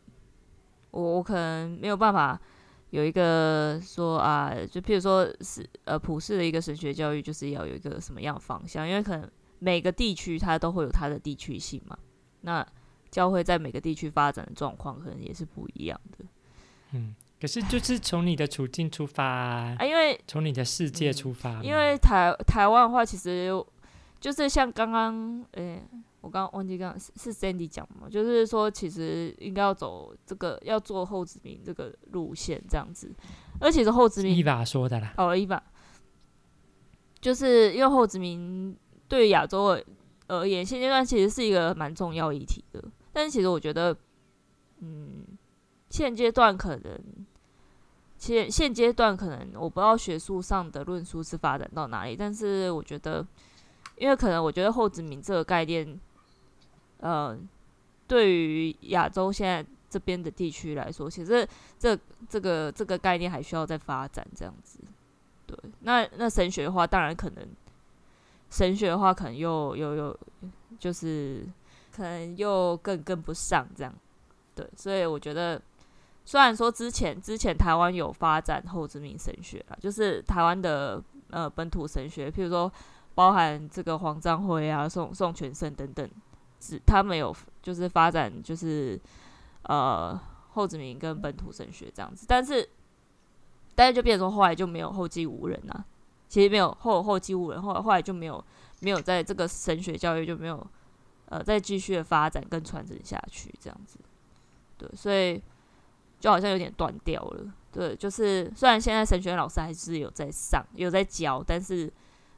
[0.90, 2.40] 我我可能没有办法
[2.88, 8.88] 有一个说啊，就譬如说是呃普世的一个神学教育，就是要有一个什么样的方向？
[8.88, 11.98] 因为可能每个地区它都会有它的地区性嘛，
[12.42, 12.66] 那。
[13.10, 16.26] 教会在每个地区发展的状况可能也是不一样的。
[16.92, 21.62] 嗯，可是就是从你的处境出发啊，因为从你的世界出发。
[21.62, 23.50] 因为台台湾的话，其实
[24.20, 25.82] 就是像刚刚，诶，
[26.20, 33.10] 我刚刚忘记刚刚是是 Sandy 讲嘛，就是说其实应该要走这个要做后殖民这个路线这样子。
[33.58, 35.62] 而且是后殖民伊娃说的啦，哦，伊娃，
[37.22, 38.76] 就是因为后殖民
[39.08, 39.78] 对亚洲
[40.28, 42.84] 而言，现阶段其实是一个蛮重要议题的。
[43.12, 43.96] 但是其实我觉得，
[44.80, 45.24] 嗯，
[45.88, 47.00] 现阶段可能，
[48.18, 52.14] 现现阶段可能我不知道学术上的论述是发展到哪里。
[52.14, 53.26] 但是我觉得，
[53.96, 55.98] 因为可能我觉得后殖民这个概念，
[56.98, 57.36] 呃，
[58.06, 61.48] 对于亚洲现在这边的地区来说，其实
[61.78, 61.98] 这
[62.28, 64.78] 这个这个概念还需要再发展这样子。
[65.46, 67.48] 对，那那神学的话，当然可能
[68.50, 70.18] 神学的话，可能又又又
[70.78, 71.46] 就是。
[71.90, 73.92] 可能又更跟不上这样，
[74.54, 75.60] 对，所以我觉得，
[76.24, 82.72] 虽然说之前之前台湾有发展后殖民神学啊，就是台湾的呃本土神学，譬如说
[83.16, 86.08] 包含这个黄章辉啊、宋宋全胜等等，
[86.60, 88.96] 是他们有就是发展就是
[89.62, 90.16] 呃
[90.50, 92.68] 后殖民跟本土神学这样子，但是
[93.74, 95.84] 但是就变成说后来就没有后继无人啊，
[96.28, 98.44] 其实没有后后继无人，后来后来就没有
[98.80, 100.64] 没有在这个神学教育就没有。
[101.30, 103.98] 呃，再继续的发展跟传承下去，这样子，
[104.78, 105.38] 对，所以
[106.18, 107.52] 就好像有点断掉了。
[107.70, 111.92] 对，就是虽然现在神学院老师还是有在上，有在教，但是，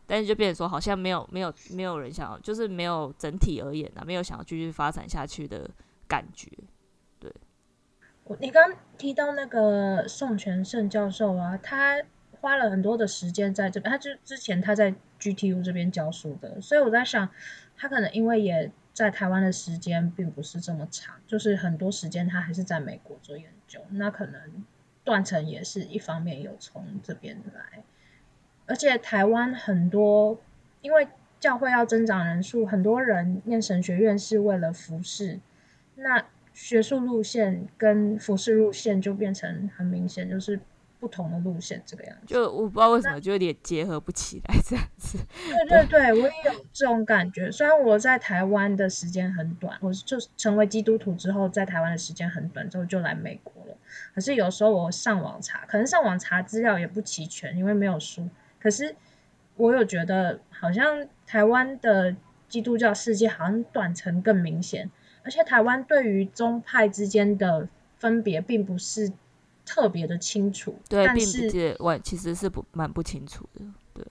[0.08, 5.70] 但是就变成说，好像没有没有没有人想要，就是没有整体而言啊，没有想要继续发展下去的
[6.08, 6.50] 感觉。
[7.20, 7.32] 对，
[8.40, 12.02] 你刚提到那个宋全胜教授啊，他
[12.40, 17.28] 花了很多的时间在这边，他就之前他在 GTU 这边教书的，所以我在想，
[17.76, 18.70] 他可能因为也。
[18.92, 24.40] 在台湾的时间并不是这么长，就是很多时间他还是在美国做研究，那可能
[25.04, 27.82] 断层也是一方面有从这边来，
[28.66, 30.38] 而且台湾很多，
[30.82, 31.08] 因为
[31.38, 35.38] 教会要增长人数，很多人念神学院是为了服侍，
[35.94, 40.60] 那学术路线跟服饰路线就变成很明显，就是。
[41.00, 45.18] 不同的路线，这个样子，就我不知道为什么就有点结合不起来这样子。
[45.48, 47.50] 对对对，我也有这种感觉。
[47.50, 53.76] 虽然我在台湾的时间很短，我就成为基督徒之后，在台湾的时间很短，之后就来美国了。
[54.14, 58.28] 可是有时候我上网查，可能上网查资料也不齐全，因为没有书。
[58.60, 58.94] 可是
[59.56, 62.14] 我有觉得，好像台湾的
[62.48, 64.90] 基督教世界好像短程更明显，
[65.24, 67.66] 而且台湾对于宗派之间的
[67.96, 69.10] 分别并不是。
[69.72, 73.64] 特别的清楚，对，但是我其实是不蛮不清楚的，
[73.94, 74.04] 对，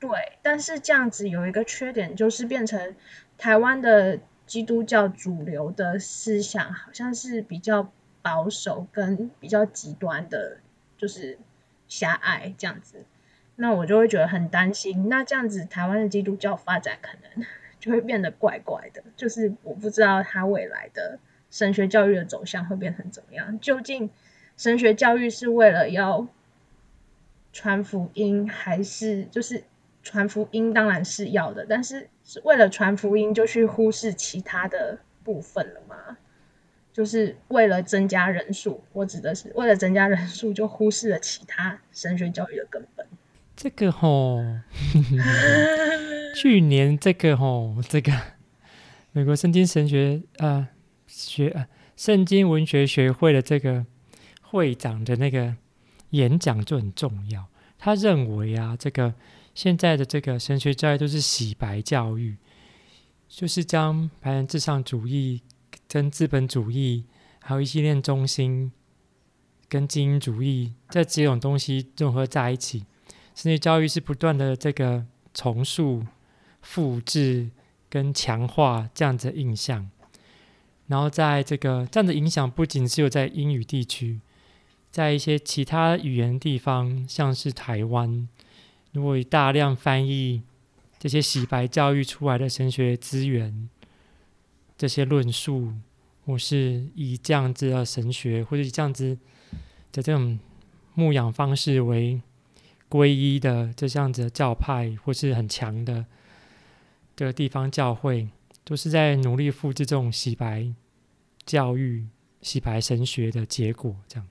[0.00, 0.08] 对，
[0.40, 2.96] 但是这样子有一个缺点，就是变成
[3.36, 10.56] 台湾的基督教主流的思想，好像是比较保守跟比较极端的，
[10.96, 11.38] 就是
[11.86, 13.04] 狭隘这样子，
[13.56, 17.46] 那我就会觉得很担心，那这样子台湾的基督教发展可能
[17.78, 21.18] 就会变得怪怪的，就是我不知道它未来的
[21.50, 24.08] 神学教育的走向会变成怎么样，究竟。
[24.56, 26.28] 神学教育是为了要
[27.52, 29.64] 传福音，还是就是
[30.02, 36.16] 传福音当然是要的，但是是为了传福音就去忽视其他的部分了吗？
[36.92, 43.04] 就是为了增加人数，我指的是为了增加人数就忽视了其他神学教育的根本。
[43.56, 44.40] 这个吼，
[46.36, 48.12] 去年这个吼，这个
[49.10, 50.68] 美国圣经神学啊、
[51.08, 51.66] 学啊
[51.96, 53.86] 圣经文学学会的这个。
[54.54, 55.56] 会长的那个
[56.10, 57.44] 演讲就很重要。
[57.76, 59.12] 他认为啊，这个
[59.52, 62.36] 现在的这个神学教育都是洗白教育，
[63.28, 65.42] 就是将白人至上主义
[65.88, 67.04] 跟资本主义，
[67.40, 68.70] 还有一系列中心
[69.68, 72.84] 跟精英主义这几种东西融合在一起。
[73.34, 75.04] 神学教育是不断的这个
[75.34, 76.06] 重塑、
[76.62, 77.50] 复制
[77.90, 79.90] 跟强化这样子的印象。
[80.86, 84.20] 然后在这个这样的影响，不仅只有在英语地区。
[84.94, 88.28] 在一些其他语言地方，像是台湾，
[88.92, 90.40] 如果大量翻译
[91.00, 93.68] 这些洗白教育出来的神学资源，
[94.78, 95.72] 这些论述，
[96.24, 99.18] 或是以这样子的神学，或者以这样子
[99.90, 100.38] 的这种
[100.94, 102.22] 牧养方式为
[102.88, 106.06] 皈依的这样子的教派，或是很强的
[107.16, 108.28] 的地方教会，
[108.62, 110.72] 都是在努力复制这种洗白
[111.44, 112.06] 教育、
[112.40, 114.28] 洗白神学的结果，这样。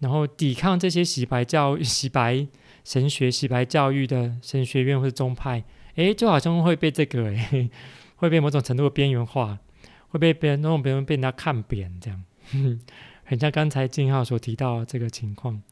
[0.00, 2.46] 然后抵抗这些洗白教、 洗白
[2.84, 5.64] 神学、洗白教育的神学院或者宗派，
[5.94, 7.70] 诶，就好像会被这个诶，
[8.16, 9.58] 会被某种程度的边缘化，
[10.08, 12.22] 会被别人那种别人被人家看扁，这样，
[13.24, 15.62] 很像刚才金浩所提到的这个情况，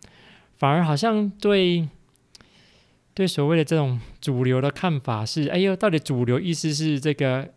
[0.56, 1.88] 反而好像对
[3.12, 7.52] 对所谓的这种主流的看法是，哎呦，到底主流意思是这个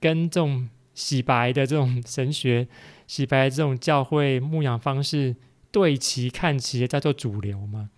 [0.00, 2.66] 跟这种洗白的这种神学、
[3.06, 5.36] 洗白这种教会牧养方式。
[5.70, 7.90] 对齐看齐叫做主流嘛，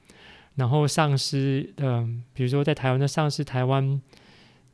[0.56, 4.00] 然后丧失，嗯、呃，比如说在台湾的丧失台湾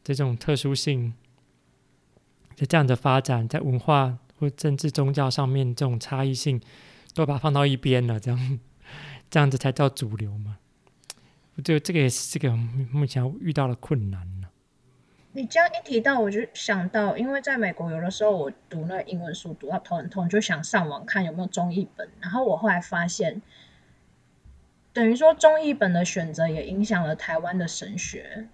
[0.03, 1.15] 这种特殊性，
[2.57, 6.61] 在这样的发展，在文化或政治宗教上面这种差异性，
[7.15, 8.59] 都把它放到一边了，这样
[9.31, 10.59] 这样子才叫主流嘛。
[11.63, 14.27] 这个这个也是这个目前遇到的困难。
[15.33, 22.09] 你这样一提到，我就想到，因为在美国，有的时候我读那个英文书读到头很痛，就想上网看有没有中译本。
[22.21, 23.41] 然后我后来发现，
[24.93, 28.49] 等于说中译本的选择也影响了台湾的神学。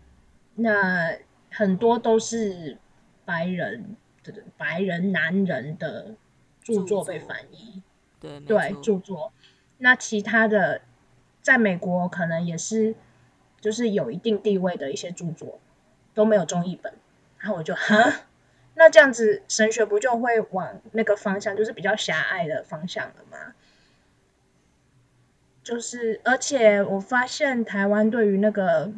[0.57, 1.17] 那
[1.51, 2.77] 很多都是
[3.25, 6.15] 白人的白人男人的
[6.61, 7.83] 著作被翻译，
[8.21, 9.33] 对对著作。
[9.79, 10.83] 那其他的
[11.41, 12.95] 在美国可能也是，
[13.61, 15.61] 就是有一定地位的一些著作。
[16.15, 16.95] 都没有中译本，
[17.39, 18.23] 然后我就哈，
[18.75, 23.55] 那这样子神学不就会往那个方向，就是比较狭隘的方向了吗？
[25.63, 28.93] 就是，而且我发现台湾对于那个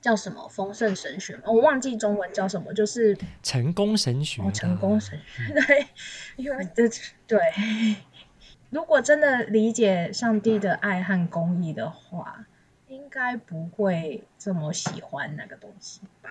[0.00, 4.40] 叫什么丰盛神学，我忘记中文叫什么，就是成功神学。
[4.40, 5.86] 哦，成功神学， 对，
[6.36, 6.88] 因为这
[7.26, 7.38] 对，
[8.70, 12.46] 如果真的理解上帝的爱和公义的话。
[13.10, 16.30] 应该不会这么喜欢那个东西吧？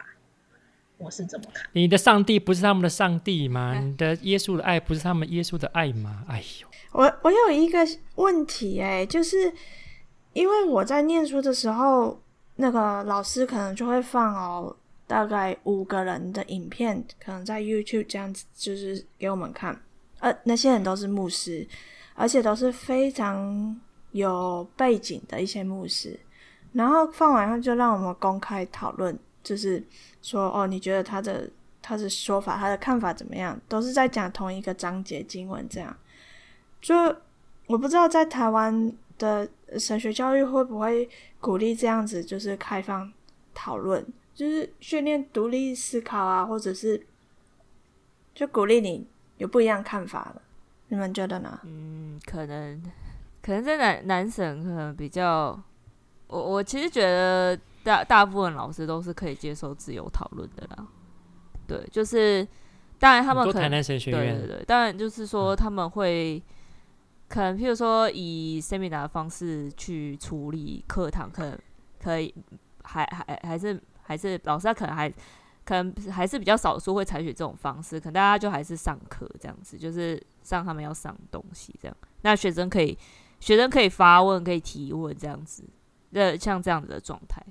[0.98, 1.68] 我是怎么看。
[1.74, 3.78] 你的上帝不是他们的上帝吗？
[3.78, 6.24] 你的耶稣的爱不是他们耶稣的爱吗？
[6.30, 7.86] 哎呦，我我有一个
[8.16, 9.54] 问题哎、欸，就是
[10.32, 12.18] 因为我在念书的时候，
[12.56, 14.74] 那个老师可能就会放哦，
[15.06, 19.78] 大概五个人的影片，可能在 YouTube 这样子，就是给我们看。
[20.20, 21.68] 呃，那些人都是牧师，
[22.16, 23.78] 而且都是非常
[24.12, 26.18] 有背景的一些牧师。
[26.74, 29.84] 然后放完后就让我们公开讨论，就是
[30.22, 31.50] 说哦，你觉得他的
[31.82, 33.60] 他的说法，他的看法怎么样？
[33.68, 35.96] 都是在讲同一个章节经文，这样。
[36.82, 36.96] 就
[37.68, 39.48] 我不知道在台湾的
[39.78, 41.10] 神学教育会不会
[41.40, 43.12] 鼓励这样子，就是开放
[43.54, 47.06] 讨论，就是训练独立思考啊，或者是
[48.34, 49.06] 就鼓励你
[49.38, 50.42] 有不一样看法了。
[50.88, 51.60] 你们觉得呢？
[51.64, 52.82] 嗯，可能
[53.42, 55.60] 可能在男男神可能比较，
[56.30, 60.88] 我我其实觉得大大部分老师都是可以接受自由讨论的啦。
[61.68, 62.48] 对，就是
[62.98, 66.38] 当然他们可能对对对，当然就是说他们会。
[66.38, 66.56] 嗯
[67.30, 71.56] 可能，譬如说以 seminar 的方式去处理课堂，可能
[72.02, 72.34] 可以，
[72.82, 75.08] 还还还是还是老师他可能还
[75.64, 81.96] 可能还是比较少数会采取这种方式，可能大家就还是上课这样子，就是上他们要上东西这样。
[82.22, 82.98] 那学生可以
[83.40, 85.64] 学生可以发问，可以提问这样子，
[86.12, 87.44] 呃，像这样子的状态，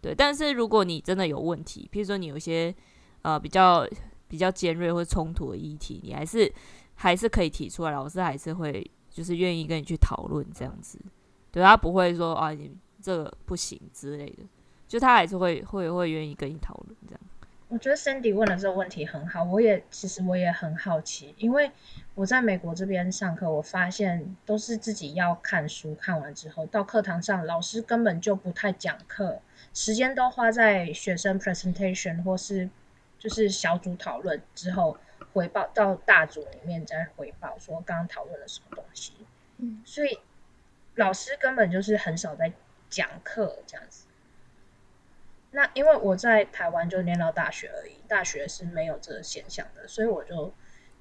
[0.00, 0.14] 对。
[0.14, 2.74] 但是如果你真的有问题，譬如说你有一些
[3.22, 3.86] 呃比较
[4.28, 6.52] 比较尖锐或冲突的议题，你还是
[6.94, 8.90] 还是可以提出来，老师还是会。
[9.12, 10.96] 就是愿意跟你去讨论这样子，
[11.50, 12.70] 对，他不会说啊，你
[13.02, 14.44] 这个不行之类的，
[14.86, 17.20] 就他还是会会会愿意跟你讨论这样。
[17.70, 21.70] 我觉得 Sandy 问的这个问题很好，我也其实我也很好奇，因为
[22.14, 29.40] 我在美国这边上课，我发现都是自己要看书，看完之后到课堂上，老师根本就不太讲课，
[29.72, 32.68] 时间都花在学生 presentation 或是
[33.18, 34.98] 就是小组讨论之后。
[35.32, 39.12] 回报到大组里面再回报说刚刚讨论了什么东西，
[39.58, 40.18] 嗯，所以
[40.96, 42.52] 老师根本就是很少在
[42.88, 44.06] 讲课这样子。
[45.52, 50.52] 那因为我在台湾就念到大学而已，大学是没有这个现象的，所以我就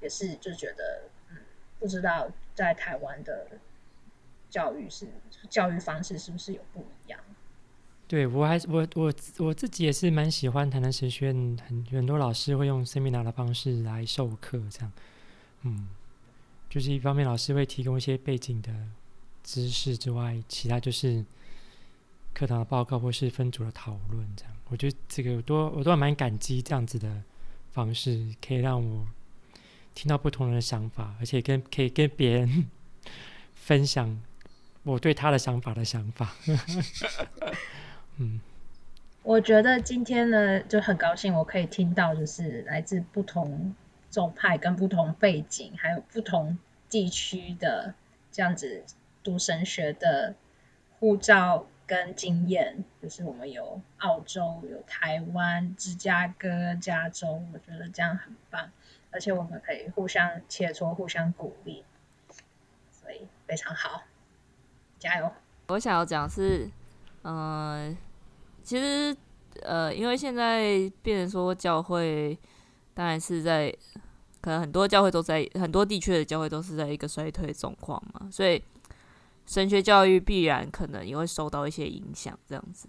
[0.02, 1.38] 也是就觉得，嗯，
[1.80, 3.48] 不知道在台湾的
[4.50, 5.08] 教育是
[5.50, 7.20] 教育方式是不是有不一样。
[8.08, 14.92] 对，我还我我我自己也是蛮喜欢台南神学院，很很多老师会用 seminar 的方式来授课，这样，
[15.62, 15.88] 嗯，
[16.68, 18.74] 就是一方面老师会提供一些背景的
[19.44, 21.24] 知识之外，其他就是
[22.40, 27.22] 课堂的报告或是分组的讨论，这样，我觉得这个我都我都还蛮感激这样子的
[27.74, 29.06] 方式，可以让我
[29.94, 32.70] 听到不同人的想法，而且跟可以跟别人
[33.54, 34.22] 分享
[34.84, 36.34] 我对他的想法的想法。
[38.16, 38.40] 嗯，
[39.24, 43.76] 我觉得今天呢就很高兴，我可以听到就是来自不同
[44.10, 46.58] 宗派、跟不同背景，还有不同
[46.90, 47.94] 地区的
[48.32, 48.86] 这样子
[49.22, 50.36] 读神学的
[51.02, 52.86] 护照跟经验。
[53.02, 58.70] 就是我们有澳洲、有台湾、芝加哥、加州，我觉得这样很棒，
[59.10, 61.84] 而且我们可以互相切磋、互相鼓励，
[62.92, 64.04] 所以非常好，
[65.00, 65.32] 加油！
[65.70, 66.70] 我想要讲是，
[67.24, 67.98] 嗯、
[68.62, 69.16] 其实，
[69.64, 72.38] 呃，因为现在变成说教会，
[72.94, 73.76] 当然是在
[74.42, 78.62] 可能很多教会都在很多地区的教会都是在一个衰退状况嘛，所以
[79.50, 82.88] 神学教育必然可能也会受到一些影响，这样子。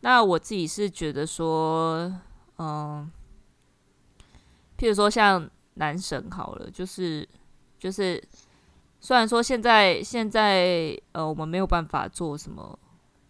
[0.00, 2.12] 那我自己是觉得说，
[2.58, 3.08] 嗯，
[4.76, 7.28] 譬如说像男神好了，就是
[7.78, 8.20] 就是，
[9.00, 12.76] 虽然说现在现在呃我们没有办法做什么，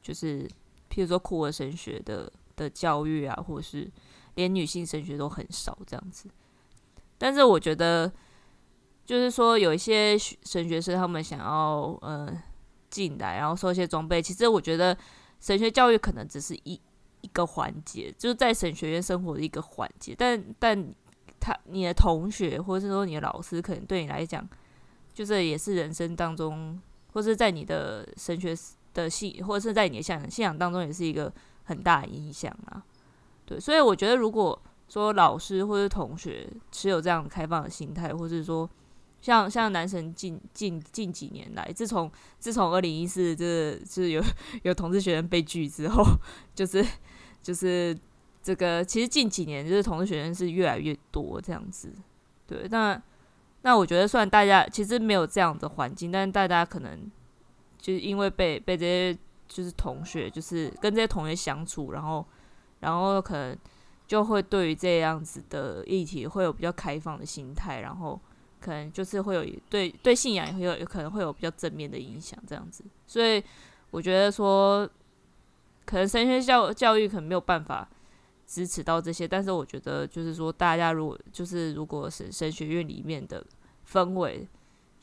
[0.02, 0.48] 就是。
[0.94, 3.90] 譬如说酷儿神学的的教育啊，或者是
[4.34, 6.28] 连女性神学都很少这样子。
[7.16, 8.12] 但是我觉得，
[9.12, 12.32] 就是说有一些神学生他们想要呃
[12.88, 14.22] 进来，然后收一些装备。
[14.22, 14.96] 其实我觉得
[15.38, 16.80] 神学教育可能只是一
[17.20, 20.14] 一个环节，就是在神学院生活的一个环节。
[20.16, 20.94] 但但
[21.38, 24.48] 他你的同学或者是说你的老师，可能对你来讲，
[25.12, 26.80] 就是也是人生当中，
[27.12, 28.56] 或是在你的神学。
[28.94, 31.32] 的信，或者是在你的信仰信仰当中，也是一个
[31.64, 32.84] 很大影响啊。
[33.46, 38.68] 对，所以我觉得，如果说老师或者同学持有这样开放的心态，或是说
[39.22, 44.22] 像像男神近近近几年来，自从自从二零一四这个就是有
[44.64, 46.04] 有同志学生被拒之后，
[46.54, 46.84] 就是
[47.40, 47.98] 就是
[48.42, 51.90] 这个其实近几年就是同志学生是越来越多这样子。
[52.46, 53.02] 对，那
[53.62, 57.10] 那我觉得，虽然大家其实没有这样的环境，但是大家可能。
[57.78, 59.18] 就是因为被被这些
[59.48, 62.24] 就是同学，就是跟这些同学相处，然后
[62.78, 63.58] 然后可能
[64.06, 68.20] 就会对于这样子的议题会有比较开放的心态，然后
[68.62, 72.84] 可能就是会有对对信仰也会有有可能会有比较正面的影响这样子。
[73.06, 73.42] 所以
[73.90, 74.88] 我觉得说，
[75.84, 77.88] 可能神学教教育可能没有办法
[78.46, 83.44] 支持到这些，但是我觉得就是说，大家如果就是如果是神学院里面的
[83.86, 84.48] 氛围。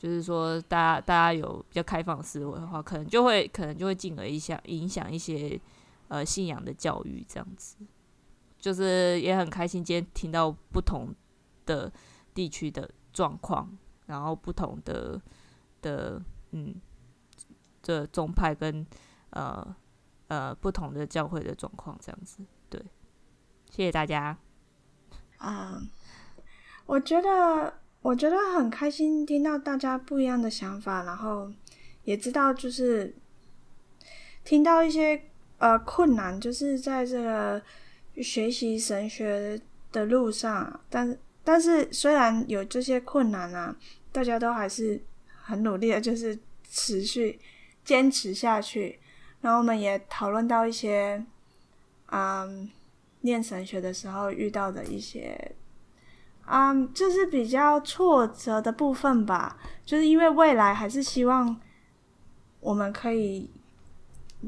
[0.00, 5.60] 就是说，大家大家有比较开放思维的话，可能就会可能就会进而影响影响一些
[6.08, 7.76] 呃信仰的教育这样子。
[8.58, 11.14] 就是也很开心今天听到不同
[11.66, 11.92] 的
[12.32, 13.76] 地区的状况，
[14.06, 15.20] 然后不同的
[15.80, 16.20] 的
[16.52, 16.74] 嗯
[17.82, 18.86] 这宗派跟
[19.30, 19.76] 呃
[20.28, 22.44] 呃不同的教会的状况这样子。
[22.68, 22.80] 对，
[23.70, 24.36] 谢谢大家。
[25.38, 25.80] 啊
[26.86, 27.72] 我觉得
[28.02, 31.50] 我觉得很开心听到大家不一样的想法，然后
[32.02, 33.14] 也知道就是
[34.44, 35.22] 听到一些
[35.58, 37.62] 呃困难，就是在这个
[38.16, 39.60] 学习神学
[39.92, 41.16] 的路上，但
[41.50, 43.74] 但是虽然有这些困难啊，
[44.12, 45.02] 大家都还是
[45.42, 46.38] 很努力的，就是
[46.70, 47.38] 持续
[47.84, 49.00] 坚持下去。
[49.40, 51.24] 然后我们也讨论到一些，
[52.06, 52.70] 嗯。
[53.22, 55.54] 念神学的时候遇到的一些，
[56.46, 59.58] 嗯，就是比较挫折的部分吧。
[59.84, 61.60] 就是因为未来还是希望
[62.60, 63.50] 我们可以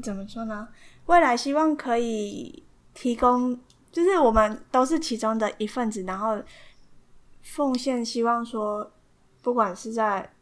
[0.01, 0.67] 怎么说呢？
[1.05, 2.63] 未来希望可以
[2.95, 3.55] 提供，
[3.91, 6.41] 就是我们都是其中的一份子，然后
[7.43, 8.91] 奉献，希望说，
[9.43, 10.33] 不管是在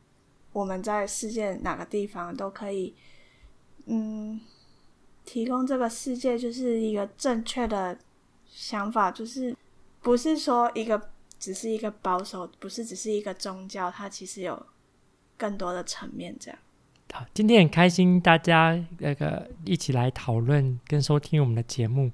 [0.53, 2.95] 我们在世界哪个地方，都可以，
[3.87, 4.39] 嗯，
[5.25, 7.99] 提供这个世界就是一个正确的。
[8.53, 9.55] 想法就是，
[10.01, 11.09] 不是说一个
[11.39, 14.65] 只是一个保守，不是只是一个宗教，它其实有
[15.37, 16.35] 更多的层面。
[16.37, 16.59] 这样。
[17.13, 22.11] 好，今天很开心大家那个一起来讨论跟收听我们的节目，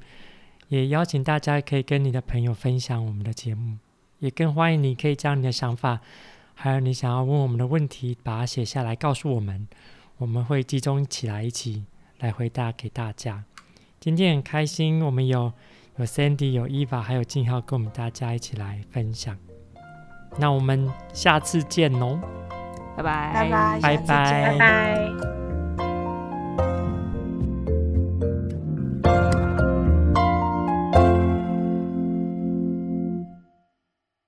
[0.68, 3.80] 也邀请大家可以跟你的朋友分享我们的节目，
[4.20, 6.00] 也更欢迎你可以将你的想法，
[6.54, 9.68] 还有你想要问我们的问题，把它写下来告诉我们，
[10.18, 11.86] 我们会集中起来一起
[12.20, 13.44] 来回答给大家。
[14.00, 15.54] 今天很开心，我们有。
[16.00, 19.36] 有 Sandy，有 Eva，还有静浩，跟我们大家一起来分享。
[20.38, 22.22] 那我们下次见哦，
[22.96, 25.47] 拜拜，拜拜，拜拜，拜拜。